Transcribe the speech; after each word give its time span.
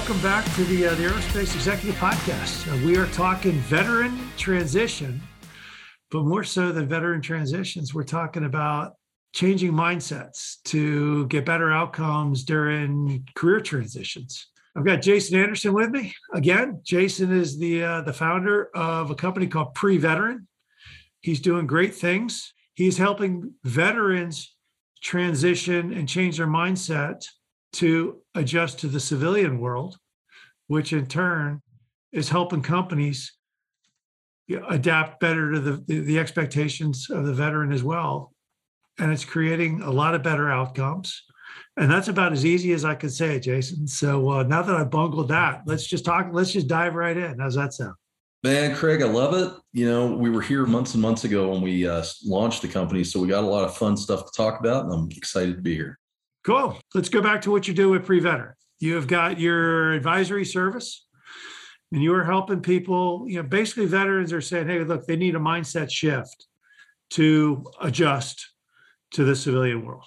welcome 0.00 0.22
back 0.22 0.46
to 0.54 0.64
the 0.64 0.86
uh, 0.86 0.94
the 0.94 1.02
Aerospace 1.02 1.54
Executive 1.54 1.94
Podcast. 1.96 2.72
Uh, 2.72 2.86
we 2.86 2.96
are 2.96 3.04
talking 3.08 3.52
veteran 3.52 4.18
transition, 4.38 5.20
but 6.10 6.24
more 6.24 6.42
so 6.42 6.72
than 6.72 6.88
veteran 6.88 7.20
transitions, 7.20 7.92
we're 7.92 8.02
talking 8.02 8.46
about 8.46 8.94
changing 9.34 9.72
mindsets 9.72 10.54
to 10.64 11.26
get 11.26 11.44
better 11.44 11.70
outcomes 11.70 12.44
during 12.44 13.28
career 13.34 13.60
transitions. 13.60 14.46
I've 14.74 14.86
got 14.86 15.02
Jason 15.02 15.38
Anderson 15.38 15.74
with 15.74 15.90
me 15.90 16.14
again. 16.32 16.80
Jason 16.82 17.30
is 17.30 17.58
the 17.58 17.84
uh, 17.84 18.00
the 18.00 18.14
founder 18.14 18.70
of 18.74 19.10
a 19.10 19.14
company 19.14 19.48
called 19.48 19.74
PreVeteran. 19.74 20.46
He's 21.20 21.42
doing 21.42 21.66
great 21.66 21.94
things. 21.94 22.54
He's 22.72 22.96
helping 22.96 23.52
veterans 23.64 24.56
transition 25.02 25.92
and 25.92 26.08
change 26.08 26.38
their 26.38 26.46
mindset 26.46 27.22
to 27.74 28.20
adjust 28.34 28.80
to 28.80 28.88
the 28.88 29.00
civilian 29.00 29.60
world, 29.60 29.96
which 30.66 30.92
in 30.92 31.06
turn 31.06 31.62
is 32.12 32.28
helping 32.28 32.62
companies 32.62 33.32
adapt 34.68 35.20
better 35.20 35.52
to 35.52 35.60
the, 35.60 36.00
the, 36.00 36.18
expectations 36.18 37.08
of 37.08 37.24
the 37.24 37.32
veteran 37.32 37.72
as 37.72 37.84
well. 37.84 38.32
And 38.98 39.12
it's 39.12 39.24
creating 39.24 39.82
a 39.82 39.90
lot 39.90 40.14
of 40.14 40.24
better 40.24 40.50
outcomes. 40.50 41.22
And 41.76 41.90
that's 41.90 42.08
about 42.08 42.32
as 42.32 42.44
easy 42.44 42.72
as 42.72 42.84
I 42.84 42.96
could 42.96 43.12
say 43.12 43.36
it, 43.36 43.40
Jason. 43.40 43.86
So 43.86 44.28
uh, 44.28 44.42
now 44.42 44.62
that 44.62 44.74
I've 44.74 44.90
bungled 44.90 45.28
that, 45.28 45.62
let's 45.66 45.86
just 45.86 46.04
talk, 46.04 46.28
let's 46.32 46.52
just 46.52 46.66
dive 46.66 46.94
right 46.94 47.16
in. 47.16 47.38
How's 47.38 47.54
that 47.54 47.72
sound? 47.72 47.94
Man, 48.42 48.74
Craig, 48.74 49.02
I 49.02 49.06
love 49.06 49.34
it. 49.34 49.54
You 49.72 49.86
know, 49.86 50.16
we 50.16 50.30
were 50.30 50.40
here 50.40 50.66
months 50.66 50.94
and 50.94 51.02
months 51.02 51.24
ago 51.24 51.50
when 51.50 51.60
we 51.60 51.86
uh, 51.86 52.02
launched 52.24 52.62
the 52.62 52.68
company. 52.68 53.04
So 53.04 53.20
we 53.20 53.28
got 53.28 53.44
a 53.44 53.46
lot 53.46 53.64
of 53.64 53.76
fun 53.76 53.96
stuff 53.96 54.24
to 54.24 54.32
talk 54.34 54.58
about, 54.58 54.86
and 54.86 54.92
I'm 54.92 55.08
excited 55.10 55.56
to 55.56 55.62
be 55.62 55.74
here. 55.74 55.99
Cool. 56.44 56.78
Let's 56.94 57.08
go 57.08 57.20
back 57.20 57.42
to 57.42 57.50
what 57.50 57.68
you 57.68 57.74
do 57.74 57.90
with 57.90 58.06
PreVeteran. 58.06 58.54
You 58.78 58.94
have 58.94 59.06
got 59.06 59.38
your 59.38 59.92
advisory 59.92 60.44
service 60.44 61.06
and 61.92 62.02
you 62.02 62.14
are 62.14 62.24
helping 62.24 62.60
people, 62.60 63.24
you 63.28 63.42
know, 63.42 63.48
basically 63.48 63.86
veterans 63.86 64.32
are 64.32 64.40
saying, 64.40 64.68
hey, 64.68 64.82
look, 64.84 65.06
they 65.06 65.16
need 65.16 65.34
a 65.34 65.40
mindset 65.40 65.90
shift 65.90 66.46
to 67.10 67.64
adjust 67.82 68.52
to 69.12 69.24
the 69.24 69.36
civilian 69.36 69.84
world. 69.84 70.04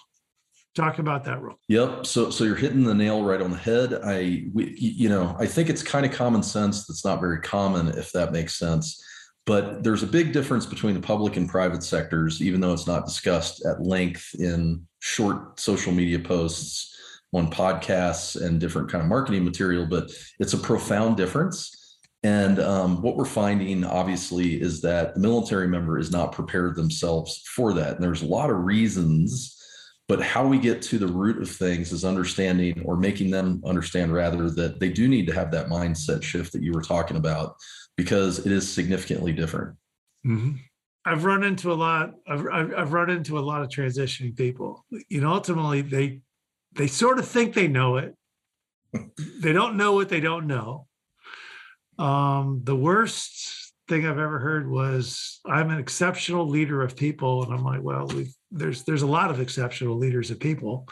Talk 0.75 0.97
about 0.97 1.23
that 1.25 1.39
role. 1.39 1.57
Yep. 1.67 2.07
So 2.07 2.31
so 2.31 2.45
you're 2.45 2.55
hitting 2.55 2.83
the 2.83 2.95
nail 2.95 3.23
right 3.23 3.41
on 3.41 3.51
the 3.51 3.57
head. 3.57 3.93
I 4.03 4.45
we, 4.53 4.73
you 4.75 5.07
know, 5.07 5.35
I 5.39 5.45
think 5.45 5.69
it's 5.69 5.83
kind 5.83 6.03
of 6.03 6.11
common 6.11 6.41
sense 6.41 6.87
that's 6.87 7.05
not 7.05 7.19
very 7.19 7.39
common 7.41 7.89
if 7.89 8.11
that 8.13 8.31
makes 8.31 8.57
sense. 8.57 8.99
But 9.45 9.83
there's 9.83 10.03
a 10.03 10.07
big 10.07 10.31
difference 10.31 10.65
between 10.65 10.93
the 10.93 11.01
public 11.01 11.35
and 11.35 11.49
private 11.49 11.83
sectors, 11.83 12.41
even 12.41 12.61
though 12.61 12.71
it's 12.71 12.87
not 12.87 13.05
discussed 13.05 13.65
at 13.65 13.81
length 13.81 14.33
in 14.39 14.87
short 14.99 15.59
social 15.59 15.91
media 15.91 16.19
posts, 16.19 16.89
on 17.33 17.51
podcasts, 17.51 18.41
and 18.41 18.59
different 18.59 18.89
kind 18.89 19.01
of 19.01 19.09
marketing 19.09 19.43
material. 19.43 19.85
But 19.85 20.11
it's 20.39 20.53
a 20.53 20.57
profound 20.57 21.17
difference. 21.17 21.97
And 22.23 22.59
um, 22.59 23.01
what 23.01 23.17
we're 23.17 23.25
finding, 23.25 23.83
obviously, 23.83 24.61
is 24.61 24.79
that 24.81 25.13
the 25.13 25.19
military 25.19 25.67
member 25.67 25.99
is 25.99 26.09
not 26.09 26.31
prepared 26.31 26.77
themselves 26.77 27.41
for 27.53 27.73
that. 27.73 27.95
And 27.95 28.03
there's 28.03 28.21
a 28.21 28.27
lot 28.27 28.49
of 28.49 28.63
reasons, 28.63 29.61
but 30.07 30.21
how 30.21 30.47
we 30.47 30.57
get 30.57 30.81
to 30.83 30.97
the 30.97 31.07
root 31.07 31.41
of 31.41 31.49
things 31.49 31.91
is 31.91 32.05
understanding 32.05 32.81
or 32.85 32.95
making 32.95 33.29
them 33.29 33.61
understand, 33.65 34.13
rather, 34.13 34.49
that 34.51 34.79
they 34.79 34.89
do 34.89 35.09
need 35.09 35.27
to 35.27 35.33
have 35.33 35.51
that 35.51 35.67
mindset 35.67 36.23
shift 36.23 36.53
that 36.53 36.63
you 36.63 36.71
were 36.71 36.81
talking 36.81 37.17
about 37.17 37.57
because 37.97 38.39
it 38.39 38.51
is 38.51 38.71
significantly 38.71 39.31
different. 39.31 39.77
Mm-hmm. 40.25 40.57
I've 41.05 41.25
run 41.25 41.43
into 41.43 41.71
a 41.71 41.75
lot. 41.75 42.13
I've, 42.27 42.47
I've 42.51 42.93
run 42.93 43.09
into 43.09 43.37
a 43.37 43.41
lot 43.41 43.61
of 43.61 43.69
transitioning 43.69 44.35
people. 44.35 44.85
You 45.09 45.21
know, 45.21 45.33
ultimately 45.33 45.81
they 45.81 46.21
they 46.73 46.87
sort 46.87 47.19
of 47.19 47.27
think 47.27 47.53
they 47.53 47.67
know 47.67 47.97
it. 47.97 48.15
they 49.41 49.53
don't 49.53 49.77
know 49.77 49.93
what 49.93 50.09
they 50.09 50.21
don't 50.21 50.47
know. 50.47 50.87
Um, 51.99 52.61
the 52.63 52.75
worst 52.75 53.73
thing 53.89 54.05
I've 54.05 54.17
ever 54.17 54.39
heard 54.39 54.69
was 54.69 55.39
I'm 55.45 55.69
an 55.69 55.79
exceptional 55.79 56.47
leader 56.47 56.81
of 56.81 56.95
people, 56.95 57.43
and 57.43 57.53
I'm 57.53 57.63
like, 57.63 57.81
well, 57.81 58.09
there's 58.49 58.83
there's 58.83 59.01
a 59.01 59.07
lot 59.07 59.29
of 59.29 59.41
exceptional 59.41 59.97
leaders 59.97 60.31
of 60.31 60.39
people 60.39 60.87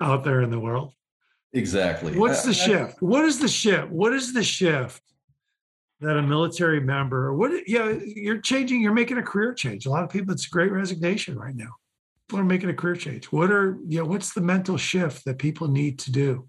out 0.00 0.24
there 0.24 0.42
in 0.42 0.50
the 0.50 0.58
world. 0.58 0.92
Exactly. 1.52 2.18
What's 2.18 2.42
the 2.42 2.52
shift? 2.52 3.00
What 3.00 3.24
is 3.24 3.38
the 3.38 3.48
shift? 3.48 3.90
What 3.90 4.12
is 4.12 4.34
the 4.34 4.42
shift 4.42 5.00
that 6.00 6.16
a 6.16 6.22
military 6.22 6.80
member 6.80 7.32
what 7.34 7.52
yeah 7.66 7.90
you're 8.04 8.40
changing 8.40 8.82
you're 8.82 8.92
making 8.92 9.18
a 9.18 9.22
career 9.22 9.54
change. 9.54 9.86
A 9.86 9.90
lot 9.90 10.04
of 10.04 10.10
people 10.10 10.32
it's 10.32 10.46
a 10.46 10.50
great 10.50 10.72
resignation 10.72 11.38
right 11.38 11.54
now. 11.54 11.74
People 12.28 12.40
are 12.40 12.44
making 12.44 12.70
a 12.70 12.74
career 12.74 12.96
change. 12.96 13.26
What 13.26 13.50
are 13.50 13.78
yeah 13.86 14.02
what's 14.02 14.34
the 14.34 14.40
mental 14.40 14.76
shift 14.76 15.24
that 15.24 15.38
people 15.38 15.68
need 15.68 15.98
to 16.00 16.12
do 16.12 16.46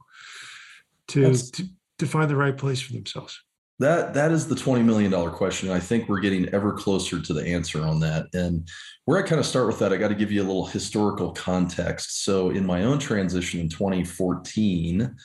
to 1.09 1.33
to, 1.33 1.63
to 1.99 2.05
find 2.05 2.29
the 2.29 2.35
right 2.35 2.57
place 2.57 2.81
for 2.81 2.93
themselves? 2.93 3.41
That 3.79 4.13
that 4.15 4.31
is 4.31 4.47
the 4.47 4.55
20 4.55 4.83
million 4.83 5.11
dollar 5.11 5.29
question. 5.29 5.69
I 5.69 5.79
think 5.79 6.09
we're 6.09 6.19
getting 6.19 6.49
ever 6.49 6.73
closer 6.73 7.21
to 7.21 7.33
the 7.33 7.45
answer 7.45 7.83
on 7.83 7.99
that. 8.01 8.25
And 8.33 8.67
where 9.05 9.17
i 9.17 9.21
kind 9.21 9.39
of 9.39 9.45
start 9.45 9.67
with 9.67 9.79
that 9.79 9.93
i 9.93 9.97
got 9.97 10.09
to 10.09 10.15
give 10.15 10.31
you 10.31 10.41
a 10.41 10.47
little 10.47 10.65
historical 10.65 11.31
context. 11.31 12.25
So 12.25 12.49
in 12.49 12.65
my 12.65 12.83
own 12.83 12.99
transition 12.99 13.61
in 13.61 13.69
2014 13.69 15.15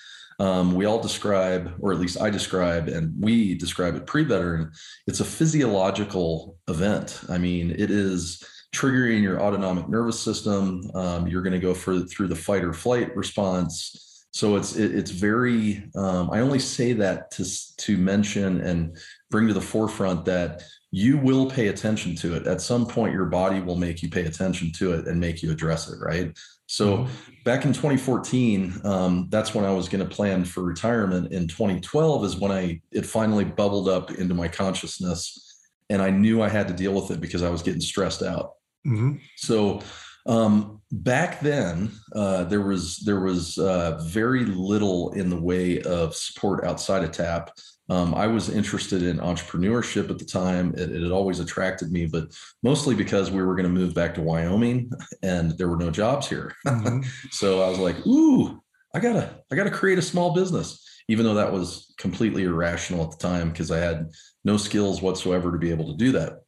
um, 0.42 0.74
we 0.74 0.86
all 0.86 1.00
describe, 1.00 1.72
or 1.78 1.92
at 1.92 2.00
least 2.00 2.20
I 2.20 2.28
describe, 2.28 2.88
and 2.88 3.14
we 3.22 3.54
describe 3.54 3.94
it 3.94 4.06
PreVeteran, 4.06 4.76
it's 5.06 5.20
a 5.20 5.24
physiological 5.24 6.58
event. 6.66 7.20
I 7.28 7.38
mean, 7.38 7.70
it 7.70 7.92
is 7.92 8.42
triggering 8.74 9.22
your 9.22 9.40
autonomic 9.40 9.88
nervous 9.88 10.18
system. 10.18 10.90
Um, 10.96 11.28
you're 11.28 11.42
going 11.42 11.52
to 11.52 11.60
go 11.60 11.74
for, 11.74 12.00
through 12.00 12.26
the 12.26 12.34
fight 12.34 12.64
or 12.64 12.72
flight 12.72 13.14
response. 13.14 14.26
So 14.32 14.56
it's 14.56 14.74
it, 14.74 14.92
it's 14.92 15.12
very. 15.12 15.84
Um, 15.94 16.30
I 16.32 16.40
only 16.40 16.58
say 16.58 16.92
that 16.94 17.30
to 17.32 17.44
to 17.76 17.96
mention 17.96 18.62
and 18.62 18.96
bring 19.30 19.46
to 19.46 19.54
the 19.54 19.60
forefront 19.60 20.24
that 20.24 20.62
you 20.90 21.18
will 21.18 21.48
pay 21.48 21.68
attention 21.68 22.16
to 22.16 22.34
it. 22.34 22.48
At 22.48 22.62
some 22.62 22.86
point, 22.86 23.12
your 23.12 23.26
body 23.26 23.60
will 23.60 23.76
make 23.76 24.02
you 24.02 24.10
pay 24.10 24.24
attention 24.24 24.72
to 24.72 24.94
it 24.94 25.06
and 25.06 25.20
make 25.20 25.40
you 25.42 25.52
address 25.52 25.88
it. 25.88 25.98
Right. 26.00 26.36
So 26.72 26.96
mm-hmm. 26.96 27.32
back 27.44 27.66
in 27.66 27.74
2014, 27.74 28.80
um, 28.84 29.26
that's 29.28 29.54
when 29.54 29.66
I 29.66 29.72
was 29.72 29.90
going 29.90 30.08
to 30.08 30.08
plan 30.08 30.42
for 30.46 30.62
retirement. 30.62 31.30
In 31.30 31.46
2012 31.46 32.24
is 32.24 32.36
when 32.36 32.50
I 32.50 32.80
it 32.90 33.04
finally 33.04 33.44
bubbled 33.44 33.90
up 33.90 34.10
into 34.12 34.32
my 34.32 34.48
consciousness, 34.48 35.58
and 35.90 36.00
I 36.00 36.08
knew 36.08 36.40
I 36.40 36.48
had 36.48 36.68
to 36.68 36.74
deal 36.74 36.94
with 36.94 37.10
it 37.10 37.20
because 37.20 37.42
I 37.42 37.50
was 37.50 37.60
getting 37.60 37.82
stressed 37.82 38.22
out. 38.22 38.52
Mm-hmm. 38.86 39.16
So 39.36 39.82
um, 40.24 40.80
back 40.90 41.40
then, 41.40 41.90
uh, 42.14 42.44
there 42.44 42.62
was 42.62 43.00
there 43.00 43.20
was 43.20 43.58
uh, 43.58 44.02
very 44.04 44.46
little 44.46 45.12
in 45.12 45.28
the 45.28 45.40
way 45.40 45.82
of 45.82 46.16
support 46.16 46.64
outside 46.64 47.04
of 47.04 47.12
TAP. 47.12 47.50
Um, 47.88 48.14
I 48.14 48.26
was 48.26 48.48
interested 48.48 49.02
in 49.02 49.18
entrepreneurship 49.18 50.08
at 50.08 50.18
the 50.18 50.24
time. 50.24 50.72
It, 50.76 50.92
it, 50.92 51.02
had 51.02 51.10
always 51.10 51.40
attracted 51.40 51.90
me, 51.90 52.06
but 52.06 52.28
mostly 52.62 52.94
because 52.94 53.30
we 53.30 53.42
were 53.42 53.54
going 53.54 53.64
to 53.64 53.80
move 53.80 53.92
back 53.92 54.14
to 54.14 54.22
Wyoming 54.22 54.90
and 55.22 55.52
there 55.58 55.68
were 55.68 55.76
no 55.76 55.90
jobs 55.90 56.28
here. 56.28 56.54
Mm-hmm. 56.66 57.00
so 57.30 57.62
I 57.62 57.68
was 57.68 57.78
like, 57.78 58.06
"Ooh, 58.06 58.62
I 58.94 59.00
gotta, 59.00 59.34
I 59.50 59.56
gotta 59.56 59.70
create 59.70 59.98
a 59.98 60.02
small 60.02 60.32
business," 60.32 60.86
even 61.08 61.24
though 61.24 61.34
that 61.34 61.52
was 61.52 61.92
completely 61.98 62.44
irrational 62.44 63.04
at 63.04 63.10
the 63.10 63.16
time 63.16 63.50
because 63.50 63.70
I 63.70 63.78
had 63.78 64.10
no 64.44 64.56
skills 64.56 65.02
whatsoever 65.02 65.50
to 65.52 65.58
be 65.58 65.70
able 65.70 65.90
to 65.90 65.96
do 65.96 66.12
that. 66.12 66.40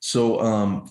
So, 0.00 0.40
um, 0.40 0.88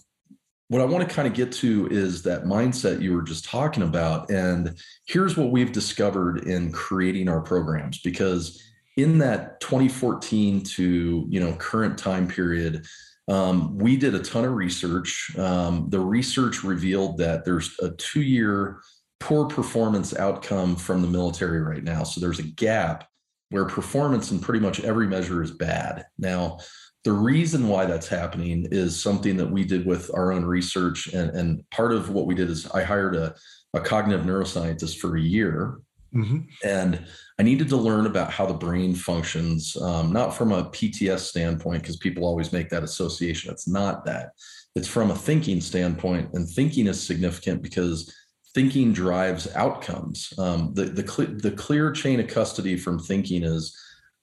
what 0.67 0.81
I 0.81 0.85
want 0.85 1.07
to 1.07 1.15
kind 1.15 1.27
of 1.27 1.35
get 1.35 1.51
to 1.53 1.87
is 1.91 2.23
that 2.23 2.45
mindset 2.45 3.01
you 3.01 3.13
were 3.13 3.21
just 3.21 3.45
talking 3.45 3.83
about, 3.83 4.29
and 4.31 4.77
here's 5.05 5.37
what 5.37 5.51
we've 5.51 5.71
discovered 5.71 6.47
in 6.47 6.71
creating 6.71 7.29
our 7.29 7.41
programs 7.41 8.01
because 8.01 8.61
in 8.97 9.17
that 9.19 9.59
2014 9.59 10.61
to 10.61 11.25
you 11.29 11.39
know 11.39 11.53
current 11.53 11.97
time 11.97 12.27
period 12.27 12.85
um, 13.27 13.77
we 13.77 13.97
did 13.97 14.13
a 14.13 14.19
ton 14.19 14.45
of 14.45 14.53
research. 14.53 15.35
Um, 15.35 15.87
the 15.89 15.99
research 15.99 16.63
revealed 16.63 17.17
that 17.17 17.43
there's 17.43 17.75
a 17.81 17.89
two 17.89 18.21
year 18.21 18.81
poor 19.19 19.47
performance 19.47 20.15
outcome 20.15 20.75
from 20.75 21.01
the 21.01 21.07
military 21.07 21.59
right 21.59 21.83
now. 21.83 22.03
So 22.03 22.21
there's 22.21 22.37
a 22.37 22.43
gap 22.43 23.07
where 23.49 23.65
performance 23.65 24.29
in 24.29 24.39
pretty 24.39 24.59
much 24.59 24.79
every 24.81 25.07
measure 25.07 25.41
is 25.41 25.49
bad. 25.49 26.05
Now 26.19 26.59
the 27.05 27.13
reason 27.13 27.67
why 27.67 27.85
that's 27.85 28.07
happening 28.07 28.67
is 28.71 28.99
something 28.99 29.37
that 29.37 29.49
we 29.49 29.63
did 29.63 29.85
with 29.85 30.11
our 30.15 30.31
own 30.31 30.43
research 30.43 31.07
and, 31.13 31.29
and 31.29 31.69
part 31.69 31.93
of 31.93 32.09
what 32.09 32.25
we 32.25 32.33
did 32.33 32.49
is 32.49 32.69
i 32.71 32.83
hired 32.83 33.15
a, 33.15 33.33
a 33.75 33.79
cognitive 33.79 34.25
neuroscientist 34.25 34.97
for 34.97 35.15
a 35.15 35.21
year 35.21 35.77
Mm-hmm. 36.15 36.39
And 36.63 37.05
I 37.37 37.43
needed 37.43 37.67
to 37.69 37.77
learn 37.77 38.05
about 38.05 38.31
how 38.31 38.45
the 38.45 38.53
brain 38.53 38.95
functions, 38.95 39.75
um, 39.81 40.13
not 40.13 40.33
from 40.33 40.51
a 40.51 40.65
PTS 40.65 41.19
standpoint, 41.19 41.83
because 41.83 41.97
people 41.97 42.23
always 42.23 42.53
make 42.53 42.69
that 42.69 42.83
association. 42.83 43.51
It's 43.51 43.67
not 43.67 44.05
that. 44.05 44.29
It's 44.75 44.87
from 44.87 45.11
a 45.11 45.15
thinking 45.15 45.59
standpoint, 45.59 46.29
and 46.33 46.47
thinking 46.47 46.87
is 46.87 47.05
significant 47.05 47.61
because 47.61 48.13
thinking 48.53 48.93
drives 48.93 49.53
outcomes. 49.55 50.33
Um, 50.37 50.73
the 50.73 50.85
the, 50.85 51.07
cl- 51.07 51.37
the 51.37 51.51
clear 51.51 51.91
chain 51.91 52.19
of 52.21 52.27
custody 52.27 52.77
from 52.77 52.97
thinking 52.99 53.43
is 53.43 53.77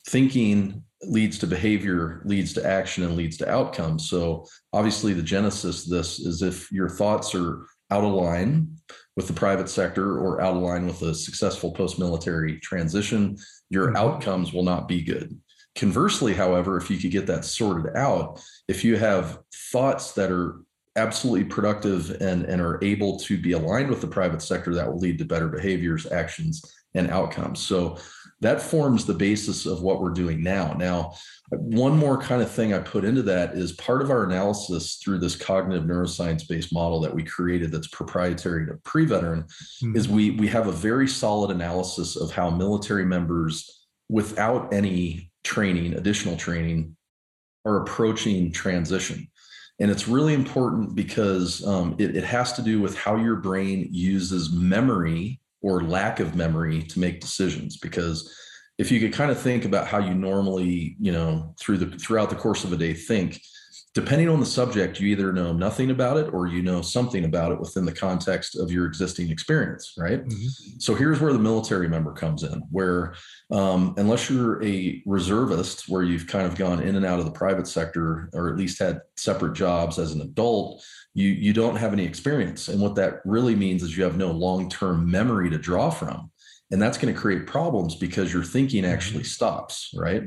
thinking 0.08 0.82
leads 1.02 1.38
to 1.38 1.46
behavior, 1.46 2.22
leads 2.24 2.54
to 2.54 2.66
action, 2.66 3.04
and 3.04 3.16
leads 3.16 3.36
to 3.38 3.50
outcomes. 3.50 4.08
So 4.08 4.46
obviously, 4.72 5.12
the 5.12 5.22
genesis 5.22 5.84
of 5.84 5.90
this 5.90 6.20
is 6.20 6.40
if 6.40 6.72
your 6.72 6.88
thoughts 6.88 7.34
are 7.34 7.66
out 7.90 8.04
of 8.04 8.12
line 8.12 8.74
with 9.16 9.26
the 9.26 9.32
private 9.32 9.68
sector 9.68 10.18
or 10.18 10.40
out 10.40 10.56
of 10.56 10.62
line 10.62 10.86
with 10.86 11.02
a 11.02 11.14
successful 11.14 11.72
post-military 11.72 12.58
transition, 12.60 13.36
your 13.70 13.88
mm-hmm. 13.88 13.96
outcomes 13.96 14.52
will 14.52 14.62
not 14.62 14.88
be 14.88 15.02
good. 15.02 15.38
Conversely, 15.74 16.34
however, 16.34 16.76
if 16.76 16.90
you 16.90 16.98
could 16.98 17.10
get 17.10 17.26
that 17.26 17.44
sorted 17.44 17.96
out, 17.96 18.42
if 18.68 18.84
you 18.84 18.96
have 18.96 19.38
thoughts 19.70 20.12
that 20.12 20.30
are 20.30 20.60
absolutely 20.96 21.44
productive 21.44 22.10
and, 22.20 22.44
and 22.44 22.60
are 22.60 22.78
able 22.82 23.18
to 23.18 23.40
be 23.40 23.52
aligned 23.52 23.88
with 23.88 24.02
the 24.02 24.06
private 24.06 24.42
sector, 24.42 24.74
that 24.74 24.86
will 24.86 24.98
lead 24.98 25.18
to 25.18 25.24
better 25.24 25.48
behaviors, 25.48 26.10
actions, 26.12 26.62
and 26.94 27.10
outcomes. 27.10 27.60
So 27.60 27.96
that 28.42 28.60
forms 28.60 29.06
the 29.06 29.14
basis 29.14 29.66
of 29.66 29.82
what 29.82 30.00
we're 30.00 30.10
doing 30.10 30.42
now. 30.42 30.74
Now, 30.74 31.14
one 31.50 31.96
more 31.96 32.18
kind 32.18 32.42
of 32.42 32.50
thing 32.50 32.74
I 32.74 32.80
put 32.80 33.04
into 33.04 33.22
that 33.22 33.54
is 33.54 33.72
part 33.72 34.02
of 34.02 34.10
our 34.10 34.24
analysis 34.24 34.96
through 34.96 35.18
this 35.18 35.36
cognitive 35.36 35.84
neuroscience 35.84 36.46
based 36.48 36.72
model 36.72 37.00
that 37.02 37.14
we 37.14 37.22
created 37.22 37.70
that's 37.70 37.86
proprietary 37.88 38.66
to 38.66 38.74
PreVeteran 38.82 39.44
mm-hmm. 39.44 39.96
is 39.96 40.08
we 40.08 40.32
we 40.32 40.48
have 40.48 40.66
a 40.66 40.72
very 40.72 41.06
solid 41.06 41.52
analysis 41.52 42.16
of 42.16 42.32
how 42.32 42.50
military 42.50 43.04
members 43.04 43.86
without 44.08 44.72
any 44.74 45.30
training, 45.44 45.94
additional 45.94 46.36
training, 46.36 46.96
are 47.64 47.82
approaching 47.82 48.50
transition. 48.50 49.28
And 49.78 49.90
it's 49.90 50.08
really 50.08 50.34
important 50.34 50.94
because 50.94 51.64
um, 51.66 51.94
it, 51.98 52.16
it 52.16 52.24
has 52.24 52.52
to 52.54 52.62
do 52.62 52.80
with 52.80 52.96
how 52.96 53.16
your 53.16 53.36
brain 53.36 53.88
uses 53.90 54.52
memory 54.52 55.40
or 55.62 55.82
lack 55.82 56.20
of 56.20 56.34
memory 56.34 56.82
to 56.82 56.98
make 56.98 57.20
decisions 57.20 57.76
because 57.76 58.34
if 58.78 58.90
you 58.90 59.00
could 59.00 59.12
kind 59.12 59.30
of 59.30 59.40
think 59.40 59.64
about 59.64 59.86
how 59.86 59.98
you 59.98 60.14
normally 60.14 60.96
you 60.98 61.12
know 61.12 61.54
through 61.58 61.78
the 61.78 61.86
throughout 61.98 62.30
the 62.30 62.36
course 62.36 62.64
of 62.64 62.72
a 62.72 62.76
day 62.76 62.92
think 62.92 63.40
depending 63.94 64.28
on 64.28 64.40
the 64.40 64.46
subject 64.46 64.98
you 64.98 65.08
either 65.08 65.32
know 65.32 65.52
nothing 65.52 65.90
about 65.90 66.16
it 66.16 66.32
or 66.32 66.46
you 66.46 66.62
know 66.62 66.80
something 66.80 67.24
about 67.24 67.52
it 67.52 67.60
within 67.60 67.84
the 67.84 67.92
context 67.92 68.56
of 68.58 68.72
your 68.72 68.86
existing 68.86 69.30
experience 69.30 69.94
right 69.98 70.24
mm-hmm. 70.24 70.78
so 70.78 70.94
here's 70.94 71.20
where 71.20 71.32
the 71.32 71.38
military 71.38 71.88
member 71.88 72.12
comes 72.12 72.42
in 72.42 72.62
where 72.70 73.14
um, 73.50 73.94
unless 73.98 74.30
you're 74.30 74.62
a 74.64 75.02
reservist 75.04 75.88
where 75.88 76.02
you've 76.02 76.26
kind 76.26 76.46
of 76.46 76.56
gone 76.56 76.82
in 76.82 76.96
and 76.96 77.04
out 77.04 77.18
of 77.18 77.24
the 77.24 77.30
private 77.30 77.66
sector 77.66 78.30
or 78.32 78.48
at 78.48 78.56
least 78.56 78.78
had 78.78 79.00
separate 79.16 79.54
jobs 79.54 79.98
as 79.98 80.12
an 80.12 80.22
adult 80.22 80.82
you 81.14 81.28
you 81.28 81.52
don't 81.52 81.76
have 81.76 81.92
any 81.92 82.04
experience 82.04 82.68
and 82.68 82.80
what 82.80 82.94
that 82.94 83.20
really 83.24 83.54
means 83.54 83.82
is 83.82 83.96
you 83.96 84.04
have 84.04 84.16
no 84.16 84.30
long-term 84.30 85.10
memory 85.10 85.50
to 85.50 85.58
draw 85.58 85.90
from 85.90 86.30
and 86.70 86.80
that's 86.80 86.96
going 86.96 87.12
to 87.12 87.20
create 87.20 87.46
problems 87.46 87.94
because 87.94 88.32
your 88.32 88.42
thinking 88.42 88.86
actually 88.86 89.20
mm-hmm. 89.20 89.26
stops 89.26 89.90
right 89.94 90.22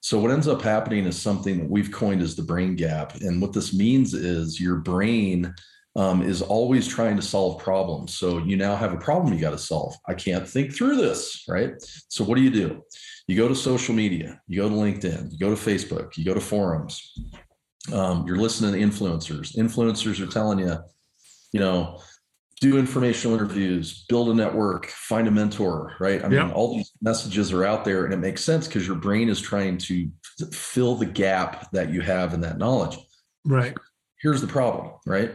so 0.00 0.18
what 0.18 0.30
ends 0.30 0.48
up 0.48 0.62
happening 0.62 1.04
is 1.04 1.20
something 1.20 1.58
that 1.58 1.70
we've 1.70 1.92
coined 1.92 2.22
as 2.22 2.34
the 2.34 2.42
brain 2.42 2.74
gap. 2.74 3.16
And 3.16 3.40
what 3.40 3.52
this 3.52 3.74
means 3.74 4.14
is 4.14 4.60
your 4.60 4.76
brain 4.76 5.54
um, 5.94 6.22
is 6.22 6.40
always 6.40 6.88
trying 6.88 7.16
to 7.16 7.22
solve 7.22 7.62
problems. 7.62 8.16
So 8.16 8.38
you 8.38 8.56
now 8.56 8.76
have 8.76 8.94
a 8.94 8.98
problem 8.98 9.34
you 9.34 9.40
got 9.40 9.50
to 9.50 9.58
solve. 9.58 9.94
I 10.08 10.14
can't 10.14 10.48
think 10.48 10.74
through 10.74 10.96
this 10.96 11.44
right? 11.48 11.72
So 12.08 12.24
what 12.24 12.36
do 12.36 12.42
you 12.42 12.50
do? 12.50 12.82
You 13.26 13.36
go 13.36 13.48
to 13.48 13.54
social 13.54 13.94
media 13.94 14.40
you 14.46 14.60
go 14.62 14.68
to 14.68 14.74
linkedin 14.74 15.30
you 15.30 15.38
go 15.38 15.54
to 15.54 15.60
facebook 15.60 16.16
you 16.16 16.24
go 16.24 16.34
to 16.34 16.40
forums. 16.40 17.12
Um, 17.92 18.26
you're 18.26 18.36
listening 18.36 18.72
to 18.72 18.78
influencers. 18.78 19.56
Influencers 19.56 20.20
are 20.20 20.30
telling 20.30 20.58
you, 20.58 20.76
you 21.52 21.60
know, 21.60 22.00
do 22.60 22.78
informational 22.78 23.34
interviews, 23.34 24.04
build 24.08 24.28
a 24.28 24.34
network, 24.34 24.86
find 24.86 25.26
a 25.26 25.30
mentor, 25.30 25.96
right? 25.98 26.22
I 26.22 26.28
mean, 26.28 26.38
yeah. 26.38 26.52
all 26.52 26.76
these 26.76 26.92
messages 27.00 27.52
are 27.52 27.64
out 27.64 27.86
there 27.86 28.04
and 28.04 28.12
it 28.12 28.18
makes 28.18 28.44
sense 28.44 28.66
because 28.66 28.86
your 28.86 28.96
brain 28.96 29.30
is 29.30 29.40
trying 29.40 29.78
to 29.78 30.10
fill 30.52 30.94
the 30.94 31.06
gap 31.06 31.70
that 31.72 31.90
you 31.90 32.02
have 32.02 32.34
in 32.34 32.42
that 32.42 32.58
knowledge. 32.58 32.98
Right. 33.46 33.74
Here's 34.20 34.42
the 34.42 34.46
problem, 34.46 34.92
right? 35.06 35.32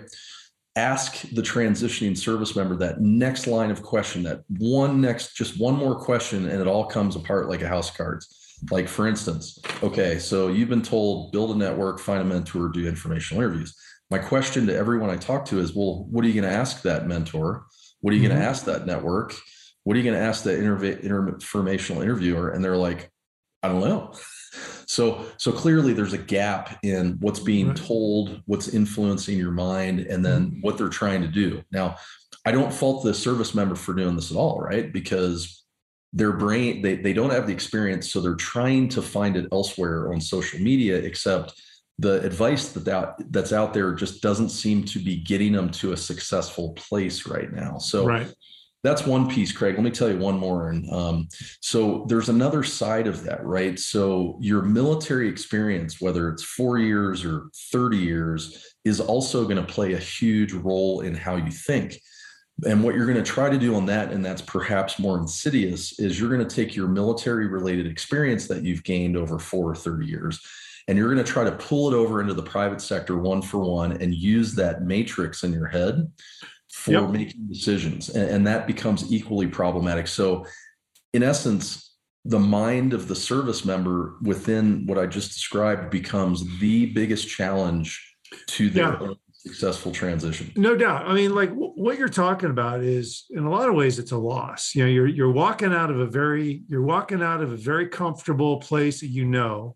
Ask 0.76 1.22
the 1.32 1.42
transitioning 1.42 2.16
service 2.16 2.56
member 2.56 2.76
that 2.76 3.02
next 3.02 3.48
line 3.48 3.72
of 3.72 3.82
question, 3.82 4.22
that 4.24 4.44
one 4.60 5.02
next, 5.02 5.36
just 5.36 5.60
one 5.60 5.76
more 5.76 5.96
question, 5.96 6.48
and 6.48 6.62
it 6.62 6.68
all 6.68 6.86
comes 6.86 7.16
apart 7.16 7.50
like 7.50 7.64
a 7.64 7.68
house 7.68 7.90
of 7.90 7.98
cards. 7.98 8.58
Like, 8.70 8.88
for 8.88 9.08
instance, 9.08 9.60
okay, 9.82 10.20
so 10.20 10.50
you've 10.50 10.70
been 10.70 10.82
told 10.82 11.32
build 11.32 11.56
a 11.56 11.58
network, 11.58 12.00
find 12.00 12.22
a 12.22 12.26
mentor, 12.26 12.70
do 12.70 12.88
informational 12.88 13.44
interviews. 13.44 13.76
My 14.12 14.20
question 14.20 14.68
to 14.68 14.76
everyone 14.76 15.10
I 15.10 15.18
talk 15.18 15.46
to 15.46 15.60
is, 15.60 15.76
well, 15.76 16.06
what 16.10 16.24
are 16.24 16.28
you 16.28 16.40
going 16.40 16.52
to 16.52 16.58
ask 16.58 16.84
that 16.84 17.08
mentor? 17.08 17.66
What 18.02 18.12
are 18.12 18.16
you 18.16 18.22
mm-hmm. 18.22 18.32
going 18.32 18.42
to 18.42 18.48
ask 18.48 18.66
that 18.66 18.86
network? 18.86 19.34
What 19.84 19.96
are 19.96 20.00
you 20.00 20.04
going 20.04 20.18
to 20.20 20.26
ask 20.26 20.44
that 20.44 20.60
interv- 20.60 21.02
informational 21.02 22.02
interviewer? 22.02 22.50
And 22.50 22.64
they're 22.64 22.78
like, 22.78 23.12
I 23.64 23.70
don't 23.70 23.82
know. 23.82 24.14
So, 24.88 25.26
so 25.38 25.52
clearly 25.52 25.94
there's 25.94 26.14
a 26.14 26.18
gap 26.18 26.78
in 26.84 27.18
what's 27.20 27.40
being 27.40 27.70
right. 27.70 27.76
told, 27.76 28.44
what's 28.46 28.68
influencing 28.68 29.38
your 29.38 29.52
mind, 29.52 30.02
and 30.02 30.24
then 30.24 30.46
mm-hmm. 30.46 30.62
what 30.62 30.78
they're 30.78 30.90
trying 30.90 31.22
to 31.24 31.28
do. 31.28 31.64
Now, 31.72 31.98
I 32.46 32.52
don't 32.52 32.72
fault 32.72 33.04
the 33.04 33.14
service 33.14 33.56
member 33.56 33.76
for 33.76 33.96
doing 33.96 34.16
this 34.16 34.32
at 34.32 34.38
all, 34.38 34.62
right? 34.62 34.94
Because 34.94 35.66
their 36.16 36.32
brain 36.32 36.82
they, 36.82 36.96
they 36.96 37.12
don't 37.12 37.32
have 37.32 37.46
the 37.46 37.54
experience 37.54 38.10
so 38.10 38.22
they're 38.22 38.36
trying 38.36 38.88
to 38.88 39.02
find 39.02 39.36
it 39.36 39.48
elsewhere 39.52 40.14
on 40.14 40.22
social 40.22 40.60
media 40.60 40.96
except 40.96 41.54
the 42.00 42.22
advice 42.24 42.70
that, 42.74 42.86
that 42.86 43.16
that's 43.32 43.54
out 43.54 43.74
there 43.74 43.94
just 43.94 44.22
doesn't 44.22 44.50
seem 44.50 44.84
to 44.84 45.00
be 45.00 45.18
getting 45.18 45.54
them 45.54 45.70
to 45.70 45.94
a 45.94 45.98
successful 45.98 46.74
place 46.74 47.26
right 47.26 47.52
now. 47.54 47.78
So 47.78 48.06
right. 48.06 48.28
that's 48.84 49.06
one 49.06 49.30
piece 49.30 49.54
craig. 49.54 49.76
Let 49.76 49.84
me 49.84 49.92
tell 49.92 50.10
you 50.10 50.18
one 50.18 50.38
more. 50.38 50.70
And 50.70 50.90
um, 50.92 51.28
so 51.62 52.06
there's 52.10 52.28
another 52.28 52.64
side 52.64 53.08
of 53.08 53.24
that 53.24 53.46
right? 53.46 53.80
So 53.80 54.38
your 54.42 54.62
military 54.62 55.30
experience 55.30 56.02
whether 56.02 56.30
it's 56.30 56.44
four 56.44 56.80
years 56.80 57.24
or 57.24 57.50
30 57.72 57.98
years 57.98 58.76
is 58.84 59.00
also 59.00 59.46
going 59.46 59.58
to 59.58 59.74
play 59.74 59.94
a 59.94 60.00
huge 60.00 60.52
role 60.52 61.02
in 61.02 61.16
how 61.16 61.38
you 61.38 61.52
think. 61.52 62.00
And 62.66 62.84
what 62.84 62.96
you're 62.96 63.06
going 63.06 63.18
to 63.18 63.32
try 63.32 63.50
to 63.50 63.58
do 63.58 63.76
on 63.76 63.86
that, 63.88 64.14
and 64.14 64.24
that's 64.24 64.42
perhaps 64.42 64.98
more 64.98 65.18
insidious, 65.18 66.00
is 66.00 66.18
you're 66.18 66.30
going 66.30 66.48
to 66.48 66.56
take 66.56 66.74
your 66.74 66.88
military 66.88 67.48
related 67.48 67.86
experience 67.86 68.48
that 68.48 68.64
you've 68.64 68.84
gained 68.84 69.18
over 69.18 69.40
four 69.40 69.70
or 69.70 69.76
30 69.76 70.06
years, 70.06 70.40
and 70.88 70.98
you're 70.98 71.12
going 71.14 71.24
to 71.24 71.32
try 71.32 71.44
to 71.44 71.52
pull 71.52 71.92
it 71.92 71.96
over 71.96 72.22
into 72.22 72.34
the 72.34 72.44
private 72.44 72.82
sector 72.82 73.18
one 73.18 73.42
for 73.42 73.60
one 73.60 73.94
and 73.94 74.14
use 74.14 74.54
that 74.56 74.84
matrix 74.84 75.44
in 75.44 75.52
your 75.52 75.68
head 75.68 76.12
for 76.70 76.92
yep. 76.92 77.10
making 77.10 77.48
decisions. 77.48 78.10
And, 78.10 78.30
and 78.30 78.48
that 78.48 78.68
becomes 78.68 79.12
equally 79.12 79.48
problematic. 79.48 80.08
So, 80.08 80.46
in 81.14 81.24
essence, 81.24 81.96
the 82.26 82.40
mind 82.40 82.94
of 82.94 83.08
the 83.08 83.16
service 83.16 83.66
member 83.66 84.16
within 84.22 84.86
what 84.86 84.98
I 84.98 85.06
just 85.06 85.34
described 85.34 85.90
becomes 85.90 86.60
the 86.60 86.88
biggest 86.88 87.28
challenge 87.28 88.16
to 88.48 88.70
their 88.70 88.98
yeah 89.00 89.14
successful 89.46 89.92
transition. 89.92 90.52
No 90.56 90.76
doubt. 90.76 91.08
I 91.08 91.14
mean, 91.14 91.36
like 91.36 91.52
what 91.52 92.00
you're 92.00 92.10
talking 92.10 92.50
about 92.50 92.82
is 92.82 93.26
in 93.30 93.46
a 93.46 93.50
lot 93.50 93.70
of 93.70 93.76
ways 93.76 94.00
it's 94.00 94.12
a 94.12 94.18
loss. 94.18 94.74
You 94.74 94.84
know, 94.84 94.90
you're 94.90 95.08
you're 95.08 95.32
walking 95.32 95.72
out 95.72 95.92
of 95.92 96.00
a 96.00 96.08
very 96.08 96.64
you're 96.68 96.82
walking 96.82 97.22
out 97.22 97.42
of 97.42 97.52
a 97.52 97.56
very 97.56 97.88
comfortable 97.88 98.60
place 98.60 99.02
that 99.02 99.08
you 99.08 99.26
know. 99.26 99.76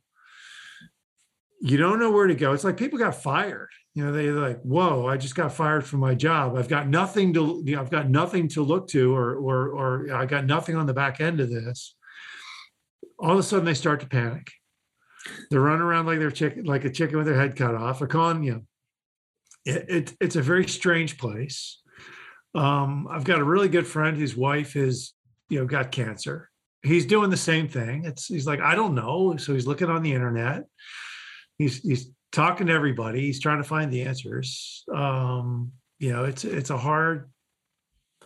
You 1.61 1.77
don't 1.77 1.99
know 1.99 2.11
where 2.11 2.27
to 2.27 2.35
go. 2.35 2.53
It's 2.53 2.63
like 2.63 2.77
people 2.77 2.99
got 2.99 3.21
fired. 3.21 3.69
You 3.93 4.05
know, 4.05 4.11
they're 4.11 4.31
like, 4.33 4.61
"Whoa, 4.61 5.07
I 5.07 5.17
just 5.17 5.35
got 5.35 5.53
fired 5.53 5.85
from 5.85 5.99
my 5.99 6.15
job. 6.15 6.55
I've 6.55 6.69
got 6.69 6.87
nothing 6.87 7.33
to 7.33 7.61
you 7.65 7.75
know, 7.75 7.81
I've 7.81 7.89
got 7.89 8.09
nothing 8.09 8.47
to 8.49 8.63
look 8.63 8.87
to 8.89 9.13
or 9.13 9.35
or 9.35 9.69
or 9.69 10.13
I 10.13 10.25
got 10.25 10.45
nothing 10.45 10.75
on 10.75 10.85
the 10.85 10.93
back 10.93 11.19
end 11.19 11.39
of 11.39 11.49
this." 11.49 11.95
All 13.19 13.33
of 13.33 13.39
a 13.39 13.43
sudden 13.43 13.65
they 13.65 13.73
start 13.73 13.99
to 13.99 14.07
panic. 14.07 14.51
They're 15.49 15.59
running 15.59 15.81
around 15.81 16.05
like 16.05 16.19
they're 16.19 16.31
chicken, 16.31 16.63
like 16.63 16.85
a 16.85 16.89
chicken 16.89 17.17
with 17.17 17.27
their 17.27 17.35
head 17.35 17.57
cut 17.57 17.75
off. 17.75 17.99
They're 17.99 18.07
calling, 18.07 18.43
you 18.43 18.65
it, 19.65 19.85
it, 19.89 20.17
it's 20.19 20.35
a 20.35 20.41
very 20.41 20.67
strange 20.67 21.17
place. 21.17 21.81
Um, 22.55 23.07
I've 23.09 23.23
got 23.23 23.39
a 23.39 23.43
really 23.43 23.69
good 23.69 23.87
friend 23.87 24.17
whose 24.17 24.35
wife 24.35 24.75
is, 24.75 25.13
you 25.49 25.59
know, 25.59 25.65
got 25.65 25.91
cancer. 25.91 26.49
He's 26.81 27.05
doing 27.05 27.29
the 27.29 27.37
same 27.37 27.67
thing. 27.67 28.05
It's 28.05 28.25
he's 28.25 28.47
like, 28.47 28.61
I 28.61 28.75
don't 28.75 28.95
know. 28.95 29.35
So 29.37 29.53
he's 29.53 29.67
looking 29.67 29.89
on 29.89 30.01
the 30.01 30.13
internet. 30.13 30.63
He's 31.59 31.79
he's 31.81 32.09
talking 32.31 32.67
to 32.67 32.73
everybody. 32.73 33.21
He's 33.21 33.39
trying 33.39 33.61
to 33.61 33.67
find 33.67 33.93
the 33.93 34.01
answers. 34.01 34.83
Um, 34.93 35.73
you 35.99 36.11
know, 36.11 36.23
it's 36.23 36.43
it's 36.43 36.71
a 36.71 36.77
hard, 36.77 37.29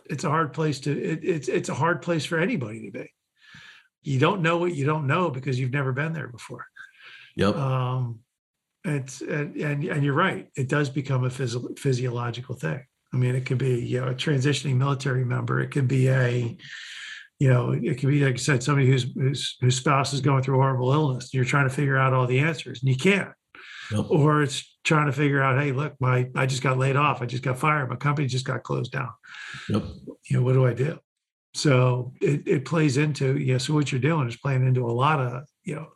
it's 0.06 0.24
a 0.24 0.30
hard 0.30 0.54
place 0.54 0.80
to 0.80 0.90
it, 0.92 1.20
it's 1.22 1.48
it's 1.48 1.68
a 1.68 1.74
hard 1.74 2.00
place 2.00 2.24
for 2.24 2.38
anybody 2.38 2.86
to 2.86 2.90
be. 2.90 3.12
You 4.02 4.18
don't 4.18 4.40
know 4.40 4.56
what 4.56 4.74
you 4.74 4.86
don't 4.86 5.06
know 5.06 5.28
because 5.28 5.60
you've 5.60 5.72
never 5.72 5.92
been 5.92 6.14
there 6.14 6.28
before. 6.28 6.64
Yep. 7.36 7.56
Um, 7.56 8.20
it's 8.84 9.20
and, 9.22 9.56
and, 9.56 9.84
and 9.84 10.04
you're 10.04 10.14
right 10.14 10.48
it 10.56 10.68
does 10.68 10.90
become 10.90 11.24
a 11.24 11.28
phys- 11.28 11.78
physiological 11.78 12.54
thing 12.54 12.84
i 13.12 13.16
mean 13.16 13.34
it 13.34 13.46
could 13.46 13.58
be 13.58 13.80
you 13.80 14.00
know 14.00 14.08
a 14.08 14.14
transitioning 14.14 14.76
military 14.76 15.24
member 15.24 15.60
it 15.60 15.70
could 15.70 15.88
be 15.88 16.08
a 16.08 16.56
you 17.44 17.52
know 17.52 17.72
it 17.72 17.98
could 17.98 18.08
be 18.08 18.24
like 18.24 18.34
i 18.34 18.38
said 18.38 18.62
somebody 18.62 18.86
whose 18.86 19.02
whose, 19.12 19.58
whose 19.60 19.76
spouse 19.76 20.14
is 20.14 20.22
going 20.22 20.42
through 20.42 20.54
a 20.54 20.62
horrible 20.62 20.90
illness 20.90 21.24
and 21.24 21.34
you're 21.34 21.44
trying 21.44 21.68
to 21.68 21.74
figure 21.74 21.98
out 21.98 22.14
all 22.14 22.26
the 22.26 22.38
answers 22.38 22.80
and 22.80 22.88
you 22.88 22.96
can't 22.96 23.28
yep. 23.90 24.06
or 24.08 24.42
it's 24.42 24.78
trying 24.82 25.04
to 25.04 25.12
figure 25.12 25.42
out 25.42 25.60
hey 25.60 25.70
look 25.70 25.94
my 26.00 26.26
i 26.34 26.46
just 26.46 26.62
got 26.62 26.78
laid 26.78 26.96
off 26.96 27.20
i 27.20 27.26
just 27.26 27.42
got 27.42 27.58
fired 27.58 27.90
my 27.90 27.96
company 27.96 28.26
just 28.26 28.46
got 28.46 28.62
closed 28.62 28.92
down 28.92 29.10
yep. 29.68 29.82
you 30.30 30.38
know 30.38 30.42
what 30.42 30.54
do 30.54 30.64
i 30.64 30.72
do 30.72 30.98
so 31.52 32.14
it, 32.22 32.48
it 32.48 32.64
plays 32.64 32.96
into 32.96 33.36
know 33.38 33.58
so 33.58 33.74
what 33.74 33.92
you're 33.92 34.00
doing 34.00 34.26
is 34.26 34.38
playing 34.38 34.66
into 34.66 34.86
a 34.86 34.90
lot 34.90 35.20
of 35.20 35.42
you 35.64 35.74
know 35.74 35.88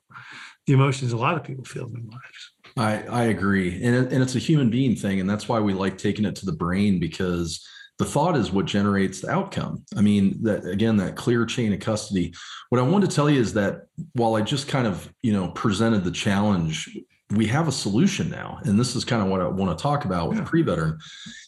the 0.67 0.75
emotions 0.75 1.14
a 1.14 1.17
lot 1.17 1.35
of 1.35 1.45
people 1.45 1.64
feel 1.64 1.87
in 1.87 1.95
their 1.95 2.02
lives 2.02 2.52
I, 2.76 3.02
I 3.09 3.23
agree. 3.25 3.83
And, 3.83 4.12
and 4.12 4.23
it's 4.23 4.37
a 4.37 4.38
human 4.38 4.71
being 4.71 4.95
thing. 4.95 5.19
And 5.19 5.28
that's 5.28 5.49
why 5.49 5.59
we 5.59 5.75
like 5.75 5.99
taking 5.99 6.25
it 6.25 6.37
to 6.37 6.47
the 6.47 6.52
brain 6.52 7.00
because 7.00 7.67
the 7.99 8.05
thought 8.05 8.37
is 8.37 8.52
what 8.52 8.64
generates 8.67 9.21
the 9.21 9.31
outcome. 9.31 9.85
I 9.97 10.00
mean, 10.00 10.43
that 10.43 10.64
again, 10.64 10.97
that 10.99 11.17
clear 11.17 11.45
chain 11.45 11.73
of 11.73 11.81
custody. 11.81 12.33
What 12.69 12.81
I 12.81 12.85
want 12.85 13.05
to 13.05 13.11
tell 13.11 13.28
you 13.28 13.40
is 13.40 13.55
that 13.55 13.87
while 14.12 14.37
I 14.37 14.43
just 14.43 14.69
kind 14.69 14.87
of, 14.87 15.12
you 15.23 15.33
know, 15.33 15.49
presented 15.49 16.05
the 16.05 16.11
challenge 16.11 16.97
we 17.32 17.47
have 17.47 17.68
a 17.68 17.73
solution 17.73 18.30
now 18.30 18.58
and 18.64 18.80
this 18.80 18.97
is 18.97 19.04
kind 19.04 19.23
of 19.23 19.28
what 19.28 19.40
i 19.40 19.47
want 19.47 19.76
to 19.76 19.82
talk 19.82 20.06
about 20.06 20.30
with 20.30 20.38
yeah. 20.38 20.44
PreVeteran 20.44 20.99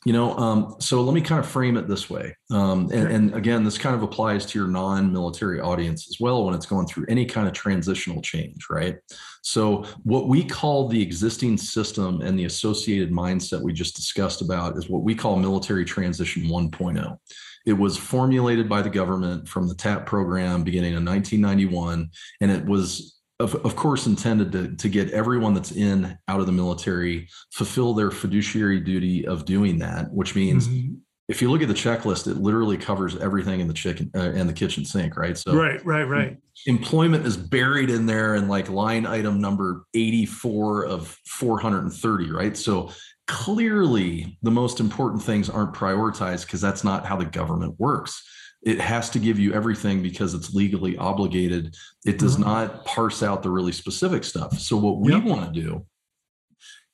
you 0.05 0.13
know 0.13 0.37
um, 0.37 0.77
so 0.79 1.01
let 1.01 1.15
me 1.15 1.21
kind 1.23 1.39
of 1.39 1.49
frame 1.49 1.77
it 1.77 1.89
this 1.89 2.11
way. 2.11 2.37
Um, 2.51 2.91
and, 2.93 3.09
and, 3.09 3.35
again 3.35 3.65
this 3.65 3.79
kind 3.79 3.95
of 3.95 4.03
applies 4.03 4.45
to 4.47 4.59
your 4.59 4.69
non-military 4.69 5.61
audience 5.61 6.09
as 6.09 6.19
well 6.21 6.45
when 6.45 6.55
it's 6.55 6.67
going 6.67 6.87
through 6.87 7.07
any 7.09 7.25
kind 7.25 7.47
of 7.47 7.55
transitional 7.55 8.21
change 8.21 8.67
right? 8.69 8.97
So 9.43 9.85
what 10.03 10.29
we 10.29 10.45
call 10.45 10.89
the 10.89 11.01
existing 11.01 11.57
system 11.57 12.21
and 12.21 12.39
the 12.39 12.45
associated 12.45 13.11
mindset 13.11 13.63
we 13.63 13.73
just 13.73 13.97
discussed 13.97 14.43
about 14.43 14.77
is 14.77 14.91
what 14.91 15.03
we 15.03 15.15
call 15.15 15.37
military 15.37 15.85
transition 15.85 16.45
1.0 16.45 17.19
it 17.67 17.73
was 17.75 17.97
formulated 17.97 18.69
by 18.69 18.83
the 18.83 18.91
government 18.91 19.47
from 19.47 19.69
the 19.69 19.75
TAP 19.75 20.07
program 20.07 20.65
beginning 20.65 20.95
in 20.95 21.05
1991, 21.05 22.11
and 22.41 22.51
it 22.51 22.65
was 22.65 23.20
of, 23.41 23.55
of 23.65 23.75
course 23.75 24.07
intended 24.07 24.53
to, 24.53 24.77
to 24.77 24.89
get 24.89 25.11
everyone 25.11 25.55
that's 25.55 25.73
in 25.73 26.17
out 26.29 26.41
of 26.41 26.47
the 26.47 26.53
military 26.53 27.29
fulfill 27.53 27.95
their 27.95 28.11
fiduciary 28.11 28.81
duty 28.81 29.27
of 29.27 29.45
doing 29.45 29.79
that 29.79 30.13
which 30.13 30.37
means 30.37 30.69
mm-hmm. 30.69 30.95
if 31.29 31.41
you 31.41 31.51
look 31.51 31.63
at 31.63 31.69
the 31.69 31.75
checklist 31.75 32.29
it 32.29 32.37
literally 32.37 32.77
covers 32.77 33.17
everything 33.17 33.61
in 33.61 33.67
the 33.67 33.75
chicken 33.75 34.11
uh, 34.15 34.31
and 34.35 34.49
the 34.49 34.53
kitchen 34.53 34.85
sink 34.85 35.17
right? 35.17 35.39
So 35.39 35.55
right 35.55 35.85
right 35.85 36.05
right. 36.05 36.37
employment 36.67 37.27
is 37.27 37.37
buried 37.37 37.91
in 37.91 38.07
there 38.07 38.35
and 38.35 38.49
like 38.49 38.69
line 38.69 39.07
item 39.07 39.41
number 39.41 39.85
84 39.95 40.85
of 40.85 41.19
430 41.27 42.31
right? 42.31 42.57
So 42.57 42.91
clearly 43.27 44.39
the 44.43 44.51
most 44.51 44.81
important 44.81 45.23
things 45.23 45.49
aren't 45.49 45.73
prioritized 45.73 46.47
because 46.47 46.61
that's 46.61 46.85
not 46.85 47.07
how 47.07 47.17
the 47.17 47.25
government 47.25 47.75
works 47.79 48.23
it 48.63 48.79
has 48.81 49.09
to 49.11 49.19
give 49.19 49.39
you 49.39 49.55
everything 49.55 50.03
because 50.03 50.35
it's 50.35 50.55
legally 50.55 50.97
obligated. 50.97 51.77
It 52.05 52.19
does 52.19 52.35
mm-hmm. 52.35 52.45
not 52.45 52.85
parse 52.85 53.23
out 53.23 53.43
the 53.43 53.51
really 53.51 53.73
specific 53.73 54.23
stuff. 54.25 54.59
So, 54.59 54.77
what 54.77 54.99
we 54.99 55.13
yep. 55.13 55.25
want 55.25 55.53
to 55.53 55.61
do 55.61 55.87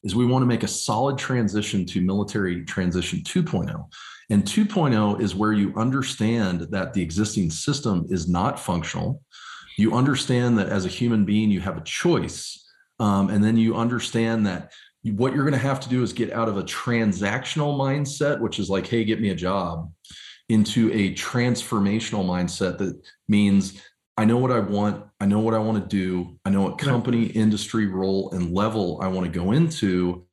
is 0.05 0.15
we 0.15 0.27
want 0.27 0.43
to 0.43 0.47
make 0.47 0.63
a 0.63 0.69
solid 0.69 1.19
transition 1.19 1.85
to 1.87 2.01
military 2.01 2.65
transition 2.65 3.21
2.0. 3.21 3.89
And 4.31 4.45
2.0 4.45 5.21
is 5.21 5.35
where 5.35 5.53
you 5.53 5.73
understand 5.77 6.63
that 6.71 6.93
the 6.93 7.03
existing 7.03 7.51
system 7.51 8.07
is 8.09 8.29
not 8.29 8.61
functional. 8.61 9.23
You 9.79 9.95
understand 9.95 10.59
that 10.59 10.69
as 10.69 10.85
a 10.85 10.89
human 10.89 11.25
being, 11.25 11.51
you 11.51 11.61
have 11.61 11.77
a 11.77 11.83
choice. 11.83 12.65
Um, 12.99 13.31
and 13.31 13.43
then 13.43 13.57
you 13.57 13.77
understand 13.77 14.47
that 14.47 14.73
what 15.03 15.35
you're 15.35 15.45
going 15.45 15.53
to 15.53 15.59
have 15.59 15.81
to 15.81 15.89
do 15.89 16.03
is 16.03 16.13
get 16.13 16.33
out 16.33 16.49
of 16.49 16.57
a 16.57 16.63
transactional 16.63 17.77
mindset, 17.77 18.41
which 18.41 18.59
is 18.59 18.71
like, 18.71 18.87
hey, 18.87 19.05
get 19.05 19.21
me 19.21 19.31
a 19.31 19.35
job 19.35 19.91
into 20.49 20.93
a 20.93 21.13
transformational 21.15 22.25
mindset 22.25 22.79
that 22.79 23.01
means 23.29 23.81
I 24.17 24.25
know 24.25 24.39
what 24.39 24.51
I 24.51 24.61
want, 24.61 25.05
I 25.21 25.27
know 25.27 25.41
what 25.41 25.55
I 25.55 25.59
want 25.59 25.83
to 25.83 25.89
do, 25.89 26.39
I 26.45 26.51
know 26.51 26.63
what 26.63 26.79
company, 26.79 27.27
industry, 27.27 27.87
role, 27.87 28.31
and 28.33 28.53
level 28.55 28.99
I 29.03 29.09
want 29.09 29.31
to 29.31 29.39
go 29.39 29.53
into, 29.53 30.27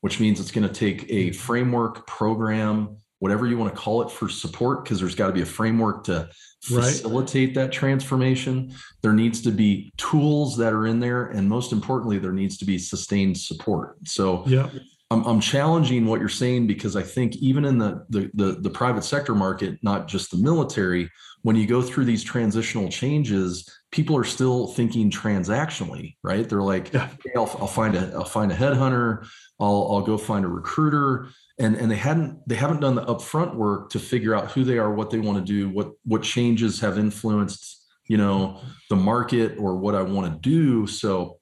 which 0.00 0.20
means 0.20 0.38
it's 0.38 0.52
going 0.52 0.68
to 0.68 0.72
take 0.72 1.10
a 1.10 1.32
framework, 1.32 2.06
program, 2.06 2.98
whatever 3.18 3.46
you 3.46 3.56
want 3.56 3.74
to 3.74 3.80
call 3.80 4.02
it 4.02 4.10
for 4.10 4.28
support, 4.28 4.84
because 4.84 5.00
there's 5.00 5.14
got 5.16 5.28
to 5.28 5.32
be 5.32 5.42
a 5.42 5.46
framework 5.46 6.04
to 6.04 6.28
facilitate 6.62 7.48
right. 7.48 7.54
that 7.54 7.72
transformation. 7.72 8.72
There 9.02 9.14
needs 9.14 9.40
to 9.42 9.50
be 9.50 9.92
tools 9.96 10.56
that 10.58 10.72
are 10.72 10.86
in 10.86 11.00
there. 11.00 11.26
And 11.26 11.48
most 11.48 11.72
importantly, 11.72 12.18
there 12.18 12.32
needs 12.32 12.58
to 12.58 12.64
be 12.64 12.78
sustained 12.78 13.38
support. 13.38 13.96
So, 14.06 14.44
yeah 14.46 14.68
I'm, 15.10 15.24
I'm 15.24 15.40
challenging 15.40 16.06
what 16.06 16.18
you're 16.18 16.28
saying 16.28 16.66
because 16.66 16.96
I 16.96 17.02
think 17.02 17.36
even 17.36 17.64
in 17.64 17.78
the, 17.78 18.04
the, 18.08 18.30
the 18.34 18.52
the 18.60 18.70
private 18.70 19.04
sector 19.04 19.34
market, 19.34 19.78
not 19.82 20.08
just 20.08 20.32
the 20.32 20.36
military, 20.36 21.08
when 21.42 21.54
you 21.54 21.66
go 21.66 21.80
through 21.80 22.06
these 22.06 22.24
transitional 22.24 22.88
changes, 22.88 23.70
people 23.92 24.16
are 24.16 24.24
still 24.24 24.66
thinking 24.66 25.10
transactionally, 25.10 26.16
right? 26.24 26.48
They're 26.48 26.62
like, 26.62 26.92
yeah. 26.92 27.08
hey, 27.24 27.32
I'll, 27.36 27.56
I'll 27.60 27.68
find 27.68 27.94
a 27.94 28.12
I'll 28.14 28.24
find 28.24 28.50
a 28.50 28.56
headhunter, 28.56 29.28
I'll 29.60 29.88
I'll 29.92 30.02
go 30.02 30.18
find 30.18 30.44
a 30.44 30.48
recruiter, 30.48 31.28
and 31.60 31.76
and 31.76 31.88
they 31.88 31.96
hadn't 31.96 32.40
they 32.48 32.56
haven't 32.56 32.80
done 32.80 32.96
the 32.96 33.04
upfront 33.06 33.54
work 33.54 33.90
to 33.90 34.00
figure 34.00 34.34
out 34.34 34.50
who 34.50 34.64
they 34.64 34.78
are, 34.78 34.92
what 34.92 35.10
they 35.10 35.20
want 35.20 35.38
to 35.38 35.44
do, 35.44 35.68
what 35.68 35.92
what 36.04 36.24
changes 36.24 36.80
have 36.80 36.98
influenced 36.98 37.84
you 38.08 38.16
know 38.16 38.60
the 38.90 38.96
market 38.96 39.56
or 39.56 39.76
what 39.76 39.94
I 39.94 40.02
want 40.02 40.32
to 40.32 40.38
do. 40.40 40.88
So 40.88 41.38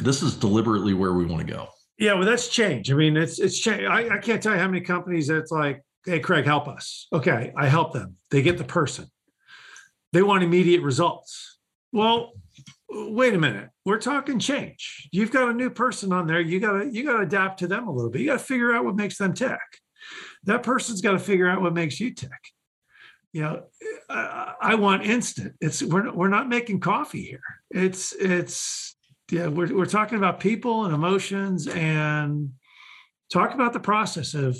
this 0.00 0.22
is 0.22 0.34
deliberately 0.34 0.92
where 0.92 1.14
we 1.14 1.24
want 1.24 1.46
to 1.46 1.50
go. 1.50 1.68
Yeah, 2.00 2.14
well, 2.14 2.24
that's 2.24 2.48
change. 2.48 2.90
I 2.90 2.94
mean, 2.94 3.16
it's 3.16 3.38
it's 3.38 3.58
change. 3.58 3.84
I, 3.84 4.16
I 4.16 4.18
can't 4.18 4.42
tell 4.42 4.54
you 4.54 4.58
how 4.58 4.66
many 4.66 4.80
companies 4.80 5.28
that's 5.28 5.50
like, 5.52 5.82
hey, 6.06 6.18
Craig, 6.18 6.46
help 6.46 6.66
us. 6.66 7.06
Okay, 7.12 7.52
I 7.56 7.68
help 7.68 7.92
them. 7.92 8.16
They 8.30 8.40
get 8.40 8.56
the 8.56 8.64
person. 8.64 9.06
They 10.14 10.22
want 10.22 10.42
immediate 10.42 10.80
results. 10.80 11.58
Well, 11.92 12.32
wait 12.88 13.34
a 13.34 13.38
minute. 13.38 13.68
We're 13.84 13.98
talking 13.98 14.38
change. 14.38 15.08
You've 15.12 15.30
got 15.30 15.50
a 15.50 15.52
new 15.52 15.68
person 15.68 16.10
on 16.10 16.26
there. 16.26 16.40
You 16.40 16.58
gotta 16.58 16.88
you 16.90 17.04
gotta 17.04 17.24
adapt 17.24 17.58
to 17.58 17.66
them 17.66 17.86
a 17.86 17.92
little 17.92 18.10
bit. 18.10 18.22
You 18.22 18.28
gotta 18.28 18.38
figure 18.38 18.74
out 18.74 18.86
what 18.86 18.96
makes 18.96 19.18
them 19.18 19.34
tick. 19.34 19.58
That 20.44 20.62
person's 20.62 21.02
got 21.02 21.12
to 21.12 21.18
figure 21.18 21.48
out 21.48 21.60
what 21.60 21.74
makes 21.74 22.00
you 22.00 22.14
tick. 22.14 22.30
You 23.34 23.42
know, 23.42 23.62
I, 24.08 24.54
I 24.60 24.74
want 24.76 25.04
instant. 25.04 25.54
It's 25.60 25.82
we're 25.82 26.10
we're 26.12 26.28
not 26.28 26.48
making 26.48 26.80
coffee 26.80 27.22
here. 27.22 27.42
It's 27.70 28.14
it's 28.14 28.96
yeah, 29.32 29.46
we're, 29.46 29.74
we're 29.74 29.86
talking 29.86 30.18
about 30.18 30.40
people 30.40 30.84
and 30.84 30.94
emotions 30.94 31.66
and 31.68 32.50
talk 33.32 33.54
about 33.54 33.72
the 33.72 33.80
process 33.80 34.34
of 34.34 34.56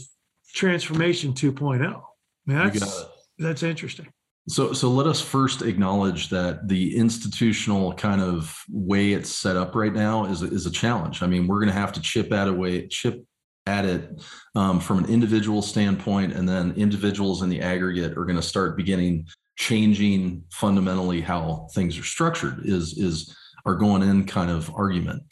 transformation 0.54 1.32
2.0. 1.32 2.02
Man, 2.46 2.68
that's, 2.68 3.04
that's 3.38 3.62
interesting. 3.62 4.08
So, 4.48 4.72
so 4.72 4.88
let 4.88 5.06
us 5.06 5.20
first 5.20 5.62
acknowledge 5.62 6.28
that 6.30 6.66
the 6.66 6.96
institutional 6.96 7.92
kind 7.94 8.20
of 8.20 8.56
way 8.68 9.12
it's 9.12 9.30
set 9.30 9.56
up 9.56 9.74
right 9.74 9.92
now 9.92 10.24
is, 10.24 10.42
is 10.42 10.66
a 10.66 10.70
challenge. 10.70 11.22
I 11.22 11.26
mean, 11.26 11.46
we're 11.46 11.60
going 11.60 11.72
to 11.72 11.78
have 11.78 11.92
to 11.92 12.00
chip 12.00 12.32
at 12.32 12.48
a 12.48 12.52
way, 12.52 12.88
chip 12.88 13.24
at 13.66 13.84
it 13.84 14.22
um, 14.54 14.80
from 14.80 14.98
an 14.98 15.10
individual 15.10 15.62
standpoint, 15.62 16.32
and 16.32 16.48
then 16.48 16.72
individuals 16.76 17.42
in 17.42 17.48
the 17.48 17.60
aggregate 17.60 18.16
are 18.16 18.24
going 18.24 18.36
to 18.36 18.42
start 18.42 18.76
beginning 18.76 19.26
changing 19.56 20.42
fundamentally 20.50 21.20
how 21.20 21.68
things 21.74 21.98
are 21.98 22.02
structured. 22.02 22.64
Is 22.64 22.96
is 22.98 23.36
are 23.70 23.76
going 23.76 24.02
in 24.02 24.26
kind 24.26 24.50
of 24.50 24.72
argument. 24.74 25.22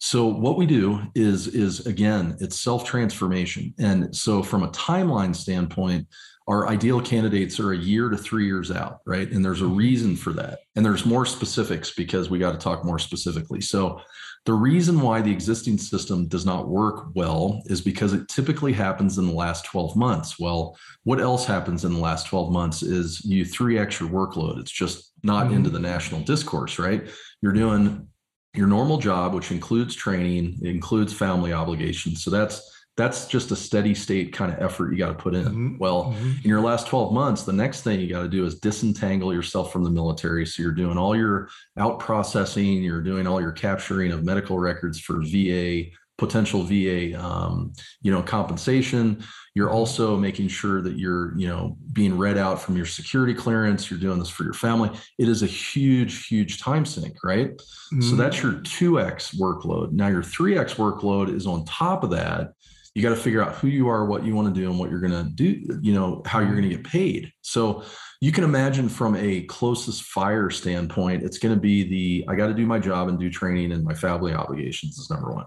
So 0.00 0.26
what 0.26 0.58
we 0.58 0.66
do 0.66 1.00
is 1.14 1.48
is 1.48 1.86
again, 1.86 2.36
it's 2.40 2.60
self-transformation. 2.60 3.74
And 3.78 4.14
so 4.14 4.42
from 4.42 4.62
a 4.62 4.68
timeline 4.68 5.34
standpoint, 5.34 6.06
our 6.46 6.68
ideal 6.68 7.00
candidates 7.00 7.58
are 7.58 7.72
a 7.72 7.76
year 7.78 8.10
to 8.10 8.18
three 8.18 8.44
years 8.44 8.70
out, 8.70 9.00
right? 9.06 9.30
And 9.30 9.42
there's 9.42 9.62
a 9.62 9.66
reason 9.66 10.14
for 10.14 10.34
that. 10.34 10.58
And 10.76 10.84
there's 10.84 11.06
more 11.06 11.24
specifics 11.24 11.94
because 11.94 12.28
we 12.28 12.38
got 12.38 12.52
to 12.52 12.58
talk 12.58 12.84
more 12.84 12.98
specifically. 12.98 13.62
So 13.62 13.98
the 14.44 14.52
reason 14.52 15.00
why 15.00 15.22
the 15.22 15.32
existing 15.32 15.78
system 15.78 16.28
does 16.28 16.44
not 16.44 16.68
work 16.68 17.06
well 17.14 17.62
is 17.64 17.80
because 17.80 18.12
it 18.12 18.28
typically 18.28 18.74
happens 18.74 19.16
in 19.16 19.26
the 19.26 19.32
last 19.32 19.64
12 19.64 19.96
months. 19.96 20.38
Well, 20.38 20.76
what 21.04 21.18
else 21.18 21.46
happens 21.46 21.86
in 21.86 21.94
the 21.94 22.00
last 22.00 22.26
12 22.26 22.52
months 22.52 22.82
is 22.82 23.24
you 23.24 23.46
three 23.46 23.78
extra 23.78 24.06
workload. 24.06 24.60
It's 24.60 24.70
just 24.70 25.13
not 25.24 25.46
mm-hmm. 25.46 25.56
into 25.56 25.70
the 25.70 25.78
national 25.78 26.20
discourse, 26.20 26.78
right? 26.78 27.08
You're 27.40 27.52
doing 27.52 28.08
your 28.54 28.66
normal 28.66 28.98
job, 28.98 29.34
which 29.34 29.50
includes 29.50 29.94
training, 29.94 30.60
includes 30.62 31.12
family 31.12 31.52
obligations. 31.52 32.22
So 32.22 32.30
that's 32.30 32.70
that's 32.96 33.26
just 33.26 33.50
a 33.50 33.56
steady 33.56 33.92
state 33.92 34.32
kind 34.32 34.52
of 34.52 34.62
effort 34.62 34.92
you 34.92 34.98
got 34.98 35.08
to 35.08 35.14
put 35.14 35.34
in. 35.34 35.44
Mm-hmm. 35.44 35.78
Well, 35.78 36.12
mm-hmm. 36.12 36.30
in 36.44 36.48
your 36.48 36.60
last 36.60 36.86
12 36.86 37.12
months, 37.12 37.42
the 37.42 37.52
next 37.52 37.82
thing 37.82 37.98
you 37.98 38.08
got 38.08 38.22
to 38.22 38.28
do 38.28 38.46
is 38.46 38.60
disentangle 38.60 39.34
yourself 39.34 39.72
from 39.72 39.82
the 39.82 39.90
military. 39.90 40.46
So 40.46 40.62
you're 40.62 40.70
doing 40.70 40.96
all 40.96 41.16
your 41.16 41.48
out 41.76 41.98
processing, 41.98 42.84
you're 42.84 43.02
doing 43.02 43.26
all 43.26 43.40
your 43.40 43.50
capturing 43.50 44.12
of 44.12 44.22
medical 44.22 44.60
records 44.60 45.00
for 45.00 45.22
VA 45.22 45.86
potential 46.16 46.62
VA, 46.62 47.20
um, 47.20 47.72
you 48.02 48.12
know, 48.12 48.22
compensation. 48.22 49.22
You're 49.54 49.70
also 49.70 50.16
making 50.16 50.48
sure 50.48 50.80
that 50.82 50.96
you're, 50.96 51.36
you 51.36 51.48
know, 51.48 51.76
being 51.92 52.16
read 52.16 52.38
out 52.38 52.60
from 52.60 52.76
your 52.76 52.86
security 52.86 53.34
clearance. 53.34 53.90
You're 53.90 54.00
doing 54.00 54.18
this 54.18 54.28
for 54.28 54.44
your 54.44 54.54
family. 54.54 54.90
It 55.18 55.28
is 55.28 55.42
a 55.42 55.46
huge, 55.46 56.26
huge 56.26 56.60
time 56.60 56.84
sink, 56.84 57.16
right? 57.24 57.50
Mm-hmm. 57.50 58.02
So 58.02 58.16
that's 58.16 58.42
your 58.42 58.52
2x 58.52 59.36
workload. 59.36 59.92
Now 59.92 60.08
your 60.08 60.22
3x 60.22 60.76
workload 60.76 61.34
is 61.34 61.46
on 61.46 61.64
top 61.64 62.04
of 62.04 62.10
that. 62.10 62.52
You 62.94 63.02
got 63.02 63.10
to 63.10 63.16
figure 63.16 63.42
out 63.42 63.56
who 63.56 63.66
you 63.66 63.88
are, 63.88 64.04
what 64.04 64.24
you 64.24 64.36
want 64.36 64.54
to 64.54 64.60
do, 64.60 64.70
and 64.70 64.78
what 64.78 64.88
you're 64.88 65.00
going 65.00 65.12
to 65.12 65.28
do, 65.28 65.78
you 65.82 65.92
know, 65.92 66.22
how 66.26 66.38
you're 66.38 66.54
going 66.54 66.62
to 66.62 66.76
get 66.76 66.84
paid. 66.84 67.32
So 67.42 67.82
you 68.20 68.30
can 68.30 68.44
imagine 68.44 68.88
from 68.88 69.16
a 69.16 69.42
closest 69.42 70.04
fire 70.04 70.48
standpoint, 70.48 71.24
it's 71.24 71.38
going 71.38 71.54
to 71.54 71.60
be 71.60 71.82
the 71.82 72.24
I 72.28 72.36
got 72.36 72.46
to 72.46 72.54
do 72.54 72.66
my 72.66 72.78
job 72.78 73.08
and 73.08 73.18
do 73.18 73.28
training 73.30 73.72
and 73.72 73.82
my 73.82 73.94
family 73.94 74.32
obligations 74.32 74.96
is 74.96 75.10
number 75.10 75.32
one. 75.32 75.46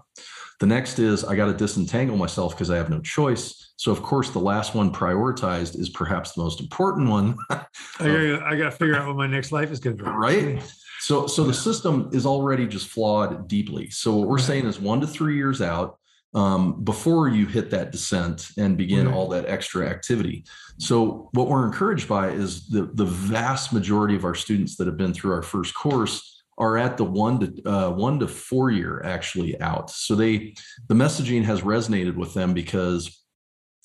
The 0.60 0.66
next 0.66 0.98
is 0.98 1.24
I 1.24 1.36
got 1.36 1.46
to 1.46 1.54
disentangle 1.54 2.16
myself 2.16 2.54
because 2.54 2.70
I 2.70 2.76
have 2.76 2.90
no 2.90 3.00
choice. 3.00 3.72
So 3.76 3.92
of 3.92 4.02
course, 4.02 4.30
the 4.30 4.40
last 4.40 4.74
one 4.74 4.92
prioritized 4.92 5.78
is 5.78 5.88
perhaps 5.88 6.32
the 6.32 6.42
most 6.42 6.60
important 6.60 7.08
one. 7.08 7.36
I, 7.50 8.56
got 8.56 8.64
to 8.64 8.70
figure 8.76 8.96
out 8.96 9.06
what 9.06 9.16
my 9.16 9.28
next 9.28 9.52
life 9.52 9.70
is 9.70 9.78
going 9.78 9.96
to 9.98 10.04
be. 10.04 10.10
Right. 10.10 10.62
So 11.00 11.28
so 11.28 11.44
the 11.44 11.54
system 11.54 12.10
is 12.12 12.26
already 12.26 12.66
just 12.66 12.88
flawed 12.88 13.46
deeply. 13.46 13.88
So 13.90 14.16
what 14.16 14.28
we're 14.28 14.38
saying 14.38 14.66
is 14.66 14.80
one 14.80 15.00
to 15.00 15.06
three 15.06 15.36
years 15.36 15.62
out, 15.62 15.98
um, 16.34 16.82
before 16.82 17.28
you 17.28 17.46
hit 17.46 17.70
that 17.70 17.92
descent 17.92 18.48
and 18.58 18.76
begin 18.76 19.06
Right. 19.06 19.14
all 19.14 19.28
that 19.28 19.46
extra 19.46 19.88
activity. 19.88 20.44
So 20.78 21.30
what 21.32 21.48
we're 21.48 21.64
encouraged 21.66 22.08
by 22.08 22.30
is 22.30 22.66
the 22.68 22.90
the 22.94 23.04
vast 23.04 23.72
majority 23.72 24.16
of 24.16 24.24
our 24.24 24.34
students 24.34 24.76
that 24.76 24.88
have 24.88 24.96
been 24.96 25.14
through 25.14 25.32
our 25.32 25.42
first 25.42 25.74
course 25.74 26.37
are 26.58 26.76
at 26.76 26.96
the 26.96 27.04
one 27.04 27.38
to 27.40 27.70
uh, 27.70 27.90
one 27.90 28.18
to 28.18 28.28
four 28.28 28.70
year 28.70 29.00
actually 29.04 29.58
out. 29.60 29.90
So 29.90 30.14
they 30.14 30.54
the 30.88 30.94
messaging 30.94 31.44
has 31.44 31.62
resonated 31.62 32.16
with 32.16 32.34
them 32.34 32.52
because 32.52 33.14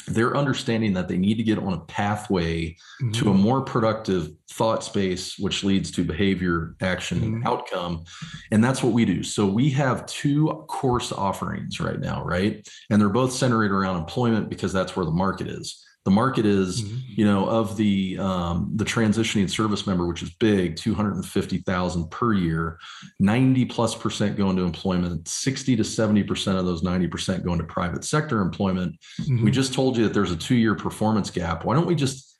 they're 0.07 0.35
understanding 0.35 0.91
that 0.93 1.07
they 1.07 1.17
need 1.17 1.35
to 1.35 1.43
get 1.43 1.57
on 1.57 1.71
a 1.71 1.79
pathway 1.79 2.75
to 3.13 3.29
a 3.31 3.33
more 3.33 3.61
productive 3.61 4.31
thought 4.51 4.83
space, 4.83 5.39
which 5.39 5.63
leads 5.63 5.91
to 5.91 6.03
behavior, 6.03 6.75
action, 6.81 7.23
and 7.23 7.41
Mhm. 7.41 7.47
outcome. 7.47 8.03
And 8.51 8.61
that's 8.61 8.83
what 8.83 8.91
we 8.91 9.05
do. 9.05 9.23
So 9.23 9.47
we 9.47 9.69
have 9.69 10.05
two 10.05 10.65
course 10.67 11.13
offerings 11.13 11.79
right 11.79 11.99
now, 12.01 12.21
right? 12.25 12.67
And 12.89 12.99
they're 12.99 13.07
both 13.07 13.31
centered 13.31 13.71
around 13.71 13.95
employment 13.95 14.49
because 14.49 14.73
that's 14.73 14.93
where 14.93 15.05
the 15.05 15.11
market 15.11 15.47
is. 15.47 15.81
The 16.05 16.11
market 16.11 16.45
is, 16.45 16.81
Mhm. 16.81 16.99
you 17.15 17.25
know, 17.25 17.45
of 17.45 17.77
the 17.77 18.17
um, 18.19 18.69
the 18.75 18.83
transitioning 18.83 19.49
service 19.49 19.87
member, 19.87 20.05
which 20.05 20.21
is 20.21 20.31
big, 20.31 20.75
two 20.75 20.93
hundred 20.93 21.15
and 21.15 21.25
fifty 21.25 21.59
thousand 21.59 22.11
per 22.11 22.33
year. 22.33 22.77
Ninety 23.21 23.63
plus 23.63 23.95
percent 23.95 24.35
go 24.35 24.49
into 24.49 24.63
employment. 24.63 25.27
Sixty 25.29 25.77
to 25.77 25.83
seventy 25.83 26.21
percent 26.23 26.57
of 26.57 26.65
those 26.65 26.83
ninety 26.83 27.07
percent 27.07 27.45
go 27.45 27.53
into 27.53 27.63
private 27.63 28.03
sector 28.03 28.41
employment. 28.41 28.97
Mhm. 29.21 29.43
We 29.43 29.51
just 29.51 29.73
told 29.73 29.95
you 29.95 30.03
that 30.03 30.13
there's 30.13 30.31
a 30.31 30.35
two 30.35 30.55
year 30.55 30.75
performance 30.75 31.29
gap. 31.29 31.63
Why 31.63 31.73
don't 31.73 31.87
we 31.87 31.95
just 31.95 32.32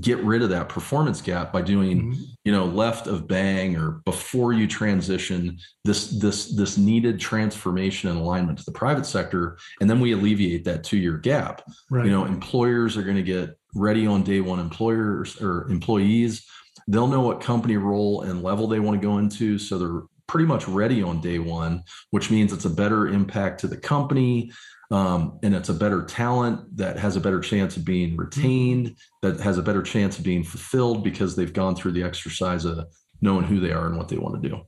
get 0.00 0.18
rid 0.22 0.42
of 0.42 0.50
that 0.50 0.68
performance 0.68 1.22
gap 1.22 1.50
by 1.50 1.62
doing, 1.62 2.12
Mhm. 2.12 2.16
you 2.44 2.52
know, 2.52 2.66
left 2.66 3.06
of 3.06 3.26
bang 3.26 3.74
or 3.74 4.02
before 4.04 4.52
you 4.52 4.66
transition 4.66 5.58
this 5.84 6.10
this 6.10 6.54
this 6.54 6.76
needed 6.76 7.18
transformation 7.18 8.10
and 8.10 8.18
alignment 8.18 8.58
to 8.58 8.64
the 8.66 8.72
private 8.72 9.06
sector, 9.06 9.56
and 9.80 9.88
then 9.88 9.98
we 9.98 10.12
alleviate 10.12 10.64
that 10.64 10.84
two 10.84 10.98
year 10.98 11.16
gap. 11.16 11.62
right. 11.90 12.04
You 12.04 12.10
know, 12.12 12.26
employers 12.26 12.96
are 12.98 13.02
going 13.02 13.16
to 13.16 13.22
get 13.22 13.58
ready 13.74 14.06
on 14.06 14.22
day 14.22 14.40
one. 14.42 14.58
Employers 14.60 15.40
or 15.40 15.66
employees, 15.70 16.44
they'll 16.86 17.06
know 17.08 17.22
what 17.22 17.40
company 17.40 17.76
role 17.78 18.22
and 18.22 18.42
level 18.42 18.66
they 18.66 18.80
want 18.80 19.00
to 19.00 19.06
go 19.06 19.16
into, 19.18 19.58
so 19.58 19.78
they're 19.78 20.02
pretty 20.26 20.46
much 20.46 20.68
ready 20.68 21.02
on 21.02 21.22
day 21.22 21.38
one, 21.38 21.82
which 22.10 22.30
means 22.30 22.52
it's 22.52 22.66
a 22.66 22.70
better 22.70 23.08
impact 23.08 23.60
to 23.60 23.66
the 23.66 23.76
company. 23.78 24.52
Um, 24.90 25.38
and 25.42 25.54
it's 25.54 25.68
a 25.68 25.74
better 25.74 26.02
talent 26.02 26.76
that 26.78 26.98
has 26.98 27.16
a 27.16 27.20
better 27.20 27.40
chance 27.40 27.76
of 27.76 27.84
being 27.84 28.16
retained, 28.16 28.96
that 29.20 29.38
has 29.40 29.58
a 29.58 29.62
better 29.62 29.82
chance 29.82 30.18
of 30.18 30.24
being 30.24 30.42
fulfilled 30.42 31.04
because 31.04 31.36
they've 31.36 31.52
gone 31.52 31.76
through 31.76 31.92
the 31.92 32.02
exercise 32.02 32.64
of 32.64 32.86
knowing 33.20 33.44
who 33.44 33.60
they 33.60 33.70
are 33.70 33.86
and 33.86 33.98
what 33.98 34.08
they 34.08 34.16
want 34.16 34.42
to 34.42 34.48
do. 34.48 34.60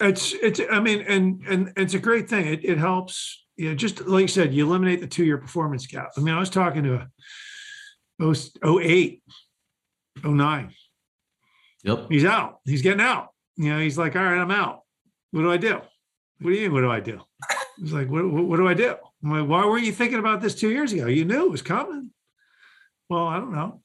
It's 0.00 0.32
it's 0.34 0.60
I 0.70 0.80
mean, 0.80 1.04
and 1.06 1.40
and 1.48 1.72
it's 1.76 1.94
a 1.94 2.00
great 2.00 2.28
thing. 2.28 2.48
It 2.48 2.64
it 2.64 2.78
helps, 2.78 3.44
you 3.56 3.68
know, 3.68 3.76
just 3.76 4.04
like 4.06 4.22
you 4.22 4.28
said, 4.28 4.52
you 4.52 4.66
eliminate 4.66 5.00
the 5.00 5.06
two-year 5.06 5.38
performance 5.38 5.86
gap. 5.86 6.10
I 6.16 6.20
mean, 6.20 6.34
I 6.34 6.40
was 6.40 6.50
talking 6.50 6.82
to 6.82 6.94
a 6.94 7.08
oh, 8.20 8.80
08, 8.80 9.22
09. 10.24 10.74
Yep. 11.84 12.06
He's 12.08 12.24
out. 12.24 12.58
He's 12.64 12.82
getting 12.82 13.00
out. 13.00 13.28
You 13.56 13.72
know, 13.72 13.78
he's 13.78 13.96
like, 13.96 14.16
all 14.16 14.22
right, 14.24 14.38
I'm 14.38 14.50
out. 14.50 14.80
What 15.30 15.42
do 15.42 15.52
I 15.52 15.58
do? 15.58 15.74
What 16.40 16.50
do 16.50 16.50
you 16.50 16.62
mean? 16.62 16.72
What 16.72 16.80
do 16.80 16.90
I 16.90 17.00
do? 17.00 17.20
He's 17.78 17.92
like, 17.92 18.08
what, 18.08 18.30
what, 18.30 18.44
what 18.44 18.56
do 18.56 18.68
I 18.68 18.74
do? 18.74 18.96
I'm 19.22 19.30
like, 19.30 19.48
why 19.48 19.64
weren't 19.64 19.84
you 19.84 19.92
thinking 19.92 20.18
about 20.18 20.40
this 20.40 20.54
two 20.54 20.70
years 20.70 20.92
ago? 20.92 21.06
You 21.06 21.24
knew 21.24 21.46
it 21.46 21.50
was 21.50 21.62
coming. 21.62 22.10
Well, 23.08 23.26
I 23.26 23.36
don't 23.36 23.52
know. 23.52 23.80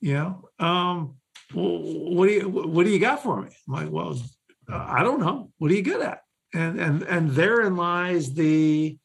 You 0.00 0.14
know, 0.14 0.48
um, 0.58 1.16
what 1.52 2.26
do 2.26 2.32
you 2.32 2.48
what 2.48 2.84
do 2.84 2.90
you 2.90 2.98
got 2.98 3.22
for 3.22 3.42
me? 3.42 3.48
I'm 3.66 3.74
like, 3.74 3.90
well, 3.90 4.20
I 4.68 5.02
don't 5.02 5.20
know. 5.20 5.50
What 5.58 5.70
are 5.70 5.74
you 5.74 5.82
good 5.82 6.02
at? 6.02 6.20
And 6.54 6.78
and 6.78 7.02
and 7.02 7.30
therein 7.30 7.76
lies 7.76 8.34
the, 8.34 8.98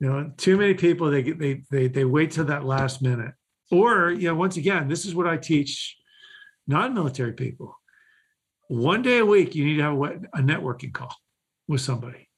you 0.00 0.08
know, 0.08 0.32
too 0.36 0.56
many 0.56 0.74
people 0.74 1.10
they 1.10 1.22
they 1.22 1.62
they 1.70 1.88
they 1.88 2.04
wait 2.04 2.32
till 2.32 2.44
that 2.46 2.64
last 2.64 3.02
minute. 3.02 3.34
Or 3.70 4.10
you 4.10 4.28
know, 4.28 4.34
once 4.34 4.56
again, 4.56 4.88
this 4.88 5.06
is 5.06 5.14
what 5.14 5.26
I 5.26 5.36
teach 5.36 5.96
non-military 6.66 7.32
people. 7.32 7.76
One 8.68 9.02
day 9.02 9.18
a 9.18 9.26
week, 9.26 9.54
you 9.54 9.64
need 9.64 9.76
to 9.76 9.82
have 9.82 9.94
a 9.94 10.38
networking 10.38 10.92
call 10.92 11.14
with 11.66 11.80
somebody. 11.80 12.29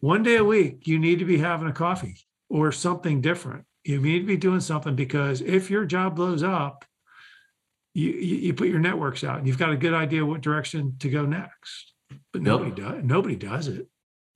One 0.00 0.22
day 0.22 0.36
a 0.36 0.44
week, 0.44 0.86
you 0.86 0.98
need 0.98 1.18
to 1.18 1.24
be 1.24 1.38
having 1.38 1.68
a 1.68 1.72
coffee 1.72 2.16
or 2.48 2.70
something 2.72 3.20
different. 3.20 3.64
You 3.84 4.00
need 4.00 4.20
to 4.20 4.26
be 4.26 4.36
doing 4.36 4.60
something 4.60 4.94
because 4.94 5.40
if 5.40 5.70
your 5.70 5.84
job 5.84 6.16
blows 6.16 6.42
up, 6.42 6.84
you, 7.94 8.10
you, 8.10 8.36
you 8.36 8.54
put 8.54 8.68
your 8.68 8.78
networks 8.78 9.24
out 9.24 9.38
and 9.38 9.46
you've 9.46 9.58
got 9.58 9.72
a 9.72 9.76
good 9.76 9.94
idea 9.94 10.24
what 10.24 10.40
direction 10.40 10.96
to 11.00 11.08
go 11.08 11.24
next. 11.26 11.94
But 12.32 12.42
Yep. 12.42 12.42
nobody 12.42 12.70
does. 12.70 13.04
Nobody 13.04 13.36
does 13.36 13.68
it. 13.68 13.88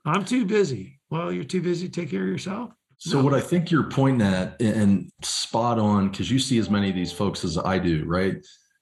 I'm 0.05 0.25
too 0.25 0.45
busy. 0.47 0.99
Well, 1.11 1.31
you're 1.33 1.45
too 1.45 1.63
busy 1.63 1.89
to 1.89 1.93
take 2.01 2.11
care 2.11 2.23
of 2.23 2.29
yourself. 2.29 2.73
So 2.99 3.19
No. 3.19 3.25
what 3.25 3.35
I 3.35 3.41
think 3.41 3.71
you're 3.71 3.89
pointing 3.89 4.27
at 4.27 4.61
and 4.61 5.11
spot 5.23 5.79
on 5.79 6.09
because 6.11 6.31
you 6.31 6.39
see 6.39 6.59
as 6.59 6.71
many 6.71 6.89
of 6.89 6.95
these 6.97 7.13
folks 7.13 7.45
as 7.45 7.57
I 7.59 7.79
do, 7.79 8.05
right? 8.07 8.37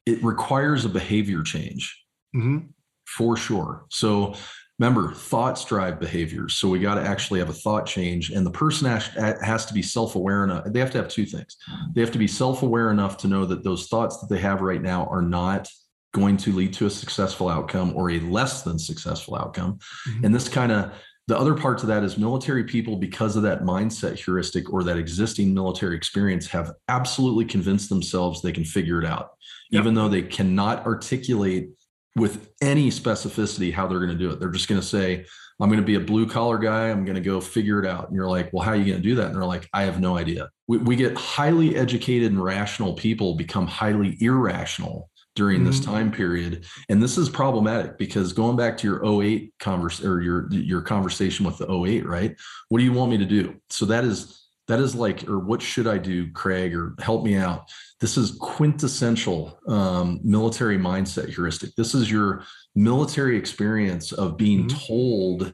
It 0.07 0.23
requires 0.25 0.85
a 0.85 0.88
behavior 0.88 1.43
change 1.43 2.05
Mhm. 2.35 2.69
for 3.07 3.37
sure. 3.37 3.85
So 3.90 4.35
remember, 4.81 5.12
thoughts 5.12 5.62
drive 5.64 6.01
behaviors. 6.01 6.55
So 6.55 6.66
we 6.66 6.81
got 6.81 6.95
to 6.95 7.03
actually 7.03 7.38
have 7.40 7.51
a 7.51 7.53
thought 7.55 7.85
change, 7.85 8.31
and 8.31 8.47
the 8.47 8.51
person 8.51 8.87
has, 8.88 9.66
to 9.66 9.75
be 9.75 9.83
self-aware 9.83 10.43
enough. 10.43 10.64
They 10.66 10.81
have 10.81 10.90
to 10.93 10.99
have 10.99 11.09
two 11.09 11.27
things. 11.27 11.57
They 11.95 12.01
have 12.01 12.11
to 12.12 12.19
be 12.19 12.27
self-aware 12.27 12.90
enough 12.90 13.19
to 13.19 13.29
know 13.29 13.45
that 13.45 13.62
those 13.62 13.88
thoughts 13.88 14.19
that 14.21 14.29
they 14.31 14.40
have 14.40 14.62
right 14.62 14.81
now 14.81 15.05
are 15.11 15.21
not 15.23 15.69
going 16.14 16.38
to 16.38 16.53
lead 16.53 16.73
to 16.73 16.87
a 16.87 16.90
successful 16.90 17.49
outcome 17.49 17.93
or 17.95 18.11
a 18.11 18.21
less 18.21 18.62
than 18.62 18.79
successful 18.79 19.37
outcome. 19.37 19.79
Mhm. 20.09 20.25
And 20.25 20.35
this 20.35 20.49
kind 20.49 20.73
of 20.73 20.93
the 21.29 21.38
other 21.38 21.55
part 21.55 21.79
to 21.79 21.87
that 21.87 22.03
is 22.03 22.19
military 22.19 22.64
people, 22.64 22.97
because 22.97 23.37
of 23.37 23.45
that 23.45 23.62
mindset 23.62 24.16
heuristic 24.16 24.73
or 24.73 24.83
that 24.83 24.97
existing 24.97 25.55
military 25.55 25.95
experience, 25.95 26.49
have 26.49 26.73
absolutely 26.88 27.45
convinced 27.45 27.88
themselves 27.90 28.43
they 28.43 28.51
can 28.51 28.64
figure 28.64 28.99
it 28.99 29.07
out, 29.07 29.29
Yep. 29.71 29.83
even 29.83 29.95
though 29.95 30.09
they 30.09 30.23
cannot 30.23 30.85
articulate 30.85 31.69
with 32.16 32.51
any 32.61 32.90
specificity 32.90 33.73
how 33.73 33.87
they're 33.87 34.01
going 34.01 34.11
to 34.11 34.18
do 34.18 34.31
it. 34.31 34.40
They're 34.40 34.51
just 34.51 34.68
going 34.68 34.81
to 34.81 34.87
say, 34.87 35.25
I'm 35.61 35.68
going 35.68 35.81
to 35.81 35.87
be 35.87 35.94
a 35.96 36.01
blue 36.01 36.27
collar 36.27 36.59
guy. 36.59 36.88
I'm 36.88 37.05
going 37.05 37.16
to 37.16 37.20
go 37.20 37.40
figure 37.40 37.83
it 37.83 37.87
out. 37.87 38.07
And 38.09 38.16
you're 38.16 38.29
like, 38.29 38.51
well, 38.53 38.64
how 38.64 38.73
are 38.73 38.77
you 38.77 38.85
going 38.85 39.03
to 39.03 39.09
do 39.09 39.14
that? 39.16 39.27
And 39.27 39.37
they're 39.37 39.44
like, 39.44 39.68
I 39.75 39.83
have 39.83 40.01
no 40.01 40.16
idea. 40.16 40.49
We, 40.66 40.79
we 40.79 40.96
get 40.96 41.16
highly 41.16 41.77
educated 41.77 42.33
and 42.33 42.42
rational 42.42 42.94
people 42.94 43.35
become 43.35 43.66
highly 43.66 44.16
irrational 44.20 45.11
during 45.37 45.64
this 45.64 45.79
Mhm. 45.81 45.85
time 45.85 46.11
period. 46.11 46.64
And 46.88 47.01
this 47.01 47.16
is 47.16 47.29
problematic 47.29 47.99
because 47.99 48.33
going 48.33 48.57
back 48.57 48.77
to 48.79 48.87
your 48.88 49.05
08 49.05 49.53
converse 49.61 50.03
or 50.05 50.20
your 50.20 50.49
your 50.53 50.81
conversation 50.83 51.46
with 51.46 51.59
the 51.59 51.70
08, 51.70 52.05
right? 52.07 52.35
What 52.68 52.79
do 52.79 52.85
you 52.85 52.92
want 52.92 53.12
me 53.12 53.18
to 53.18 53.25
do? 53.27 53.55
So 53.70 53.87
that 53.87 54.05
is 54.05 54.39
that 54.70 54.78
is 54.78 54.94
like, 54.94 55.28
or 55.28 55.40
what 55.40 55.61
should 55.61 55.88
I 55.88 55.98
do, 55.98 56.30
Craig, 56.30 56.76
or 56.76 56.94
help 57.00 57.24
me 57.24 57.35
out? 57.37 57.64
This 58.00 58.16
is 58.16 58.37
quintessential 58.40 59.59
um, 59.66 60.20
military 60.22 60.78
mindset 60.78 61.28
heuristic. 61.28 61.74
This 61.74 61.92
is 61.92 62.09
your 62.09 62.44
military 62.76 63.37
experience 63.37 64.12
of 64.12 64.37
being 64.37 64.68
Mhm. 64.68 64.87
told 64.87 65.52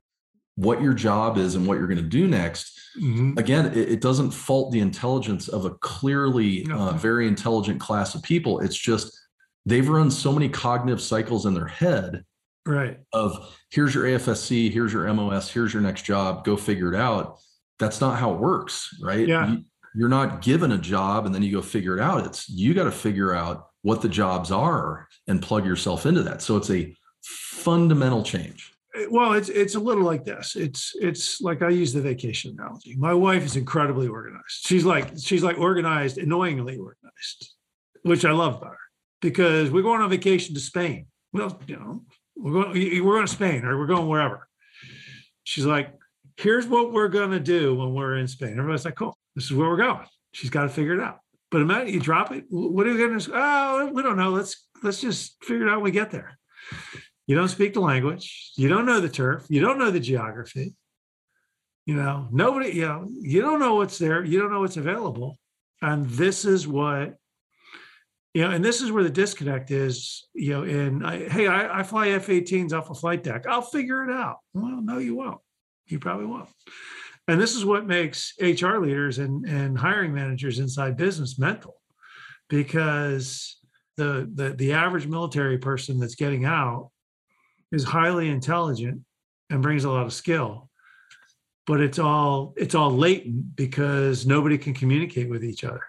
what 0.57 0.83
your 0.83 0.92
job 0.92 1.38
is 1.38 1.55
and 1.55 1.66
what 1.66 1.79
you're 1.79 1.87
going 1.87 1.96
to 1.96 2.16
do 2.20 2.26
next 2.29 2.79
Mhm. 3.00 3.38
again 3.38 3.66
it, 3.66 3.88
it 3.90 4.00
doesn't 4.00 4.31
fault 4.31 4.70
the 4.72 4.81
intelligence 4.81 5.48
of 5.48 5.64
a 5.66 5.70
clearly 5.70 6.64
No. 6.66 6.79
uh, 6.79 6.92
very 6.92 7.26
intelligent 7.29 7.79
class 7.81 8.14
of 8.14 8.22
people 8.22 8.61
it's 8.61 8.76
just 8.76 9.18
they've 9.66 9.87
run 9.88 10.11
so 10.11 10.33
many 10.33 10.48
cognitive 10.48 11.00
cycles 11.02 11.44
in 11.44 11.52
their 11.55 11.66
head 11.66 12.24
Right. 12.66 12.98
of 13.12 13.55
here's 13.70 13.94
your 13.94 14.05
afsc 14.05 14.72
here's 14.72 14.94
your 14.94 15.12
mos 15.12 15.50
here's 15.50 15.74
your 15.74 15.83
next 15.83 16.02
job 16.07 16.42
go 16.44 16.57
figure 16.57 16.92
it 16.94 16.98
out 16.98 17.37
that's 17.79 18.01
not 18.01 18.19
how 18.19 18.33
it 18.33 18.41
works 18.41 18.95
right? 19.01 19.27
Yeah. 19.27 19.51
You, 19.51 19.65
you're 19.97 20.09
not 20.11 20.43
given 20.43 20.73
a 20.73 20.79
job 20.79 21.25
and 21.25 21.35
then 21.35 21.43
you 21.43 21.51
go 21.51 21.62
figure 21.62 21.97
it 21.97 22.03
out. 22.03 22.27
It's 22.27 22.49
you 22.51 22.75
got 22.75 22.85
to 22.85 22.93
figure 22.93 23.35
out 23.35 23.69
what 23.81 24.03
the 24.03 24.09
jobs 24.09 24.53
are 24.53 25.09
and 25.27 25.41
plug 25.41 25.65
yourself 25.65 26.05
into 26.05 26.23
that. 26.25 26.43
So 26.43 26.57
it's 26.59 26.71
a 26.71 26.95
fundamental 27.23 28.23
change. 28.23 28.73
Eh, 28.95 29.07
well 29.11 29.33
it's 29.33 29.49
it's 29.49 29.75
a 29.75 29.81
little 29.81 30.05
like 30.05 30.25
this. 30.25 30.55
It's 30.55 30.95
it's 31.01 31.41
like 31.41 31.62
i 31.62 31.71
use 31.71 31.93
the 31.95 32.03
vacation 32.03 32.57
analogy. 32.59 32.95
My 32.97 33.15
wife 33.15 33.45
is 33.45 33.57
incredibly 33.57 34.07
organized. 34.07 34.67
She's 34.67 34.85
like 34.85 35.12
she's 35.19 35.43
like 35.43 35.59
organized 35.59 36.19
annoyingly 36.19 36.77
organized 36.77 37.53
which 38.03 38.25
i 38.25 38.31
love 38.31 38.57
about 38.57 38.71
her 38.71 38.79
because 39.21 39.71
we're 39.71 39.83
going 39.83 40.03
on 40.03 40.11
vacation 40.11 40.55
to 40.55 40.61
spain. 40.61 41.07
Well 41.33 41.59
you 41.67 41.77
know 41.77 42.03
we're 42.37 42.53
going 42.53 43.05
we're 43.05 43.15
going 43.15 43.27
to 43.27 43.33
spain 43.33 43.65
or 43.65 43.79
we're 43.79 43.87
going 43.87 44.09
wherever. 44.09 44.47
She's 45.45 45.65
like 45.65 45.95
here's 46.37 46.66
what 46.66 46.92
we're 46.92 47.09
going 47.09 47.31
to 47.31 47.40
do 47.40 47.75
when 47.75 47.94
we're 47.94 48.16
in 48.16 48.29
spain 48.29 48.53
everybody's 48.53 48.85
like 48.85 48.96
cool 48.96 49.16
this 49.35 49.44
is 49.44 49.53
where 49.53 49.68
we're 49.68 49.77
going 49.77 50.07
she's 50.33 50.51
got 50.51 50.62
to 50.62 50.68
figure 50.68 50.94
it 50.94 51.01
out 51.01 51.18
but 51.51 51.61
imagine 51.61 51.92
you 51.92 52.01
drop 52.01 52.33
it 52.33 52.44
what 52.49 52.87
are 52.87 52.90
you 52.92 52.99
going 52.99 53.18
to 53.18 53.31
oh 53.35 53.90
we 53.92 54.03
don't 54.03 54.16
know 54.16 54.31
let's 54.31 54.66
let's 54.83 55.01
just 55.01 55.42
figure 55.42 55.66
it 55.66 55.70
out 55.70 55.77
when 55.77 55.85
we 55.85 55.90
get 55.90 56.11
there 56.11 56.38
you 57.27 57.35
don't 57.35 57.49
speak 57.49 57.75
the 57.75 57.81
language. 57.81 58.53
You 58.57 58.68
don't 58.68 58.87
know 58.87 59.01
the 59.01 59.09
turf. 59.09 59.46
You 59.49 59.61
don't 59.61 59.79
know 59.79 59.90
the 59.90 60.01
geography. 60.01 60.75
You 61.85 61.94
know, 61.94 62.29
nobody, 62.33 62.70
you 62.70 62.87
know, 62.87 63.09
you 63.20 63.40
don't 63.40 63.61
know 63.61 63.77
what's 63.77 63.99
there. 63.99 64.25
You 64.25 64.40
don't 64.40 64.53
know 64.53 64.61
what's 64.61 64.77
available. 64.77 65.37
And 65.83 66.07
this 66.07 66.44
is 66.44 66.66
what, 66.66 67.14
you 68.35 68.42
know, 68.42 68.51
and 68.51 68.64
this 68.64 68.81
is 68.81 68.90
where 68.90 69.03
the 69.03 69.11
disconnect 69.11 69.70
is, 69.70 70.27
you 70.35 70.51
know, 70.51 70.62
in, 70.64 71.05
I, 71.05 71.29
hey, 71.29 71.46
I, 71.46 71.81
I 71.81 71.83
fly 71.83 72.09
F 72.09 72.27
18s 72.27 72.72
off 72.72 72.90
a 72.90 72.94
flight 72.94 73.22
deck. 73.22 73.46
I'll 73.46 73.62
figure 73.62 74.05
it 74.05 74.12
out. 74.12 74.38
Well, 74.53 74.81
no, 74.83 74.99
you 74.99 75.14
won't. 75.14 75.38
You 75.87 75.99
probably 75.99 76.27
won't. 76.27 76.49
And 77.29 77.40
this 77.40 77.57
is 77.57 77.64
what 77.64 77.87
makes 77.87 78.33
HR 78.40 78.79
leaders 78.79 79.18
and, 79.18 79.44
and 79.46 79.77
hiring 79.77 80.14
managers 80.14 80.59
inside 80.59 80.96
business 80.96 81.38
mental 81.38 81.75
because 82.49 83.59
the, 83.96 84.31
the 84.35 84.51
the 84.51 84.72
average 84.72 85.07
military 85.07 85.59
person 85.59 85.99
that's 85.99 86.14
getting 86.14 86.44
out 86.44 86.90
is 87.72 87.83
highly 87.83 88.29
intelligent 88.29 89.03
and 89.51 89.62
brings 89.62 89.85
a 89.85 89.90
lot 89.90 90.07
of 90.07 90.12
skill 90.12 90.68
but 91.66 91.81
it's 91.81 91.99
all 91.99 92.55
it's 92.57 92.75
all 92.75 92.90
latent 92.90 93.57
because 93.57 94.27
nobody 94.27 94.57
can 94.57 94.72
communicate 94.72 95.29
with 95.29 95.44
each 95.44 95.64
other 95.64 95.83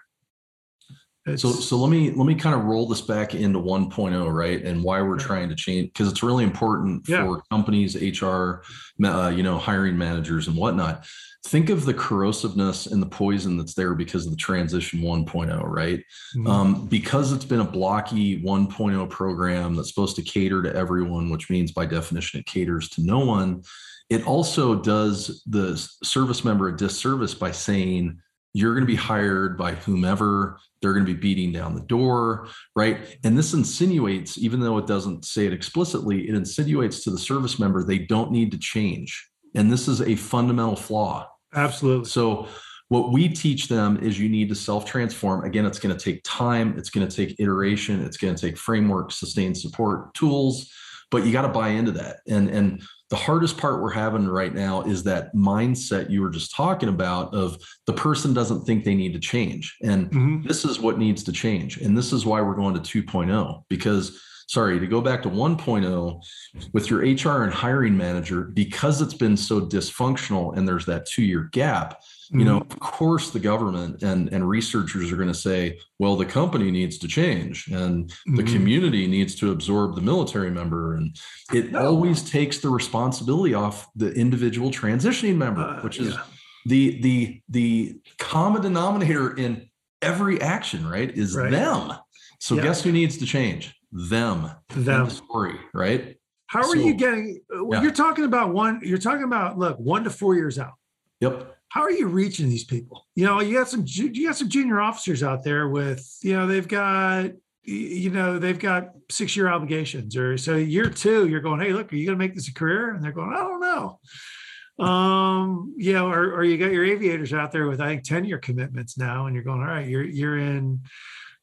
it's, 1.28 1.42
so 1.42 1.52
so 1.52 1.76
let 1.76 1.90
me 1.90 2.10
let 2.10 2.26
me 2.26 2.34
kind 2.34 2.54
of 2.54 2.64
roll 2.64 2.86
this 2.86 3.00
back 3.00 3.34
into 3.34 3.58
1.0 3.58 4.32
right 4.32 4.62
and 4.62 4.82
why 4.82 5.00
we're 5.02 5.18
trying 5.18 5.48
to 5.48 5.54
change 5.54 5.88
because 5.92 6.10
it's 6.10 6.22
really 6.22 6.44
important 6.44 7.08
yeah. 7.08 7.24
for 7.24 7.42
companies 7.50 7.96
hr 8.20 8.62
uh, 9.04 9.28
you 9.28 9.42
know 9.42 9.58
hiring 9.58 9.96
managers 9.96 10.48
and 10.48 10.56
whatnot 10.56 11.06
think 11.46 11.70
of 11.70 11.84
the 11.84 11.94
corrosiveness 11.94 12.90
and 12.90 13.00
the 13.00 13.06
poison 13.06 13.56
that's 13.56 13.74
there 13.74 13.94
because 13.94 14.26
of 14.26 14.30
the 14.30 14.36
transition 14.36 15.00
1.0 15.00 15.62
right 15.64 16.00
mm-hmm. 16.36 16.46
um, 16.46 16.86
because 16.86 17.32
it's 17.32 17.44
been 17.44 17.60
a 17.60 17.64
blocky 17.64 18.42
1.0 18.42 19.08
program 19.08 19.74
that's 19.74 19.88
supposed 19.88 20.16
to 20.16 20.22
cater 20.22 20.62
to 20.62 20.74
everyone 20.74 21.30
which 21.30 21.48
means 21.50 21.72
by 21.72 21.86
definition 21.86 22.40
it 22.40 22.46
caters 22.46 22.88
to 22.88 23.02
no 23.02 23.20
one 23.20 23.62
it 24.10 24.26
also 24.26 24.74
does 24.74 25.42
the 25.46 25.76
service 26.02 26.44
member 26.44 26.68
a 26.68 26.76
disservice 26.76 27.34
by 27.34 27.50
saying 27.50 28.18
you're 28.58 28.74
going 28.74 28.86
to 28.86 28.92
be 28.92 28.96
hired 28.96 29.56
by 29.56 29.72
whomever 29.72 30.58
they're 30.80 30.92
going 30.92 31.06
to 31.06 31.14
be 31.14 31.18
beating 31.18 31.52
down 31.52 31.74
the 31.74 31.82
door 31.82 32.48
right? 32.74 33.18
And 33.24 33.36
this 33.36 33.54
insinuates 33.54 34.38
even 34.38 34.60
though 34.60 34.78
it 34.78 34.86
doesn't 34.86 35.24
say 35.24 35.46
it 35.46 35.52
explicitly 35.52 36.28
it 36.28 36.34
insinuates 36.34 37.04
to 37.04 37.10
the 37.10 37.18
service 37.18 37.58
member 37.58 37.82
they 37.82 37.98
don't 37.98 38.32
need 38.32 38.50
to 38.52 38.58
change. 38.58 39.28
And 39.54 39.72
this 39.72 39.88
is 39.88 40.02
a 40.02 40.14
fundamental 40.14 40.76
flaw. 40.76 41.28
Absolutely. 41.54 42.08
So 42.10 42.48
what 42.88 43.12
we 43.12 43.28
teach 43.28 43.68
them 43.68 43.98
is 43.98 44.18
you 44.18 44.28
need 44.28 44.48
to 44.48 44.54
self 44.54 44.84
transform 44.84 45.44
again 45.44 45.64
it's 45.64 45.78
going 45.78 45.96
to 45.96 46.02
take 46.02 46.20
time 46.24 46.76
it's 46.76 46.90
going 46.90 47.06
to 47.06 47.14
take 47.14 47.38
iteration 47.38 48.04
it's 48.04 48.16
going 48.16 48.34
to 48.34 48.40
take 48.40 48.58
framework 48.58 49.12
sustained 49.12 49.56
support 49.56 50.12
tools 50.14 50.70
but 51.10 51.24
you 51.24 51.32
got 51.32 51.42
to 51.42 51.48
buy 51.48 51.68
into 51.68 51.92
that. 51.92 52.18
And 52.28 52.48
and 52.48 52.82
the 53.10 53.16
hardest 53.16 53.56
part 53.56 53.80
we're 53.80 53.90
having 53.90 54.28
right 54.28 54.54
now 54.54 54.82
is 54.82 55.02
that 55.04 55.34
mindset 55.34 56.10
you 56.10 56.20
were 56.20 56.30
just 56.30 56.54
talking 56.54 56.90
about 56.90 57.34
of 57.34 57.56
the 57.86 57.92
person 57.92 58.34
doesn't 58.34 58.64
think 58.64 58.84
they 58.84 58.94
need 58.94 59.14
to 59.14 59.18
change. 59.18 59.76
And 59.82 60.10
mm-hmm. 60.10 60.46
this 60.46 60.64
is 60.64 60.78
what 60.78 60.98
needs 60.98 61.22
to 61.24 61.32
change. 61.32 61.78
And 61.78 61.96
this 61.96 62.12
is 62.12 62.26
why 62.26 62.42
we're 62.42 62.54
going 62.54 62.80
to 62.80 63.02
2.0 63.02 63.62
because 63.70 64.20
sorry 64.48 64.80
to 64.80 64.86
go 64.86 65.00
back 65.00 65.22
to 65.22 65.28
1.0 65.28 66.24
with 66.72 66.90
your 66.90 67.00
hr 67.00 67.44
and 67.44 67.52
hiring 67.52 67.96
manager 67.96 68.42
because 68.42 69.00
it's 69.00 69.14
been 69.14 69.36
so 69.36 69.60
dysfunctional 69.60 70.56
and 70.56 70.66
there's 70.66 70.86
that 70.86 71.06
two 71.06 71.22
year 71.22 71.48
gap 71.52 72.00
you 72.30 72.44
know 72.44 72.60
mm-hmm. 72.60 72.72
of 72.72 72.80
course 72.80 73.30
the 73.30 73.38
government 73.38 74.02
and 74.02 74.28
and 74.32 74.48
researchers 74.48 75.10
are 75.12 75.16
going 75.16 75.28
to 75.28 75.34
say 75.34 75.78
well 75.98 76.16
the 76.16 76.26
company 76.26 76.70
needs 76.70 76.98
to 76.98 77.08
change 77.08 77.68
and 77.68 78.10
the 78.26 78.42
mm-hmm. 78.42 78.54
community 78.54 79.06
needs 79.06 79.34
to 79.34 79.50
absorb 79.50 79.94
the 79.94 80.00
military 80.00 80.50
member 80.50 80.94
and 80.94 81.16
it 81.52 81.74
always 81.74 82.28
takes 82.28 82.58
the 82.58 82.68
responsibility 82.68 83.54
off 83.54 83.88
the 83.96 84.12
individual 84.12 84.70
transitioning 84.70 85.36
member 85.36 85.62
uh, 85.62 85.80
which 85.80 85.98
is 85.98 86.14
yeah. 86.14 86.22
the 86.66 87.00
the 87.00 87.42
the 87.48 88.00
common 88.18 88.60
denominator 88.60 89.34
in 89.36 89.68
every 90.02 90.40
action 90.40 90.86
right 90.86 91.16
is 91.16 91.34
right. 91.34 91.50
them 91.50 91.92
so 92.40 92.54
yeah. 92.54 92.62
guess 92.62 92.82
who 92.82 92.92
needs 92.92 93.16
to 93.16 93.26
change 93.26 93.77
them 93.90 94.50
them 94.74 95.04
the 95.06 95.10
story 95.10 95.58
right? 95.74 96.16
How 96.48 96.60
are 96.60 96.64
so, 96.64 96.74
you 96.74 96.94
getting 96.94 97.40
uh, 97.54 97.68
yeah. 97.68 97.82
you're 97.82 97.92
talking 97.92 98.24
about 98.24 98.52
one 98.52 98.80
you're 98.82 98.98
talking 98.98 99.24
about 99.24 99.58
look 99.58 99.78
one 99.78 100.04
to 100.04 100.10
four 100.10 100.34
years 100.34 100.58
out. 100.58 100.74
Yep. 101.20 101.54
How 101.70 101.82
are 101.82 101.90
you 101.90 102.06
reaching 102.06 102.48
these 102.48 102.64
people? 102.64 103.06
You 103.14 103.26
know, 103.26 103.40
you 103.40 103.58
got 103.58 103.68
some 103.68 103.84
you 103.86 104.26
got 104.26 104.36
some 104.36 104.48
junior 104.48 104.80
officers 104.80 105.22
out 105.22 105.44
there 105.44 105.68
with, 105.68 106.18
you 106.22 106.34
know, 106.34 106.46
they've 106.46 106.66
got 106.66 107.32
you 107.62 108.08
know 108.08 108.38
they've 108.38 108.58
got 108.58 108.92
six 109.10 109.36
year 109.36 109.48
obligations 109.48 110.16
or 110.16 110.38
so 110.38 110.56
year 110.56 110.88
two 110.88 111.28
you're 111.28 111.40
going 111.40 111.60
hey 111.60 111.74
look 111.74 111.92
are 111.92 111.96
you 111.96 112.06
going 112.06 112.18
to 112.18 112.24
make 112.24 112.34
this 112.34 112.48
a 112.48 112.54
career? 112.54 112.94
And 112.94 113.04
they're 113.04 113.12
going 113.12 113.34
i 113.34 113.38
don't 113.38 113.60
know. 113.60 114.84
Um 114.84 115.74
you 115.76 115.92
know 115.92 116.08
or, 116.10 116.32
or 116.32 116.44
you 116.44 116.56
got 116.56 116.72
your 116.72 116.86
aviators 116.86 117.34
out 117.34 117.52
there 117.52 117.66
with 117.66 117.80
i 117.80 117.88
think 117.88 118.04
10 118.04 118.24
year 118.24 118.38
commitments 118.38 118.96
now 118.96 119.26
and 119.26 119.34
you're 119.34 119.44
going 119.44 119.60
all 119.60 119.66
right 119.66 119.86
you're 119.86 120.04
you're 120.04 120.38
in 120.38 120.80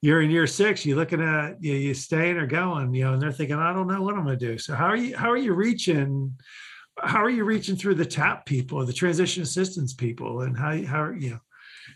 you're 0.06 0.22
in 0.22 0.30
year 0.30 0.48
six 0.48 0.86
you're 0.86 0.96
looking 0.96 1.22
at 1.22 1.62
you, 1.62 1.74
you 1.74 1.94
staying 1.94 2.38
or 2.38 2.46
going 2.46 2.94
you 2.94 3.04
know 3.04 3.14
and 3.14 3.22
they're 3.22 3.32
thinking 3.32 3.58
i 3.58 3.74
don't 3.74 3.88
know 3.88 4.02
what 4.02 4.16
i'm 4.16 4.24
going 4.24 4.38
to 4.38 4.46
do 4.46 4.58
so 4.58 4.76
how 4.76 4.86
are 4.86 4.96
you 4.96 5.16
how 5.18 5.30
are 5.30 5.38
you 5.38 5.54
reaching 5.54 6.34
how 7.00 7.24
are 7.24 7.30
you 7.30 7.44
reaching 7.44 7.76
through 7.76 7.96
the 7.96 8.06
tap 8.06 8.46
people, 8.46 8.86
the 8.86 8.94
transition 8.94 9.44
assistance 9.44 9.94
people, 9.94 10.42
and 10.42 10.58
how 10.58 10.82
how 10.84 11.02
are 11.02 11.16
you 11.16 11.32
know, 11.32 11.40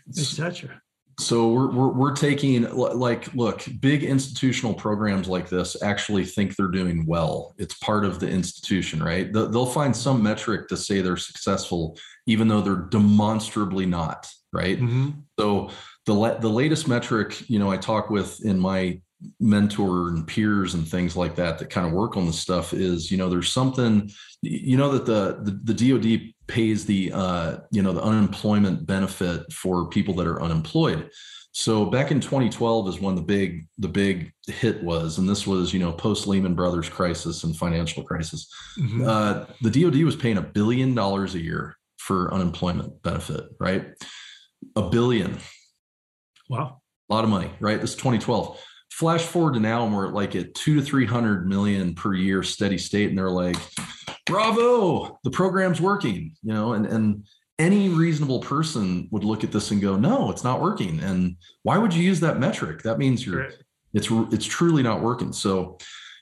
etc. 0.08 0.80
So 1.18 1.48
we're, 1.48 1.70
we're 1.70 1.88
we're 1.88 2.14
taking 2.14 2.62
like 2.74 3.32
look, 3.34 3.66
big 3.80 4.04
institutional 4.04 4.74
programs 4.74 5.28
like 5.28 5.48
this 5.48 5.82
actually 5.82 6.24
think 6.24 6.56
they're 6.56 6.68
doing 6.68 7.04
well. 7.06 7.54
It's 7.58 7.74
part 7.74 8.04
of 8.04 8.20
the 8.20 8.28
institution, 8.28 9.02
right? 9.02 9.32
They'll 9.32 9.66
find 9.66 9.94
some 9.94 10.22
metric 10.22 10.68
to 10.68 10.76
say 10.76 11.00
they're 11.00 11.16
successful, 11.16 11.98
even 12.26 12.48
though 12.48 12.60
they're 12.60 12.88
demonstrably 12.90 13.86
not, 13.86 14.30
right? 14.52 14.78
Mm-hmm. 14.78 15.10
So 15.38 15.70
the 16.14 16.38
the 16.40 16.48
latest 16.48 16.88
metric, 16.88 17.48
you 17.48 17.58
know, 17.58 17.70
I 17.70 17.76
talk 17.76 18.10
with 18.10 18.44
in 18.44 18.58
my 18.58 19.00
mentor 19.38 20.08
and 20.08 20.26
peers 20.26 20.74
and 20.74 20.86
things 20.86 21.16
like 21.16 21.34
that 21.36 21.58
that 21.58 21.70
kind 21.70 21.86
of 21.86 21.92
work 21.92 22.16
on 22.16 22.26
this 22.26 22.38
stuff 22.38 22.72
is 22.72 23.10
you 23.10 23.18
know 23.18 23.28
there's 23.28 23.52
something 23.52 24.10
you 24.40 24.76
know 24.78 24.90
that 24.90 25.04
the 25.04 25.38
the, 25.42 25.74
the 25.74 25.92
dod 25.92 26.32
pays 26.46 26.84
the 26.84 27.12
uh, 27.14 27.58
you 27.70 27.82
know 27.82 27.92
the 27.92 28.02
unemployment 28.02 28.86
benefit 28.86 29.50
for 29.52 29.88
people 29.88 30.14
that 30.14 30.26
are 30.26 30.42
unemployed. 30.42 31.08
So 31.52 31.84
back 31.84 32.12
in 32.12 32.20
2012 32.20 32.88
is 32.88 33.00
when 33.00 33.16
the 33.16 33.22
big 33.22 33.66
the 33.78 33.88
big 33.88 34.32
hit 34.46 34.82
was 34.82 35.18
and 35.18 35.28
this 35.28 35.46
was 35.46 35.72
you 35.72 35.80
know 35.80 35.92
post 35.92 36.26
lehman 36.26 36.54
brothers 36.54 36.88
crisis 36.88 37.44
and 37.44 37.56
financial 37.56 38.02
crisis. 38.02 38.48
Mm-hmm. 38.78 39.06
uh, 39.06 39.44
the 39.60 39.70
dod 39.70 39.96
was 40.02 40.16
paying 40.16 40.38
a 40.38 40.42
billion 40.42 40.94
dollars 40.94 41.34
a 41.34 41.40
year 41.40 41.76
for 41.98 42.32
unemployment 42.32 43.02
benefit 43.02 43.44
right? 43.60 43.86
A 44.76 44.88
billion 44.88 45.38
wow 46.50 46.80
a 47.08 47.14
lot 47.14 47.24
of 47.24 47.30
money 47.30 47.50
right 47.60 47.80
this 47.80 47.90
is 47.90 47.96
2012 47.96 48.60
flash 48.90 49.22
forward 49.22 49.54
to 49.54 49.60
now 49.60 49.84
and 49.84 49.94
we're 49.94 50.08
like 50.08 50.34
at 50.36 50.54
two 50.54 50.74
to 50.76 50.82
300 50.82 51.48
million 51.48 51.94
per 51.94 52.14
year 52.14 52.42
steady 52.42 52.78
state. 52.78 53.08
And 53.08 53.18
they're 53.18 53.30
like, 53.30 53.56
bravo, 54.26 55.18
the 55.24 55.30
program's 55.30 55.80
working, 55.80 56.34
you 56.42 56.52
know, 56.52 56.74
and, 56.74 56.86
and 56.86 57.26
any 57.58 57.88
reasonable 57.88 58.40
person 58.40 59.08
would 59.10 59.24
look 59.24 59.44
at 59.44 59.52
this 59.52 59.70
and 59.70 59.80
go, 59.80 59.96
no, 59.96 60.30
it's 60.30 60.44
not 60.44 60.60
working. 60.60 61.00
And 61.00 61.36
why 61.62 61.78
would 61.78 61.94
you 61.94 62.02
use 62.02 62.20
that 62.20 62.38
metric? 62.38 62.82
That 62.82 62.98
means 62.98 63.24
you're, 63.24 63.40
right. 63.40 63.52
it's, 63.94 64.08
it's 64.10 64.46
truly 64.46 64.82
not 64.82 65.02
working. 65.02 65.32
So, 65.32 65.78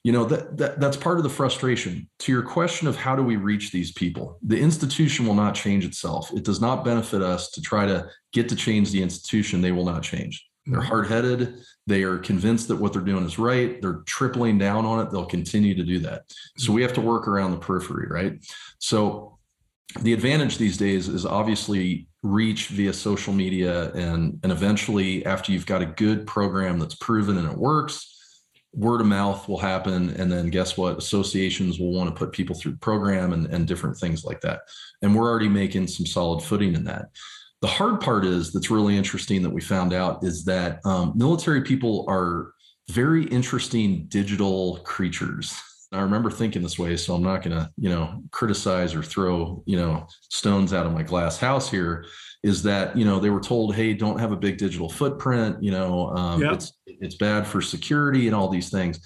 you 0.09 0.13
know, 0.13 0.25
that, 0.25 0.57
that 0.57 0.81
that's 0.81 0.97
part 0.97 1.19
of 1.19 1.23
the 1.23 1.29
frustration 1.29 2.09
to 2.21 2.33
your 2.33 2.41
question 2.41 2.89
of 2.89 2.97
how 2.97 3.15
do 3.15 3.23
we 3.23 3.37
reach 3.37 3.73
these 3.73 3.93
people? 3.93 4.39
The 4.41 4.59
institution 4.59 5.27
will 5.27 5.35
not 5.35 5.55
change 5.55 5.85
itself. 5.85 6.33
It 6.33 6.45
does 6.45 6.63
not 6.63 6.83
benefit 6.83 7.21
us 7.21 7.51
to 7.51 7.61
try 7.61 7.85
to 7.85 8.09
get 8.33 8.49
to 8.49 8.57
change 8.57 8.91
the 8.91 9.03
institution. 9.03 9.61
They 9.61 9.71
will 9.71 9.85
not 9.85 10.03
change. 10.03 10.49
They're 10.65 10.79
mm-hmm. 10.79 10.89
hard 10.89 11.09
headed. 11.09 11.59
They 11.87 12.05
are 12.05 12.17
convinced 12.17 12.69
that 12.69 12.77
what 12.77 12.95
they're 12.95 13.03
doing 13.03 13.27
is 13.27 13.39
right. 13.39 13.83
They're 13.83 14.01
tripling 14.07 14.57
down 14.57 14.87
on 14.87 15.07
it. 15.07 15.11
They'll 15.11 15.27
continue 15.27 15.75
to 15.75 15.85
do 15.85 15.99
that. 15.99 16.23
So 16.57 16.73
we 16.73 16.81
have 16.81 16.95
to 16.95 17.03
work 17.03 17.29
around 17.29 17.51
the 17.51 17.59
periphery, 17.59 18.07
right? 18.09 18.43
So 18.79 19.37
the 20.01 20.15
advantage 20.15 20.57
these 20.57 20.79
days 20.79 21.09
is 21.09 21.27
obviously 21.27 22.07
reach 22.23 22.69
via 22.69 22.95
social 22.95 23.35
media 23.35 23.93
and 23.93 24.41
and 24.43 24.53
eventually 24.53 25.27
after 25.27 25.53
you've 25.53 25.67
got 25.67 25.83
a 25.83 25.87
good 25.87 26.27
program 26.27 26.79
that's 26.79 26.95
proven 26.95 27.37
and 27.37 27.53
it 27.53 27.59
works 27.59 28.15
word 28.73 29.01
of 29.01 29.07
mouth 29.07 29.49
will 29.49 29.59
happen 29.59 30.11
and 30.11 30.31
then 30.31 30.51
guess 30.51 30.77
what 30.77 30.99
associations 30.99 31.79
will 31.79 31.93
want 31.93 32.09
to 32.09 32.15
put 32.15 32.33
people 32.33 32.55
through 32.55 32.73
the 32.73 32.79
program 32.79 33.33
and, 33.33 33.47
and 33.47 33.67
different 33.67 33.97
things 33.97 34.25
like 34.25 34.41
that 34.41 34.61
and 35.03 35.15
we're 35.15 35.29
already 35.29 35.49
making 35.49 35.87
some 35.87 36.05
solid 36.05 36.43
footing 36.43 36.75
in 36.75 36.85
that 36.85 37.07
the 37.61 37.67
hard 37.67 38.01
part 38.01 38.25
is 38.25 38.53
that's 38.53 38.71
really 38.71 38.97
interesting 38.97 39.43
that 39.43 39.51
we 39.51 39.61
found 39.61 39.93
out 39.93 40.23
is 40.23 40.45
that 40.45 40.85
um, 40.85 41.13
military 41.17 41.63
people 41.63 42.05
are 42.09 42.53
very 42.91 43.25
interesting 43.25 44.07
digital 44.09 44.79
creatures. 44.79 45.55
I 45.93 46.01
remember 46.01 46.31
thinking 46.31 46.63
this 46.63 46.79
way, 46.79 46.97
so 46.97 47.15
I'm 47.15 47.23
not 47.23 47.43
going 47.43 47.57
to, 47.57 47.71
you 47.77 47.89
know, 47.89 48.23
criticize 48.31 48.95
or 48.95 49.03
throw, 49.03 49.63
you 49.67 49.77
know, 49.77 50.07
stones 50.29 50.73
out 50.73 50.87
of 50.87 50.93
my 50.93 51.03
glass 51.03 51.39
house 51.39 51.71
here. 51.71 52.05
Is 52.45 52.63
that 52.63 52.97
you 52.97 53.05
know 53.05 53.19
they 53.19 53.31
were 53.31 53.41
told, 53.41 53.75
hey, 53.75 53.95
don't 53.95 54.21
have 54.21 54.31
a 54.31 54.37
big 54.37 54.59
digital 54.59 54.89
footprint. 54.89 55.61
You 55.61 55.73
know, 55.73 56.11
um, 56.11 56.41
yeah. 56.41 56.53
it's 56.53 56.73
it's 57.01 57.17
bad 57.17 57.47
for 57.47 57.61
security 57.61 58.27
and 58.27 58.37
all 58.37 58.49
these 58.49 58.71
things. 58.71 59.01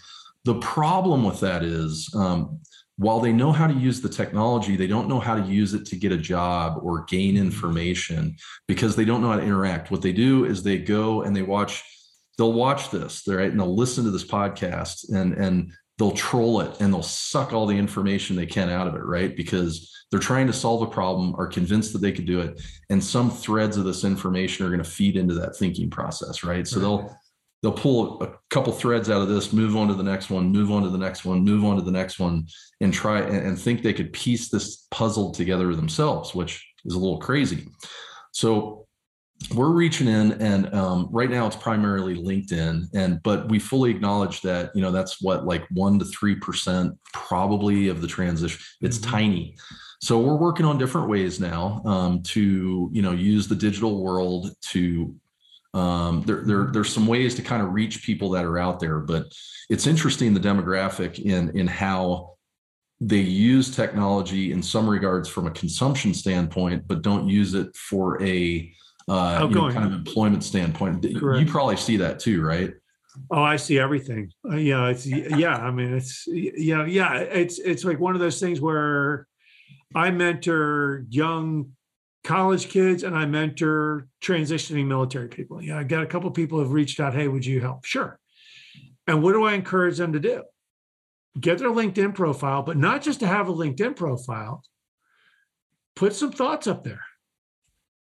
The 0.45 0.59
problem 0.61 1.25
with 1.25 1.41
that 1.41 1.63
is 1.63 2.13
um, 2.15 2.61
while 2.97 3.21
they 3.21 3.33
know 3.33 3.53
how 3.53 3.67
to 3.67 3.75
use 3.75 4.01
the 4.01 4.09
technology, 4.09 4.77
they 4.77 4.87
don't 4.87 5.09
know 5.09 5.21
how 5.21 5.35
to 5.35 5.43
use 5.43 5.75
it 5.75 5.87
to 5.87 5.97
get 5.97 6.13
a 6.13 6.17
job 6.17 6.79
or 6.83 7.05
gain 7.05 7.35
mm-hmm. 7.35 7.45
information 7.45 8.37
because 8.67 8.97
they 8.97 9.05
don't 9.05 9.23
know 9.23 9.31
how 9.31 9.37
to 9.37 9.43
interact. 9.43 9.91
What 9.91 10.03
they 10.03 10.13
do 10.13 10.45
is 10.45 10.63
they 10.63 10.79
go 10.79 11.23
and 11.23 11.35
they 11.35 11.43
watch, 11.43 11.83
they'll 12.39 12.53
watch 12.53 12.91
this, 12.91 13.23
right? 13.27 13.51
And 13.51 13.59
they'll 13.59 13.75
listen 13.75 14.05
to 14.05 14.11
this 14.11 14.25
podcast 14.25 15.13
and 15.13 15.35
and 15.35 15.73
they'll 15.99 16.11
troll 16.11 16.61
it 16.61 16.81
and 16.81 16.93
they'll 16.93 17.03
suck 17.03 17.53
all 17.53 17.67
the 17.67 17.77
information 17.77 18.35
they 18.35 18.47
can 18.47 18.69
out 18.69 18.89
of 18.89 18.95
it, 18.95 19.05
right? 19.05 19.37
Because 19.37 19.89
they're 20.11 20.21
trying 20.21 20.47
to 20.47 20.53
solve 20.53 20.83
a 20.83 20.87
problem, 20.87 21.35
are 21.39 21.47
convinced 21.47 21.93
that 21.93 22.01
they 22.01 22.13
could 22.13 22.27
do 22.27 22.41
it, 22.41 22.61
and 22.91 23.03
some 23.03 23.31
threads 23.31 23.77
of 23.77 23.85
this 23.85 24.05
information 24.05 24.67
are 24.67 24.71
going 24.71 24.83
to 24.83 24.89
feed 24.89 25.17
into 25.17 25.35
that 25.35 25.57
thinking 25.57 25.91
process, 25.91 26.45
right? 26.45 26.67
So 26.67 26.77
right. 26.77 26.83
they'll 26.83 27.19
they'll 27.63 27.73
pull 27.73 28.23
a 28.23 28.35
couple 28.51 28.73
threads 28.73 29.09
out 29.09 29.23
of 29.23 29.29
this, 29.29 29.53
move 29.53 29.77
on 29.77 29.89
to 29.89 29.95
the 29.95 30.03
next 30.03 30.31
one, 30.31 30.51
move 30.51 30.71
on 30.71 30.83
to 30.83 30.89
the 30.89 30.99
next 30.99 31.25
one, 31.25 31.45
move 31.45 31.65
on 31.65 31.77
to 31.77 31.83
the 31.83 31.93
next 31.93 32.19
one, 32.19 32.47
and 32.81 32.93
try 32.93 33.21
and, 33.21 33.47
and 33.47 33.59
think 33.59 33.83
they 33.83 33.93
could 33.93 34.13
piece 34.13 34.49
this 34.49 34.87
puzzle 34.91 35.31
together 35.31 35.75
themselves, 35.75 36.35
which 36.35 36.67
is 36.85 36.95
a 36.95 36.99
little 36.99 37.19
crazy. 37.19 37.69
So 38.33 38.87
we're 39.55 39.71
reaching 39.71 40.09
in 40.09 40.33
and 40.41 40.73
um, 40.75 41.09
right 41.11 41.31
now 41.31 41.47
it's 41.47 41.57
primarily 41.57 42.15
linkedin 42.15 42.87
and 42.95 43.23
but 43.23 43.49
we 43.49 43.59
fully 43.59 43.91
acknowledge 43.91 44.41
that 44.43 44.71
you 44.75 44.83
know 44.83 44.93
that's 44.93 45.21
what 45.21 45.45
like 45.45 45.67
one 45.71 45.99
to 45.99 46.05
three 46.05 46.35
percent 46.37 46.97
probably 47.13 47.89
of 47.89 48.01
the 48.01 48.07
transition 48.07 48.61
it's 48.81 48.99
mm-hmm. 48.99 49.11
tiny 49.11 49.57
so 50.01 50.19
we're 50.19 50.37
working 50.37 50.67
on 50.67 50.79
different 50.79 51.09
ways 51.09 51.41
now 51.41 51.83
um, 51.85 52.23
to 52.23 52.89
you 52.93 53.03
know 53.03 53.13
use 53.13 53.49
the 53.49 53.55
digital 53.55 54.03
world 54.03 54.51
to 54.61 55.15
um, 55.75 56.23
there, 56.27 56.43
there 56.43 56.71
there's 56.73 56.93
some 56.93 57.07
ways 57.07 57.35
to 57.35 57.43
kind 57.43 57.63
of 57.63 57.73
reach 57.73 58.05
people 58.05 58.31
that 58.31 58.45
are 58.45 58.59
out 58.59 58.79
there 58.79 58.99
but 58.99 59.33
it's 59.71 59.87
interesting 59.87 60.35
the 60.35 60.41
demographic 60.41 61.19
in 61.19 61.57
in 61.57 61.67
how 61.67 62.35
they 63.01 63.21
use 63.21 63.75
technology 63.75 64.53
in 64.53 64.63
some 64.63 64.89
regards 64.89 65.29
from 65.29 65.47
a 65.47 65.51
consumption 65.51 66.15
standpoint 66.15 66.87
but 66.87 67.03
don't 67.03 67.29
use 67.29 67.55
it 67.55 67.75
for 67.77 68.23
a 68.23 68.73
uh, 69.09 69.47
you 69.49 69.55
know, 69.55 69.71
kind 69.71 69.85
of 69.87 69.93
employment 69.93 70.45
standpoint. 70.45 71.03
Correct. 71.19 71.45
You 71.45 71.51
probably 71.51 71.77
see 71.77 71.97
that 71.99 72.21
too, 72.21 72.43
right? 72.43 72.73
Oh, 73.31 73.43
I 73.43 73.57
see 73.57 73.79
everything. 73.79 74.33
Uh, 74.49 74.57
yeah, 74.57 74.89
it's 74.89 75.07
yeah. 75.07 75.57
I 75.57 75.71
mean, 75.71 75.95
it's 75.95 76.27
yeah, 76.27 76.87
yeah. 76.87 77.17
It's 77.17 77.59
it's 77.59 77.85
like 77.85 78.01
one 78.01 78.15
of 78.15 78.21
those 78.21 78.41
things 78.41 78.61
where 78.61 79.27
I 79.95 80.11
mentor 80.11 81.05
young 81.11 81.73
college 82.25 82.69
kids 82.69 83.03
and 83.03 83.17
I 83.17 83.27
mentor 83.27 84.09
transitioning 84.21 84.87
military 84.87 85.29
people. 85.29 85.63
Yeah, 85.63 85.79
I 85.79 85.85
got 85.85 86.03
a 86.03 86.07
couple 86.07 86.31
people 86.31 86.61
have 86.61 86.73
reached 86.73 87.01
out. 87.01 87.15
Hey, 87.15 87.29
would 87.29 87.45
you 87.45 87.61
help? 87.61 87.85
Sure. 87.85 88.19
And 89.07 89.23
what 89.23 89.33
do 89.33 89.45
I 89.45 89.55
encourage 89.55 89.99
them 89.99 90.13
to 90.13 90.21
do? 90.21 90.45
Get 91.39 91.59
their 91.59 91.71
LinkedIn 91.71 92.15
profile, 92.15 92.63
but 92.63 92.77
not 92.77 93.03
just 93.03 93.21
to 93.21 93.27
have 93.27 93.49
a 93.49 93.55
LinkedIn 93.55 93.97
profile. 93.97 94.63
Put 95.97 96.15
some 96.15 96.31
thoughts 96.31 96.67
up 96.67 96.85
there. 96.85 97.05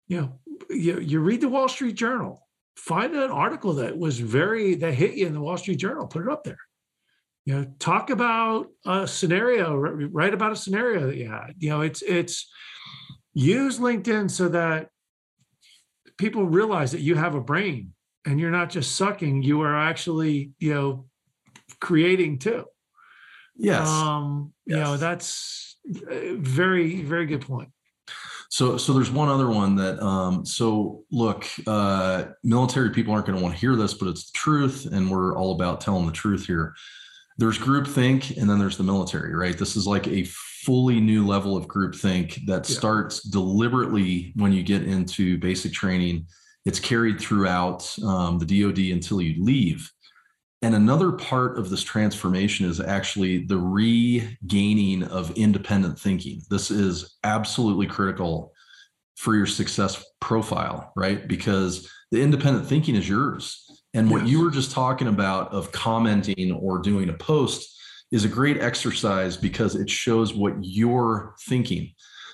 You 0.08 0.22
know, 0.22 0.40
you, 0.70 1.00
you 1.00 1.20
read 1.20 1.42
the 1.42 1.50
Wall 1.50 1.68
Street 1.68 1.96
Journal, 1.96 2.48
find 2.76 3.14
an 3.16 3.32
article 3.32 3.74
that 3.74 3.98
was 3.98 4.20
very 4.20 4.76
that 4.76 4.94
hit 4.94 5.16
you 5.16 5.28
in 5.28 5.34
the 5.34 5.42
Wall 5.42 5.58
Street 5.58 5.78
Journal, 5.78 6.08
put 6.08 6.24
it 6.24 6.32
up 6.32 6.44
there. 6.44 6.60
You 7.46 7.56
know, 7.56 7.66
talk 7.80 8.10
about 8.10 8.68
a 8.86 9.08
scenario, 9.08 9.76
write 9.76 10.34
about 10.34 10.52
a 10.52 10.56
scenario 10.56 11.08
that 11.08 11.18
you 11.18 11.30
had. 11.30 11.54
You 11.60 11.70
know, 11.70 11.82
it's 11.82 12.02
it's 12.02 12.50
use 13.36 13.78
LinkedIn 13.78 14.32
so 14.32 14.50
that 14.50 14.90
people 16.18 16.46
realize 16.46 16.94
that 16.94 17.02
you 17.02 17.16
have 17.16 17.36
a 17.36 17.42
brain 17.42 17.94
and 18.26 18.40
you're 18.40 18.50
not 18.50 18.72
just 18.72 18.96
sucking, 18.96 19.44
you 19.44 19.62
are 19.62 19.78
actually, 19.78 20.52
you 20.58 20.74
know, 20.74 21.06
creating 21.80 22.40
too. 22.40 22.66
Yes. 23.56 23.88
Um, 23.88 24.54
yes. 24.66 24.78
you 24.78 24.84
know, 24.84 24.98
that's 24.98 25.78
very, 25.86 27.04
very 27.04 27.28
good 27.28 27.42
point. 27.42 27.70
So, 28.50 28.78
so 28.78 28.94
there's 28.94 29.12
one 29.12 29.28
other 29.28 29.50
one 29.50 29.76
that, 29.76 30.02
um, 30.02 30.46
so 30.46 31.04
look, 31.12 31.46
uh, 31.68 32.26
military 32.44 32.92
people 32.92 33.14
aren't 33.14 33.26
going 33.26 33.38
to 33.38 33.44
want 33.44 33.54
to 33.54 33.60
hear 33.60 33.76
this, 33.76 33.94
but 33.94 34.08
it's 34.08 34.32
the 34.32 34.38
truth. 34.38 34.88
And 34.92 35.12
we're 35.12 35.38
all 35.38 35.54
about 35.54 35.82
telling 35.82 36.06
the 36.06 36.12
truth 36.12 36.46
here. 36.46 36.74
There's 37.38 37.60
groupthink 37.60 38.38
and 38.38 38.50
then 38.50 38.60
there's 38.60 38.78
the 38.78 38.84
military, 38.84 39.36
right? 39.36 39.58
This 39.58 39.76
is 39.76 39.86
like 39.86 40.08
a 40.08 40.24
fully 40.24 41.00
new 41.00 41.26
level 41.26 41.58
of 41.58 41.68
groupthink 41.68 42.46
that 42.48 42.68
yeah. 42.68 42.76
starts 42.76 43.22
deliberately 43.22 44.32
when 44.36 44.54
you 44.54 44.64
get 44.64 44.84
into 44.84 45.38
basic 45.38 45.74
training. 45.74 46.28
It's 46.66 46.80
carried 46.80 47.20
throughout 47.20 47.94
um, 48.04 48.40
the 48.40 48.46
DoD 48.46 48.80
until 48.80 49.22
you 49.22 49.44
leave. 49.44 49.92
And 50.62 50.74
another 50.74 51.12
part 51.12 51.60
of 51.60 51.70
this 51.70 51.84
transformation 51.84 52.66
is 52.66 52.80
actually 52.80 53.46
the 53.46 53.60
regaining 53.60 55.04
of 55.04 55.30
independent 55.38 56.00
thinking. 56.00 56.42
This 56.50 56.72
is 56.72 57.18
absolutely 57.24 57.86
critical 57.86 58.52
for 59.16 59.36
your 59.36 59.46
success 59.46 60.04
profile, 60.20 60.92
right? 60.96 61.28
Because 61.28 61.90
the 62.12 62.22
independent 62.22 62.66
thinking 62.66 62.96
is 62.96 63.08
yours. 63.08 63.65
And 63.96 64.12
what 64.12 64.24
yes. 64.24 64.32
you 64.32 64.44
were 64.44 64.52
just 64.52 64.72
talking 64.72 65.08
about 65.08 65.52
of 65.54 65.72
commenting 65.72 66.52
or 66.52 66.80
doing 66.80 67.10
a 67.10 67.14
post 67.14 67.76
is 68.12 68.26
a 68.26 68.30
great 68.30 68.62
exercise 68.62 69.38
because 69.38 69.76
it 69.76 69.90
shows 69.90 70.34
what 70.34 70.54
you're 70.62 71.34
thinking. 71.48 71.94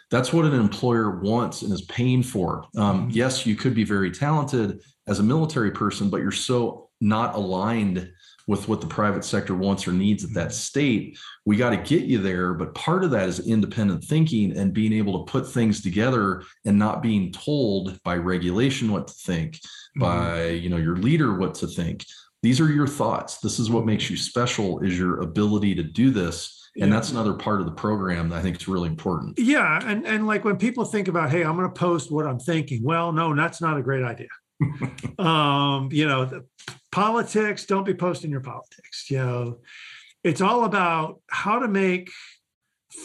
That's 0.10 0.34
what 0.34 0.46
an 0.46 0.54
employer 0.54 1.22
wants 1.22 1.62
and 1.62 1.72
is 1.72 1.84
paying 1.84 2.24
for. 2.24 2.66
Um, 2.76 3.04
mm-hmm. 3.04 3.10
yes, 3.12 3.46
you 3.46 3.56
could 3.56 3.74
be 3.74 3.84
very 3.84 4.12
talented 4.12 4.82
as 5.08 5.20
a 5.20 5.24
military 5.24 5.72
person, 5.72 6.10
but 6.10 6.22
you're 6.22 6.32
so 6.32 6.90
not 7.00 7.36
aligned 7.36 8.12
with 8.48 8.68
what 8.68 8.82
the 8.82 8.88
private 8.88 9.24
sector 9.24 9.56
wants 9.56 9.88
or 9.88 9.92
needs 9.92 10.24
at 10.24 10.34
that 10.34 10.48
mm-hmm. 10.48 10.54
state. 10.54 11.20
We 11.46 11.58
got 11.58 11.72
to 11.72 11.78
get 11.78 12.04
you 12.04 12.20
there. 12.20 12.54
But 12.54 12.76
part 12.76 13.04
of 13.04 13.12
that 13.12 13.30
is 13.30 13.48
independent 13.48 14.04
thinking 14.04 14.58
and 14.58 14.74
being 14.74 14.94
able 14.94 15.24
to 15.24 15.32
put 15.32 15.48
things 15.48 15.82
together 15.82 16.44
and 16.66 16.78
not 16.78 17.02
being 17.02 17.32
told 17.32 18.02
by 18.04 18.18
regulation 18.18 18.92
what 18.92 19.08
to 19.08 19.14
think, 19.14 19.56
mm-hmm. 19.56 20.02
by 20.02 20.50
you 20.50 20.70
know 20.70 20.78
your 20.78 20.98
leader 20.98 21.36
what 21.38 21.56
to 21.56 21.68
think. 21.68 22.06
These 22.44 22.60
are 22.60 22.72
your 22.72 22.88
thoughts. 22.88 23.38
This 23.38 23.60
is 23.60 23.70
what 23.70 23.86
makes 23.86 24.10
you 24.10 24.18
special 24.18 24.80
is 24.80 24.98
your 24.98 25.22
ability 25.22 25.76
to 25.76 25.84
do 25.84 26.10
this. 26.10 26.58
And 26.78 26.88
yeah. 26.90 26.96
that's 26.96 27.12
another 27.12 27.34
part 27.34 27.60
of 27.60 27.66
the 27.66 27.74
program 27.74 28.30
that 28.30 28.38
I 28.38 28.42
think 28.42 28.56
is 28.56 28.68
really 28.68 28.88
important. 28.88 29.38
Yeah. 29.38 29.80
And 29.84 30.08
and 30.08 30.26
like 30.26 30.46
when 30.46 30.58
people 30.58 30.86
think 30.86 31.08
about, 31.08 31.30
hey, 31.30 31.44
I'm 31.44 31.56
going 31.56 31.68
to 31.68 31.80
post 31.80 32.12
what 32.12 32.26
I'm 32.26 32.40
thinking. 32.40 32.82
Well, 32.84 33.12
no, 33.12 33.36
that's 33.36 33.62
not 33.62 33.78
a 33.78 33.84
great 33.84 34.04
idea. 34.04 34.30
um, 35.20 35.90
you 35.92 36.08
know, 36.08 36.44
politics, 36.92 37.66
don't 37.66 37.86
be 37.86 37.94
posting 37.94 38.32
your 38.32 38.42
politics. 38.42 39.10
You 39.10 39.18
know, 39.18 39.60
it's 40.24 40.42
all 40.42 40.66
about 40.66 41.22
how 41.30 41.60
to 41.60 41.68
make 41.68 42.12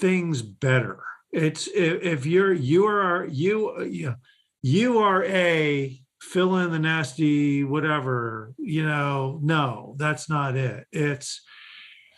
things 0.00 0.42
better. 0.42 1.02
It's 1.32 1.68
if, 1.68 2.26
you're 2.26 2.52
you 2.52 2.86
are 2.86 3.26
you 3.26 3.82
you 3.84 4.14
you 4.62 4.98
are 4.98 5.24
a 5.24 6.00
fill 6.20 6.56
in 6.56 6.72
the 6.72 6.78
nasty 6.78 7.62
whatever 7.62 8.52
you 8.58 8.84
know 8.84 9.38
no 9.42 9.94
that's 9.98 10.28
not 10.28 10.56
it 10.56 10.84
it's 10.90 11.42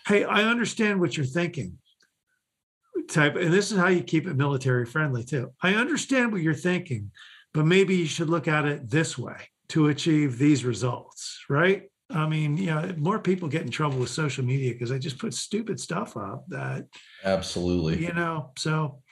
hey 0.07 0.25
i 0.25 0.45
understand 0.45 0.99
what 0.99 1.17
you're 1.17 1.27
thinking 1.27 1.77
type 3.11 3.37
and 3.37 3.53
this 3.53 3.71
is 3.71 3.79
how 3.79 3.89
you 3.89 4.03
keep 4.03 4.27
it 4.27 4.35
military 4.35 4.87
friendly 4.87 5.25
too 5.25 5.53
i 5.63 5.75
understand 5.75 6.33
what 6.33 6.41
you're 6.41 6.55
thinking 6.55 7.11
but 7.53 7.67
maybe 7.67 7.97
you 7.97 8.07
should 8.07 8.31
look 8.31 8.49
at 8.49 8.65
it 8.65 8.89
this 8.89 9.19
way 9.19 9.51
to 9.71 9.89
achieve 9.89 10.39
these 10.39 10.65
results, 10.65 11.45
right? 11.49 11.91
I 12.11 12.27
mean, 12.27 12.57
you 12.57 12.67
know, 12.67 12.95
more 12.97 13.19
people 13.19 13.49
get 13.49 13.63
in 13.63 13.71
trouble 13.71 13.99
with 13.99 14.09
social 14.09 14.45
media 14.45 14.73
because 14.73 14.89
they 14.89 14.99
just 14.99 15.19
put 15.19 15.35
stupid 15.35 15.79
stuff 15.79 16.17
up 16.17 16.47
that 16.49 16.87
absolutely, 17.23 18.03
you 18.03 18.15
know, 18.15 18.53
so 18.57 19.03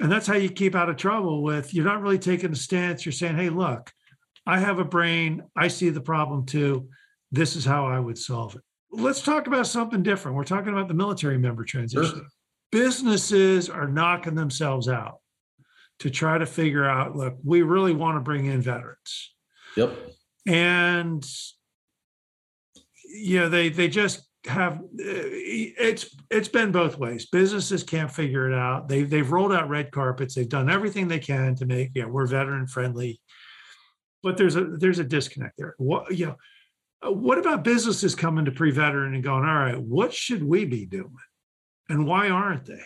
and 0.00 0.10
that's 0.10 0.26
how 0.26 0.36
you 0.36 0.48
keep 0.48 0.74
out 0.74 0.88
of 0.88 0.96
trouble 0.96 1.42
with 1.42 1.74
you're 1.74 1.84
not 1.84 2.00
really 2.00 2.18
taking 2.18 2.52
a 2.52 2.56
stance. 2.56 3.04
You're 3.04 3.12
saying, 3.12 3.36
hey, 3.36 3.50
look, 3.50 3.92
I 4.46 4.58
have 4.58 4.78
a 4.78 4.84
brain, 4.84 5.42
I 5.54 5.68
see 5.68 5.90
the 5.90 6.00
problem 6.00 6.46
too. 6.46 6.88
This 7.30 7.56
is 7.56 7.64
how 7.64 7.86
I 7.86 8.00
would 8.00 8.16
solve 8.16 8.54
it. 8.54 8.62
Let's 8.90 9.20
talk 9.20 9.46
about 9.46 9.66
something 9.66 10.02
different. 10.02 10.36
We're 10.36 10.44
talking 10.44 10.72
about 10.72 10.88
the 10.88 10.94
military 10.94 11.36
member 11.36 11.64
transition. 11.64 12.20
Sure. 12.20 12.26
Businesses 12.72 13.68
are 13.68 13.88
knocking 13.88 14.34
themselves 14.34 14.88
out 14.88 15.18
to 15.98 16.10
try 16.10 16.38
to 16.38 16.46
figure 16.46 16.88
out 16.88 17.16
look, 17.16 17.36
we 17.44 17.62
really 17.62 17.92
want 17.92 18.16
to 18.16 18.20
bring 18.20 18.46
in 18.46 18.62
veterans. 18.62 19.34
Yep. 19.76 19.96
And 20.46 21.24
you 23.04 23.40
know, 23.40 23.48
they 23.48 23.68
they 23.68 23.88
just 23.88 24.26
have 24.46 24.78
eh, 24.98 25.72
it's 25.78 26.16
it's 26.30 26.48
been 26.48 26.72
both 26.72 26.98
ways. 26.98 27.26
Businesses 27.26 27.82
can't 27.82 28.10
figure 28.10 28.50
it 28.50 28.54
out. 28.54 28.88
They 28.88 29.02
they've 29.02 29.30
rolled 29.30 29.52
out 29.52 29.68
red 29.68 29.90
carpets. 29.90 30.34
They've 30.34 30.48
done 30.48 30.70
everything 30.70 31.08
they 31.08 31.18
can 31.18 31.54
to 31.56 31.66
make 31.66 31.90
yeah 31.94 32.06
we're 32.06 32.26
veteran 32.26 32.66
friendly, 32.66 33.20
but 34.22 34.36
there's 34.36 34.56
a 34.56 34.64
there's 34.64 34.98
a 34.98 35.04
disconnect 35.04 35.54
there. 35.58 35.74
What 35.78 36.16
you 36.16 36.26
know, 36.26 36.36
uh, 37.06 37.12
what 37.12 37.38
about 37.38 37.64
businesses 37.64 38.14
coming 38.14 38.44
to 38.44 38.52
PreVeteran 38.52 39.14
and 39.14 39.24
going, 39.24 39.44
all 39.44 39.54
right, 39.54 39.80
what 39.80 40.12
should 40.12 40.42
we 40.42 40.64
be 40.64 40.86
doing, 40.86 41.16
and 41.88 42.06
why 42.06 42.28
aren't 42.28 42.66
they? 42.66 42.84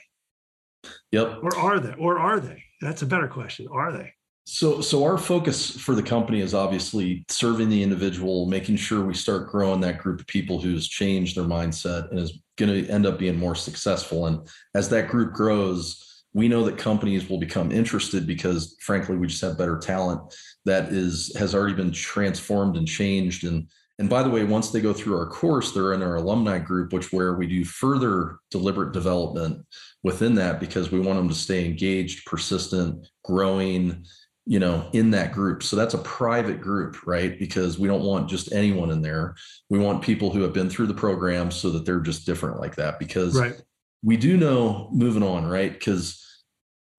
Yep. 1.12 1.40
Or 1.42 1.57
are 1.57 1.81
they? 1.81 1.94
Or 1.94 2.18
are 2.18 2.40
they? 2.40 2.62
That's 2.81 3.03
a 3.03 3.07
better 3.07 3.29
question. 3.29 3.68
Are 3.70 3.92
they? 3.92 4.14
So, 4.44 4.81
so 4.81 5.05
our 5.05 5.16
focus 5.16 5.70
for 5.70 5.94
the 5.94 6.03
company 6.03 6.40
is 6.40 6.55
obviously 6.55 7.24
serving 7.29 7.68
the 7.68 7.83
individual, 7.83 8.46
making 8.46 8.76
sure 8.76 9.05
we 9.05 9.14
start 9.14 9.48
growing 9.48 9.81
that 9.83 9.98
group 9.98 10.20
of 10.20 10.26
people 10.26 10.61
who's 10.61 10.88
changed 10.88 11.37
their 11.37 11.44
mindset 11.44 12.11
and 12.11 12.18
is 12.18 12.40
going 12.57 12.72
to 12.72 12.90
end 12.90 13.07
up 13.07 13.18
being 13.18 13.38
more 13.38 13.55
successful. 13.55 14.26
And 14.26 14.48
as 14.74 14.88
that 14.88 15.09
group 15.09 15.35
grows, 15.35 16.24
we 16.33 16.48
know 16.48 16.64
that 16.64 16.79
companies 16.79 17.29
will 17.29 17.38
become 17.38 17.70
interested 17.70 18.26
because, 18.26 18.76
frankly, 18.81 19.16
we 19.16 19.26
just 19.26 19.42
have 19.42 19.59
better 19.59 19.79
talent 19.79 20.20
that 20.64 20.88
is 20.88 21.35
has 21.37 21.55
already 21.55 21.74
been 21.74 21.92
transformed 21.92 22.76
and 22.76 22.88
changed 22.88 23.44
and 23.44 23.68
And 23.98 24.09
by 24.09 24.22
the 24.22 24.31
way, 24.31 24.44
once 24.44 24.70
they 24.70 24.81
go 24.81 24.94
through 24.94 25.18
our 25.18 25.26
course, 25.26 25.72
they're 25.72 25.92
in 25.92 26.03
our 26.03 26.16
alumni 26.16 26.59
group, 26.59 26.92
which 26.92 27.12
where 27.12 27.35
we 27.35 27.46
do 27.46 27.64
further 27.64 28.38
deliberate 28.50 28.92
development 28.94 29.66
within 30.03 30.35
that 30.37 30.59
because 30.59 30.90
we 30.90 31.00
want 31.00 31.18
them 31.18 31.29
to 31.29 31.35
stay 31.35 31.66
engaged, 31.66 32.24
persistent, 32.24 33.07
growing, 33.24 34.03
you 34.51 34.59
know, 34.59 34.85
in 34.93 35.13
that 35.13 35.31
group. 35.31 35.63
So 35.63 35.77
that's 35.77 35.95
a 35.95 35.99
private 35.99 36.61
group, 36.61 37.07
right? 37.07 37.39
Because 37.39 37.79
we 37.79 37.87
don't 37.87 38.03
want 38.03 38.29
just 38.29 38.53
anyone 38.53 38.91
in 38.91 39.01
there. 39.01 39.37
We 39.69 39.79
want 39.79 40.03
people 40.03 40.29
who 40.29 40.43
have 40.43 40.53
been 40.53 40.69
through 40.69 40.89
the 40.89 40.95
program 40.95 41.53
so 41.53 41.71
that 41.71 41.87
they're 41.87 42.01
just 42.01 42.27
different 42.27 42.59
like 42.59 42.75
that. 42.75 42.99
Because 42.99 43.39
right. 43.39 43.63
we 44.03 44.17
do 44.17 44.37
know 44.37 44.89
moving 44.91 45.23
on, 45.23 45.47
right? 45.47 45.73
Because 45.73 46.21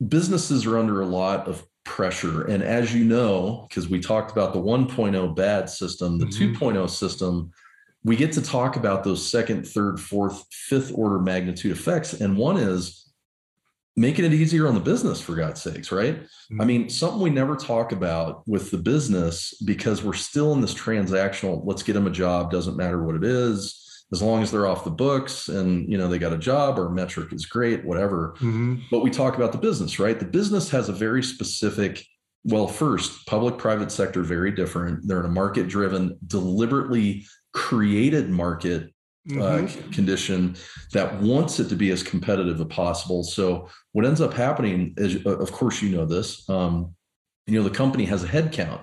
businesses 0.07 0.65
are 0.65 0.77
under 0.77 1.01
a 1.01 1.05
lot 1.05 1.45
of 1.45 1.67
pressure. 1.83 2.45
And 2.45 2.63
as 2.63 2.95
you 2.95 3.03
know, 3.03 3.65
because 3.67 3.89
we 3.89 3.99
talked 3.99 4.31
about 4.31 4.53
the 4.53 4.61
1.0 4.61 5.35
bad 5.35 5.69
system, 5.69 6.19
the 6.19 6.27
mm-hmm. 6.27 6.53
2.0 6.55 6.89
system, 6.89 7.51
we 8.05 8.15
get 8.15 8.31
to 8.31 8.41
talk 8.41 8.77
about 8.77 9.03
those 9.03 9.29
second, 9.29 9.67
third, 9.67 9.99
fourth, 9.99 10.45
fifth 10.53 10.93
order 10.95 11.19
magnitude 11.19 11.73
effects. 11.73 12.13
And 12.13 12.37
one 12.37 12.55
is 12.55 13.10
making 13.95 14.25
it 14.25 14.33
easier 14.33 14.67
on 14.67 14.73
the 14.73 14.79
business, 14.79 15.19
for 15.19 15.35
God's 15.35 15.61
sakes, 15.61 15.91
right? 15.91 16.21
Mm-hmm. 16.21 16.61
I 16.61 16.65
mean, 16.65 16.89
something 16.89 17.21
we 17.21 17.29
never 17.29 17.55
talk 17.55 17.91
about 17.91 18.47
with 18.47 18.71
the 18.71 18.77
business 18.77 19.53
because 19.65 20.03
we're 20.03 20.13
still 20.13 20.53
in 20.53 20.61
this 20.61 20.73
transactional, 20.73 21.61
let's 21.65 21.83
get 21.83 21.93
them 21.93 22.07
a 22.07 22.11
job, 22.11 22.51
doesn't 22.51 22.77
matter 22.77 23.03
what 23.03 23.15
it 23.15 23.23
is 23.23 23.81
as 24.13 24.21
long 24.21 24.43
as 24.43 24.51
they're 24.51 24.67
off 24.67 24.83
the 24.83 24.91
books 24.91 25.47
and 25.47 25.89
you 25.89 25.97
know 25.97 26.07
they 26.07 26.19
got 26.19 26.33
a 26.33 26.37
job 26.37 26.77
or 26.77 26.89
metric 26.89 27.31
is 27.31 27.45
great 27.45 27.85
whatever 27.85 28.33
mm-hmm. 28.37 28.75
but 28.89 28.99
we 28.99 29.09
talk 29.09 29.35
about 29.35 29.51
the 29.51 29.57
business 29.57 29.99
right 29.99 30.19
the 30.19 30.25
business 30.25 30.69
has 30.69 30.89
a 30.89 30.93
very 30.93 31.23
specific 31.23 32.05
well 32.43 32.67
first 32.67 33.25
public 33.25 33.57
private 33.57 33.91
sector 33.91 34.21
very 34.21 34.51
different 34.51 35.07
they're 35.07 35.19
in 35.19 35.25
a 35.25 35.29
market 35.29 35.67
driven 35.67 36.17
deliberately 36.27 37.25
created 37.53 38.29
market 38.29 38.93
mm-hmm. 39.27 39.41
uh, 39.41 39.93
condition 39.93 40.55
that 40.93 41.21
wants 41.21 41.59
it 41.59 41.69
to 41.69 41.75
be 41.75 41.91
as 41.91 42.03
competitive 42.03 42.59
as 42.59 42.67
possible 42.67 43.23
so 43.23 43.67
what 43.93 44.05
ends 44.05 44.21
up 44.21 44.33
happening 44.33 44.93
is 44.97 45.25
of 45.25 45.51
course 45.51 45.81
you 45.81 45.89
know 45.89 46.05
this 46.05 46.49
um, 46.49 46.93
you 47.47 47.57
know 47.57 47.67
the 47.67 47.75
company 47.75 48.05
has 48.05 48.23
a 48.23 48.27
head 48.27 48.51
count 48.51 48.81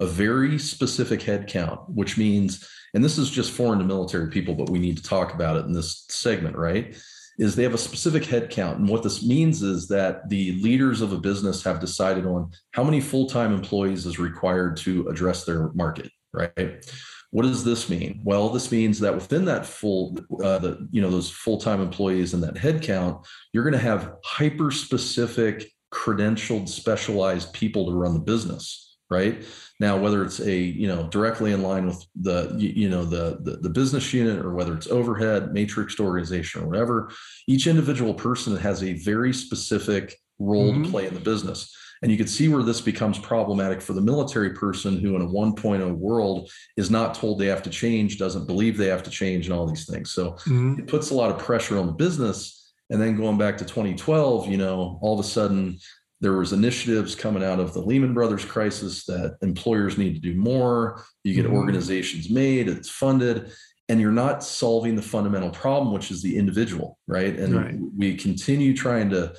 a 0.00 0.06
very 0.06 0.58
specific 0.58 1.22
head 1.22 1.46
count 1.46 1.80
which 1.88 2.16
means 2.16 2.66
and 2.94 3.04
this 3.04 3.18
is 3.18 3.30
just 3.30 3.52
foreign 3.52 3.78
to 3.78 3.84
military 3.84 4.28
people, 4.30 4.54
but 4.54 4.70
we 4.70 4.78
need 4.78 4.96
to 4.96 5.02
talk 5.02 5.32
about 5.32 5.56
it 5.56 5.66
in 5.66 5.72
this 5.72 6.04
segment, 6.08 6.56
right? 6.56 6.96
Is 7.38 7.54
they 7.54 7.62
have 7.62 7.74
a 7.74 7.78
specific 7.78 8.24
head 8.24 8.50
count. 8.50 8.78
And 8.78 8.88
what 8.88 9.02
this 9.02 9.24
means 9.24 9.62
is 9.62 9.88
that 9.88 10.28
the 10.28 10.60
leaders 10.60 11.00
of 11.00 11.12
a 11.12 11.18
business 11.18 11.62
have 11.64 11.80
decided 11.80 12.26
on 12.26 12.50
how 12.72 12.84
many 12.84 13.00
full 13.00 13.26
time 13.26 13.54
employees 13.54 14.06
is 14.06 14.18
required 14.18 14.76
to 14.78 15.08
address 15.08 15.44
their 15.44 15.72
market, 15.72 16.10
right? 16.32 16.84
What 17.30 17.42
does 17.42 17.64
this 17.64 17.88
mean? 17.88 18.20
Well, 18.24 18.48
this 18.48 18.72
means 18.72 18.98
that 19.00 19.14
within 19.14 19.44
that 19.44 19.64
full, 19.64 20.18
uh, 20.42 20.58
the 20.58 20.88
you 20.90 21.00
know 21.00 21.10
those 21.10 21.30
full 21.30 21.58
time 21.58 21.80
employees 21.80 22.34
and 22.34 22.42
that 22.42 22.54
headcount, 22.54 23.24
you're 23.52 23.64
going 23.64 23.72
to 23.72 23.78
have 23.78 24.16
hyper 24.24 24.70
specific, 24.72 25.70
credentialed, 25.94 26.68
specialized 26.68 27.52
people 27.52 27.86
to 27.86 27.92
run 27.92 28.14
the 28.14 28.20
business, 28.20 28.96
right? 29.10 29.44
Now, 29.78 29.96
whether 29.96 30.24
it's 30.24 30.40
a 30.40 30.56
you 30.56 30.88
know 30.88 31.08
directly 31.08 31.52
in 31.52 31.62
line 31.62 31.86
with 31.86 32.04
the 32.20 32.52
you 32.58 32.88
know 32.88 33.04
the, 33.04 33.38
the, 33.42 33.58
the 33.58 33.70
business 33.70 34.12
unit 34.12 34.44
or 34.44 34.52
whether 34.52 34.74
it's 34.74 34.88
overhead, 34.88 35.50
matrixed 35.54 36.00
organization 36.00 36.62
or 36.62 36.66
whatever, 36.66 37.12
each 37.46 37.68
individual 37.68 38.12
person 38.12 38.56
has 38.56 38.82
a 38.82 38.94
very 38.94 39.32
specific 39.32 40.16
role 40.40 40.72
mm-hmm. 40.72 40.82
to 40.82 40.90
play 40.90 41.06
in 41.06 41.14
the 41.14 41.20
business. 41.20 41.72
And 42.02 42.10
you 42.10 42.16
can 42.16 42.26
see 42.26 42.48
where 42.48 42.62
this 42.62 42.80
becomes 42.80 43.18
problematic 43.18 43.82
for 43.82 43.92
the 43.92 44.00
military 44.00 44.50
person 44.50 44.98
who, 44.98 45.16
in 45.16 45.22
a 45.22 45.26
1.0 45.26 45.92
world, 45.96 46.50
is 46.76 46.90
not 46.90 47.14
told 47.14 47.38
they 47.38 47.46
have 47.46 47.62
to 47.64 47.70
change, 47.70 48.18
doesn't 48.18 48.46
believe 48.46 48.76
they 48.76 48.86
have 48.86 49.02
to 49.02 49.10
change, 49.10 49.46
and 49.46 49.54
all 49.54 49.66
these 49.66 49.86
things. 49.86 50.10
So 50.10 50.32
mm-hmm. 50.32 50.80
it 50.80 50.86
puts 50.86 51.10
a 51.10 51.14
lot 51.14 51.30
of 51.30 51.38
pressure 51.38 51.78
on 51.78 51.86
the 51.86 51.92
business. 51.92 52.72
And 52.88 53.00
then 53.00 53.16
going 53.16 53.38
back 53.38 53.58
to 53.58 53.64
2012, 53.64 54.48
you 54.48 54.56
know, 54.56 54.98
all 55.02 55.14
of 55.14 55.24
a 55.24 55.28
sudden 55.28 55.78
there 56.20 56.34
was 56.34 56.52
initiatives 56.52 57.14
coming 57.14 57.42
out 57.42 57.60
of 57.60 57.72
the 57.72 57.80
lehman 57.80 58.14
brothers 58.14 58.44
crisis 58.44 59.04
that 59.06 59.36
employers 59.42 59.96
need 59.96 60.14
to 60.14 60.20
do 60.20 60.34
more 60.34 61.02
you 61.24 61.34
get 61.34 61.46
mm-hmm. 61.46 61.56
organizations 61.56 62.30
made 62.30 62.68
it's 62.68 62.90
funded 62.90 63.50
and 63.88 64.00
you're 64.00 64.12
not 64.12 64.44
solving 64.44 64.94
the 64.94 65.02
fundamental 65.02 65.50
problem 65.50 65.92
which 65.94 66.10
is 66.10 66.22
the 66.22 66.36
individual 66.36 66.98
right 67.06 67.36
and 67.38 67.54
right. 67.54 67.74
we 67.96 68.16
continue 68.16 68.76
trying 68.76 69.08
to 69.10 69.32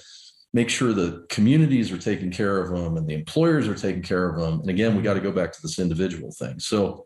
make 0.53 0.69
sure 0.69 0.93
the 0.93 1.25
communities 1.29 1.91
are 1.91 1.97
taking 1.97 2.31
care 2.31 2.61
of 2.61 2.69
them 2.69 2.97
and 2.97 3.07
the 3.07 3.13
employers 3.13 3.67
are 3.67 3.75
taking 3.75 4.01
care 4.01 4.29
of 4.29 4.39
them 4.39 4.59
and 4.59 4.69
again 4.69 4.95
we 4.95 5.03
got 5.03 5.13
to 5.13 5.21
go 5.21 5.31
back 5.31 5.51
to 5.51 5.61
this 5.61 5.79
individual 5.79 6.31
thing 6.31 6.59
so 6.59 7.05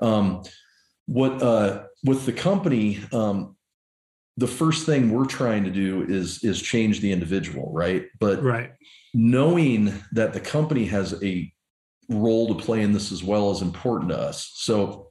um, 0.00 0.42
what 1.06 1.42
uh, 1.42 1.84
with 2.04 2.26
the 2.26 2.32
company 2.32 3.00
um, 3.12 3.56
the 4.36 4.46
first 4.46 4.84
thing 4.84 5.10
we're 5.10 5.26
trying 5.26 5.64
to 5.64 5.70
do 5.70 6.02
is 6.08 6.42
is 6.44 6.60
change 6.60 7.00
the 7.00 7.12
individual 7.12 7.70
right 7.72 8.06
but 8.18 8.42
right 8.42 8.72
knowing 9.14 9.92
that 10.12 10.32
the 10.32 10.40
company 10.40 10.84
has 10.84 11.22
a 11.22 11.50
role 12.08 12.54
to 12.54 12.62
play 12.62 12.82
in 12.82 12.92
this 12.92 13.12
as 13.12 13.22
well 13.22 13.50
is 13.50 13.62
important 13.62 14.10
to 14.10 14.18
us. 14.18 14.52
So 14.54 15.10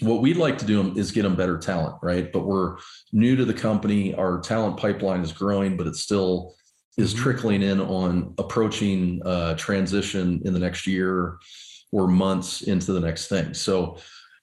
what 0.00 0.22
we'd 0.22 0.36
like 0.36 0.58
to 0.58 0.64
do 0.64 0.96
is 0.96 1.12
get 1.12 1.22
them 1.22 1.36
better 1.36 1.58
talent, 1.58 1.96
right? 2.02 2.32
But 2.32 2.46
we're 2.46 2.78
new 3.12 3.36
to 3.36 3.44
the 3.44 3.54
company. 3.54 4.14
Our 4.14 4.40
talent 4.40 4.76
pipeline 4.76 5.20
is 5.20 5.32
growing, 5.32 5.76
but 5.76 5.86
it's 5.86 6.00
still 6.00 6.54
is 6.96 7.12
mm-hmm. 7.12 7.22
trickling 7.22 7.62
in 7.62 7.80
on 7.80 8.34
approaching 8.38 9.20
uh, 9.24 9.54
transition 9.54 10.42
in 10.44 10.52
the 10.52 10.58
next 10.58 10.86
year 10.86 11.38
or 11.90 12.08
months 12.08 12.62
into 12.62 12.92
the 12.92 13.00
next 13.00 13.28
thing. 13.28 13.54
So 13.54 13.98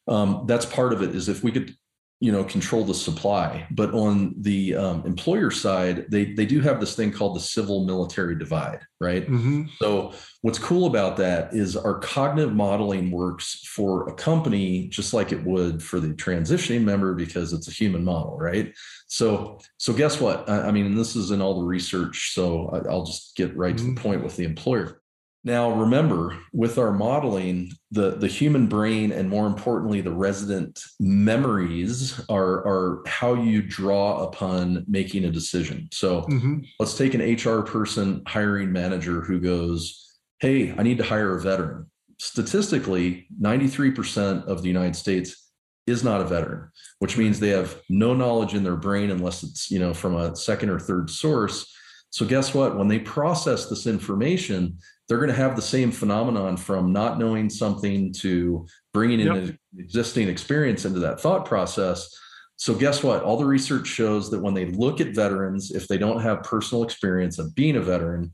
um, 0.08 0.46
that's 0.48 0.66
part 0.66 0.94
of 0.94 1.02
it. 1.02 1.16
Is 1.16 1.30
if 1.30 1.44
we 1.44 1.52
could 1.52 1.76
you 2.20 2.32
know 2.32 2.44
control 2.44 2.84
the 2.84 2.94
supply. 2.94 3.66
But 3.72 3.94
on 3.94 4.36
the 4.38 4.76
um, 4.76 5.06
employer 5.06 5.52
side 5.52 6.06
they 6.10 6.34
they 6.34 6.46
do 6.46 6.60
have 6.62 6.80
this 6.80 6.96
thing 6.96 7.12
called 7.12 7.36
the 7.36 7.42
civil 7.42 7.86
military 7.86 8.38
divide 8.38 8.80
right? 9.02 9.26
Mm-hmm. 9.30 9.64
so 9.82 10.14
what's 10.42 10.60
cool 10.60 10.88
about 10.88 11.16
that 11.18 11.54
is 11.54 11.78
our 11.78 12.00
cognitive 12.00 12.54
modeling 12.54 13.12
works 13.12 13.66
for 13.66 14.10
a 14.10 14.14
company 14.14 14.90
just 14.90 15.14
like 15.14 15.32
it 15.32 15.44
would 15.46 15.82
for 15.82 16.02
the 16.02 16.10
transitioning 16.10 16.84
member 16.84 17.14
because 17.14 17.54
it's 17.54 17.70
a 17.70 17.72
human 17.72 18.04
model 18.04 18.38
right? 18.38 18.74
So 19.08 19.60
so 19.78 19.94
guess 19.94 20.20
what? 20.20 20.50
I, 20.50 20.68
I 20.68 20.72
mean 20.72 20.96
this 20.96 21.16
is 21.16 21.32
in 21.32 21.42
all 21.42 21.60
the 21.60 21.66
research 21.66 22.34
so 22.34 22.70
I, 22.70 22.94
will 22.94 23.06
just 23.06 23.36
get 23.36 23.56
right 23.56 23.78
to 23.78 23.84
the 23.84 23.92
mm-hmm. 23.92 24.04
point 24.04 24.24
with 24.24 24.36
the 24.36 24.46
employer 24.46 24.99
now, 25.44 25.72
remember, 25.72 26.38
with 26.52 26.78
our 26.78 26.92
modeling, 26.92 27.72
the, 27.92 28.12
the 28.12 28.28
human 28.28 28.68
brain 28.68 29.12
and 29.12 29.30
more 29.30 29.48
importantly, 29.48 30.02
the 30.02 30.12
resident 30.12 30.84
memories 31.00 32.20
are, 32.28 32.66
are 32.68 33.04
how 33.08 33.36
you 33.36 33.62
draw 33.62 34.24
upon 34.24 34.84
making 34.88 35.24
a 35.24 35.32
decision. 35.32 35.88
So 35.94 36.24
mm-hmm. 36.24 36.60
let's 36.80 36.98
take 36.98 37.14
an 37.14 37.22
HR 37.22 37.62
person, 37.62 38.22
hiring 38.28 38.74
manager 38.74 39.22
who 39.22 39.40
goes, 39.40 40.06
Hey, 40.42 40.74
I 40.78 40.84
need 40.84 40.98
to 40.98 41.04
hire 41.04 41.38
a 41.38 41.42
veteran. 41.42 41.90
Statistically, 42.20 43.28
93% 43.42 44.46
of 44.46 44.62
the 44.62 44.68
United 44.68 44.96
States 44.96 45.52
is 45.88 46.04
not 46.04 46.22
a 46.22 46.26
veteran, 46.26 46.70
which 47.00 47.18
means 47.18 47.40
they 47.40 47.50
have 47.50 47.82
no 47.90 48.14
knowledge 48.14 48.54
in 48.54 48.64
their 48.64 48.76
brain 48.76 49.10
unless 49.10 49.44
it's, 49.44 49.72
you 49.72 49.80
know, 49.80 49.94
from 49.94 50.16
a 50.16 50.36
second 50.36 50.70
or 50.70 50.80
third 50.80 51.10
source. 51.10 51.74
So 52.12 52.26
guess 52.26 52.54
what? 52.54 52.78
When 52.78 52.88
they 52.88 53.00
process 53.00 53.68
this 53.68 53.86
information, 53.86 54.78
they're 55.08 55.18
going 55.18 55.30
to 55.30 55.36
have 55.36 55.56
the 55.56 55.62
same 55.62 55.92
phenomenon 55.92 56.58
from 56.58 56.92
not 56.92 57.20
knowing 57.20 57.50
something 57.50 58.14
to 58.14 58.66
bringing 58.94 59.20
in 59.20 59.28
yep. 59.28 59.36
an 59.36 59.60
existing 59.78 60.28
experience 60.28 60.86
into 60.86 61.00
that 61.00 61.20
thought 61.20 61.46
process. 61.46 62.10
So, 62.58 62.76
guess 62.76 63.04
what? 63.04 63.24
All 63.24 63.38
the 63.38 63.46
research 63.46 63.88
shows 63.88 64.30
that 64.32 64.42
when 64.42 64.54
they 64.54 64.66
look 64.66 65.00
at 65.00 65.16
veterans, 65.16 65.72
if 65.72 65.88
they 65.88 65.98
don't 65.98 66.22
have 66.22 66.44
personal 66.44 66.84
experience 66.84 67.40
of 67.40 67.56
being 67.56 67.78
a 67.78 67.82
veteran, 67.82 68.34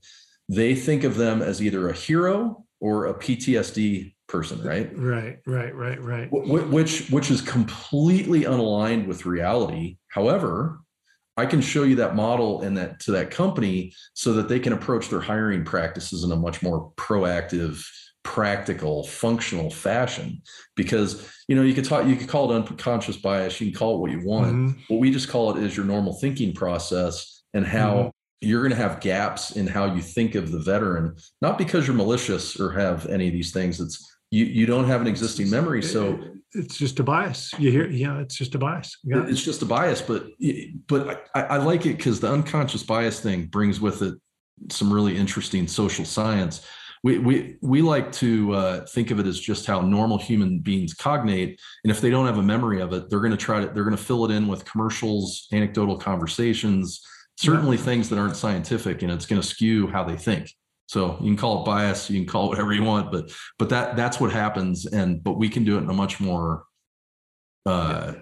they 0.50 0.76
think 0.76 1.04
of 1.04 1.16
them 1.16 1.42
as 1.42 1.62
either 1.62 1.90
a 1.90 1.94
hero 1.94 2.66
or 2.80 3.08
a 3.08 3.14
PTSD 3.14 4.14
person, 4.28 4.62
right? 4.64 4.92
Right, 4.98 5.38
right, 5.46 5.76
right, 5.76 6.02
right. 6.02 6.28
Which 6.32 7.10
which 7.10 7.32
is 7.32 7.42
completely 7.42 8.42
unaligned 8.42 9.08
with 9.08 9.26
reality. 9.26 9.98
However, 10.10 10.80
I 11.38 11.46
can 11.46 11.62
show 11.62 11.84
you 11.84 11.96
that 11.98 12.16
model 12.16 12.62
and 12.62 12.78
that 12.78 13.00
to 13.02 13.12
that 13.12 13.32
company 13.32 13.94
so 14.14 14.34
that 14.34 14.48
they 14.48 14.60
can 14.60 14.74
approach 14.74 15.10
their 15.10 15.20
hiring 15.20 15.66
practices 15.66 16.24
in 16.24 16.32
a 16.32 16.36
much 16.36 16.62
more 16.62 16.92
proactive, 16.96 17.86
practical, 18.24 19.04
functional 19.04 19.70
fashion. 19.70 20.42
Because 20.76 21.30
you 21.48 21.56
know 21.56 21.62
you 21.62 21.74
could 21.74 21.86
talk, 21.86 22.06
you 22.06 22.16
could 22.16 22.30
call 22.30 22.52
it 22.52 22.56
unconscious 22.56 23.18
bias, 23.18 23.60
you 23.60 23.72
can 23.72 23.78
call 23.78 23.96
it 23.96 24.00
what 24.00 24.12
you 24.12 24.26
want. 24.26 24.54
Mm-hmm. 24.54 24.80
What 24.88 25.00
we 25.00 25.12
just 25.12 25.30
call 25.30 25.56
it 25.56 25.64
is 25.64 25.76
your 25.76 25.86
normal 25.86 26.14
thinking 26.14 26.54
process 26.54 27.44
and 27.54 27.66
how 27.66 27.96
mm-hmm. 27.96 28.10
you're 28.42 28.62
going 28.62 28.72
to 28.72 28.78
have 28.78 29.02
gaps 29.02 29.52
in 29.52 29.68
how 29.68 29.94
you 29.94 30.02
think 30.02 30.36
of 30.36 30.52
the 30.52 30.60
veteran, 30.60 31.16
not 31.42 31.58
because 31.58 31.86
you're 31.86 31.96
malicious 31.96 32.60
or 32.60 32.72
have 32.72 33.06
any 33.08 33.28
of 33.28 33.34
these 33.34 33.52
things. 33.52 33.82
It's 33.82 34.16
you 34.32 34.46
you 34.46 34.66
don't 34.66 34.86
have 34.86 35.02
an 35.02 35.08
existing 35.08 35.50
memory 35.50 35.82
so 35.82 36.20
it's 36.56 36.78
just 36.78 37.00
a 37.00 37.04
bias 37.04 37.52
you 37.58 37.72
hear 37.72 37.88
yeah 37.90 38.20
it's 38.20 38.36
just 38.36 38.56
a 38.56 38.58
bias 38.58 38.98
yeah. 39.04 39.26
it's 39.28 39.44
just 39.44 39.62
a 39.62 39.66
bias 39.66 40.02
but 40.02 40.28
but 40.88 41.28
i, 41.36 41.42
I 41.42 41.58
like 41.58 41.86
it 41.86 41.98
because 41.98 42.20
the 42.20 42.32
unconscious 42.32 42.84
bias 42.84 43.20
thing 43.20 43.46
brings 43.46 43.82
with 43.82 44.02
it 44.02 44.16
some 44.72 44.92
really 44.92 45.18
interesting 45.18 45.68
social 45.68 46.06
science 46.06 46.66
we 47.06 47.20
we 47.20 47.58
we 47.62 47.82
like 47.84 48.12
to 48.14 48.52
uh, 48.56 48.86
think 48.88 49.12
of 49.12 49.20
it 49.20 49.28
as 49.28 49.40
just 49.40 49.68
how 49.68 49.80
normal 49.80 50.18
human 50.18 50.58
beings 50.58 50.96
cognate, 50.96 51.62
and 51.84 51.92
if 51.92 52.02
they 52.02 52.10
don't 52.10 52.26
have 52.26 52.40
a 52.40 52.44
memory 52.44 52.82
of 52.82 52.94
it, 52.94 53.12
they're 53.12 53.20
going 53.20 53.30
to 53.30 53.38
try 53.38 53.60
to 53.60 53.68
they're 53.68 53.84
going 53.84 53.96
to 53.96 54.04
fill 54.04 54.26
it 54.26 54.32
in 54.32 54.48
with 54.48 54.66
commercials, 54.66 55.48
anecdotal 55.54 56.00
conversations, 56.00 57.02
certainly 57.38 57.78
yeah. 57.78 57.84
things 57.84 58.10
that 58.10 58.18
aren't 58.18 58.36
scientific, 58.36 59.04
and 59.04 59.12
it's 59.12 59.28
going 59.28 59.40
to 59.40 59.48
skew 59.48 59.86
how 59.86 60.04
they 60.04 60.16
think. 60.16 60.50
So 60.88 61.18
you 61.20 61.26
can 61.26 61.38
call 61.38 61.62
it 61.62 61.66
bias, 61.66 62.10
you 62.10 62.20
can 62.20 62.28
call 62.28 62.46
it 62.46 62.50
whatever 62.50 62.74
you 62.74 62.84
want, 62.84 63.12
but 63.12 63.32
but 63.58 63.70
that 63.70 63.96
that's 63.96 64.20
what 64.20 64.32
happens, 64.32 64.86
and 64.86 65.24
but 65.24 65.38
we 65.38 65.50
can 65.50 65.64
do 65.64 65.78
it 65.78 65.82
in 65.82 65.90
a 65.90 65.94
much 65.94 66.20
more 66.20 66.66
uh, 67.66 68.14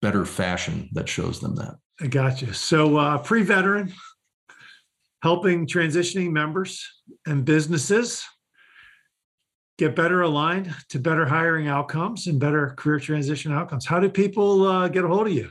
better 0.00 0.24
fashion 0.24 0.88
that 0.92 1.08
shows 1.08 1.40
them 1.40 1.54
that. 1.56 1.74
I 2.00 2.06
got 2.06 2.40
you. 2.40 2.52
So 2.52 2.96
uh, 2.96 3.22
PreVeteran, 3.22 3.92
helping 5.22 5.66
transitioning 5.66 6.30
members 6.30 6.84
and 7.26 7.44
businesses 7.44 8.24
get 9.78 9.94
better 9.94 10.22
aligned 10.22 10.74
to 10.88 10.98
better 10.98 11.26
hiring 11.26 11.68
outcomes 11.68 12.26
and 12.26 12.38
better 12.40 12.74
career 12.76 12.98
transition 12.98 13.52
outcomes. 13.52 13.86
How 13.86 14.00
do 14.00 14.08
people 14.08 14.66
uh, 14.66 14.88
get 14.88 15.04
a 15.04 15.08
hold 15.08 15.28
of 15.28 15.32
you? 15.32 15.50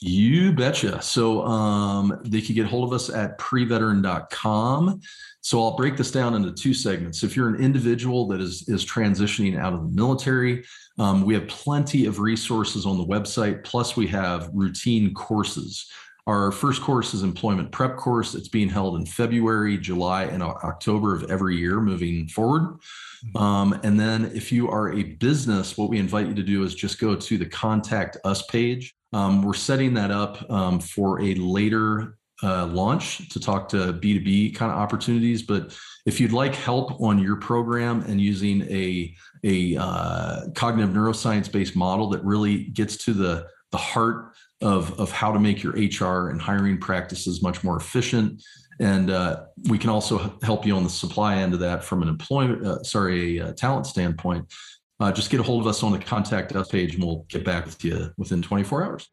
You 0.00 0.52
betcha. 0.52 1.00
So 1.00 1.42
um, 1.46 2.20
they 2.24 2.40
can 2.40 2.54
get 2.54 2.66
hold 2.66 2.88
of 2.88 2.94
us 2.94 3.08
at 3.08 3.38
preveteran.com. 3.38 5.00
So 5.46 5.62
I'll 5.62 5.76
break 5.76 5.96
this 5.96 6.10
down 6.10 6.34
into 6.34 6.50
two 6.50 6.74
segments. 6.74 7.22
If 7.22 7.36
you're 7.36 7.46
an 7.46 7.62
individual 7.62 8.26
that 8.26 8.40
is 8.40 8.68
is 8.68 8.84
transitioning 8.84 9.56
out 9.56 9.74
of 9.74 9.80
the 9.80 9.96
military, 9.96 10.64
um, 10.98 11.22
we 11.22 11.34
have 11.34 11.46
plenty 11.46 12.06
of 12.06 12.18
resources 12.18 12.84
on 12.84 12.98
the 12.98 13.06
website. 13.06 13.62
Plus, 13.62 13.96
we 13.96 14.08
have 14.08 14.50
routine 14.52 15.14
courses. 15.14 15.88
Our 16.26 16.50
first 16.50 16.82
course 16.82 17.14
is 17.14 17.22
employment 17.22 17.70
prep 17.70 17.96
course. 17.96 18.34
It's 18.34 18.48
being 18.48 18.68
held 18.68 18.96
in 18.96 19.06
February, 19.06 19.78
July, 19.78 20.24
and 20.24 20.42
October 20.42 21.14
of 21.14 21.30
every 21.30 21.56
year 21.56 21.80
moving 21.80 22.26
forward. 22.26 22.80
Mm-hmm. 23.26 23.36
Um, 23.36 23.80
and 23.84 24.00
then 24.00 24.24
if 24.34 24.50
you 24.50 24.68
are 24.68 24.94
a 24.94 25.04
business, 25.04 25.78
what 25.78 25.90
we 25.90 26.00
invite 26.00 26.26
you 26.26 26.34
to 26.34 26.42
do 26.42 26.64
is 26.64 26.74
just 26.74 26.98
go 26.98 27.14
to 27.14 27.38
the 27.38 27.46
contact 27.46 28.16
us 28.24 28.42
page. 28.46 28.96
Um, 29.12 29.42
we're 29.42 29.54
setting 29.54 29.94
that 29.94 30.10
up 30.10 30.50
um, 30.50 30.80
for 30.80 31.22
a 31.22 31.36
later 31.36 32.18
uh, 32.42 32.66
launch 32.66 33.28
to 33.30 33.40
talk 33.40 33.68
to 33.70 33.92
B2B 33.94 34.54
kind 34.54 34.70
of 34.70 34.78
opportunities. 34.78 35.42
But 35.42 35.76
if 36.04 36.20
you'd 36.20 36.32
like 36.32 36.54
help 36.54 37.00
on 37.00 37.18
your 37.18 37.36
program 37.36 38.02
and 38.02 38.20
using 38.20 38.62
a, 38.62 39.14
a 39.44 39.76
uh, 39.76 40.40
cognitive 40.54 40.94
neuroscience 40.94 41.50
based 41.50 41.76
model 41.76 42.08
that 42.10 42.24
really 42.24 42.64
gets 42.64 42.96
to 43.04 43.12
the, 43.12 43.46
the 43.72 43.78
heart 43.78 44.34
of, 44.60 44.98
of 44.98 45.10
how 45.10 45.32
to 45.32 45.38
make 45.38 45.62
your 45.62 45.72
HR 45.72 46.30
and 46.30 46.40
hiring 46.40 46.78
practices 46.78 47.42
much 47.42 47.64
more 47.64 47.76
efficient. 47.76 48.42
And 48.78 49.10
uh, 49.10 49.44
we 49.68 49.78
can 49.78 49.90
also 49.90 50.38
help 50.42 50.66
you 50.66 50.76
on 50.76 50.84
the 50.84 50.90
supply 50.90 51.36
end 51.36 51.54
of 51.54 51.60
that 51.60 51.82
from 51.82 52.02
an 52.02 52.08
employment, 52.08 52.66
uh, 52.66 52.82
sorry, 52.82 53.38
a, 53.38 53.48
a, 53.48 53.52
talent 53.52 53.86
standpoint. 53.86 54.52
Uh, 55.00 55.12
just 55.12 55.30
get 55.30 55.40
a 55.40 55.42
hold 55.42 55.62
of 55.62 55.66
us 55.66 55.82
on 55.82 55.92
the 55.92 55.98
contact 55.98 56.54
us 56.54 56.68
page 56.68 56.94
and 56.94 57.04
we'll 57.04 57.24
get 57.28 57.44
back 57.44 57.64
with 57.64 57.82
you 57.84 58.10
within 58.16 58.42
24 58.42 58.84
hours. 58.84 59.08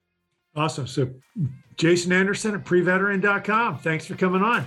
Awesome. 0.56 0.88
So, 0.88 1.10
Jason 1.78 2.12
Anderson 2.12 2.56
at 2.56 2.64
preveteran.com. 2.64 3.80
Thanks 3.80 4.06
for 4.06 4.16
coming 4.16 4.42
on. 4.42 4.66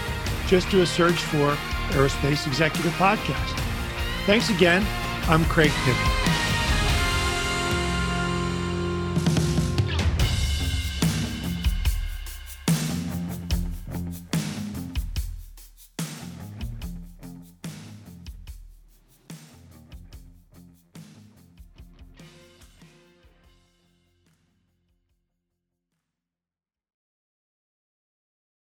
Just 0.52 0.70
do 0.70 0.82
a 0.82 0.86
search 0.86 1.16
for 1.16 1.56
Aerospace 1.96 2.46
Executive 2.46 2.92
Podcast. 2.96 3.58
Thanks 4.26 4.50
again. 4.50 4.86
I'm 5.30 5.46
Craig 5.46 5.72
Picken. 5.72 6.41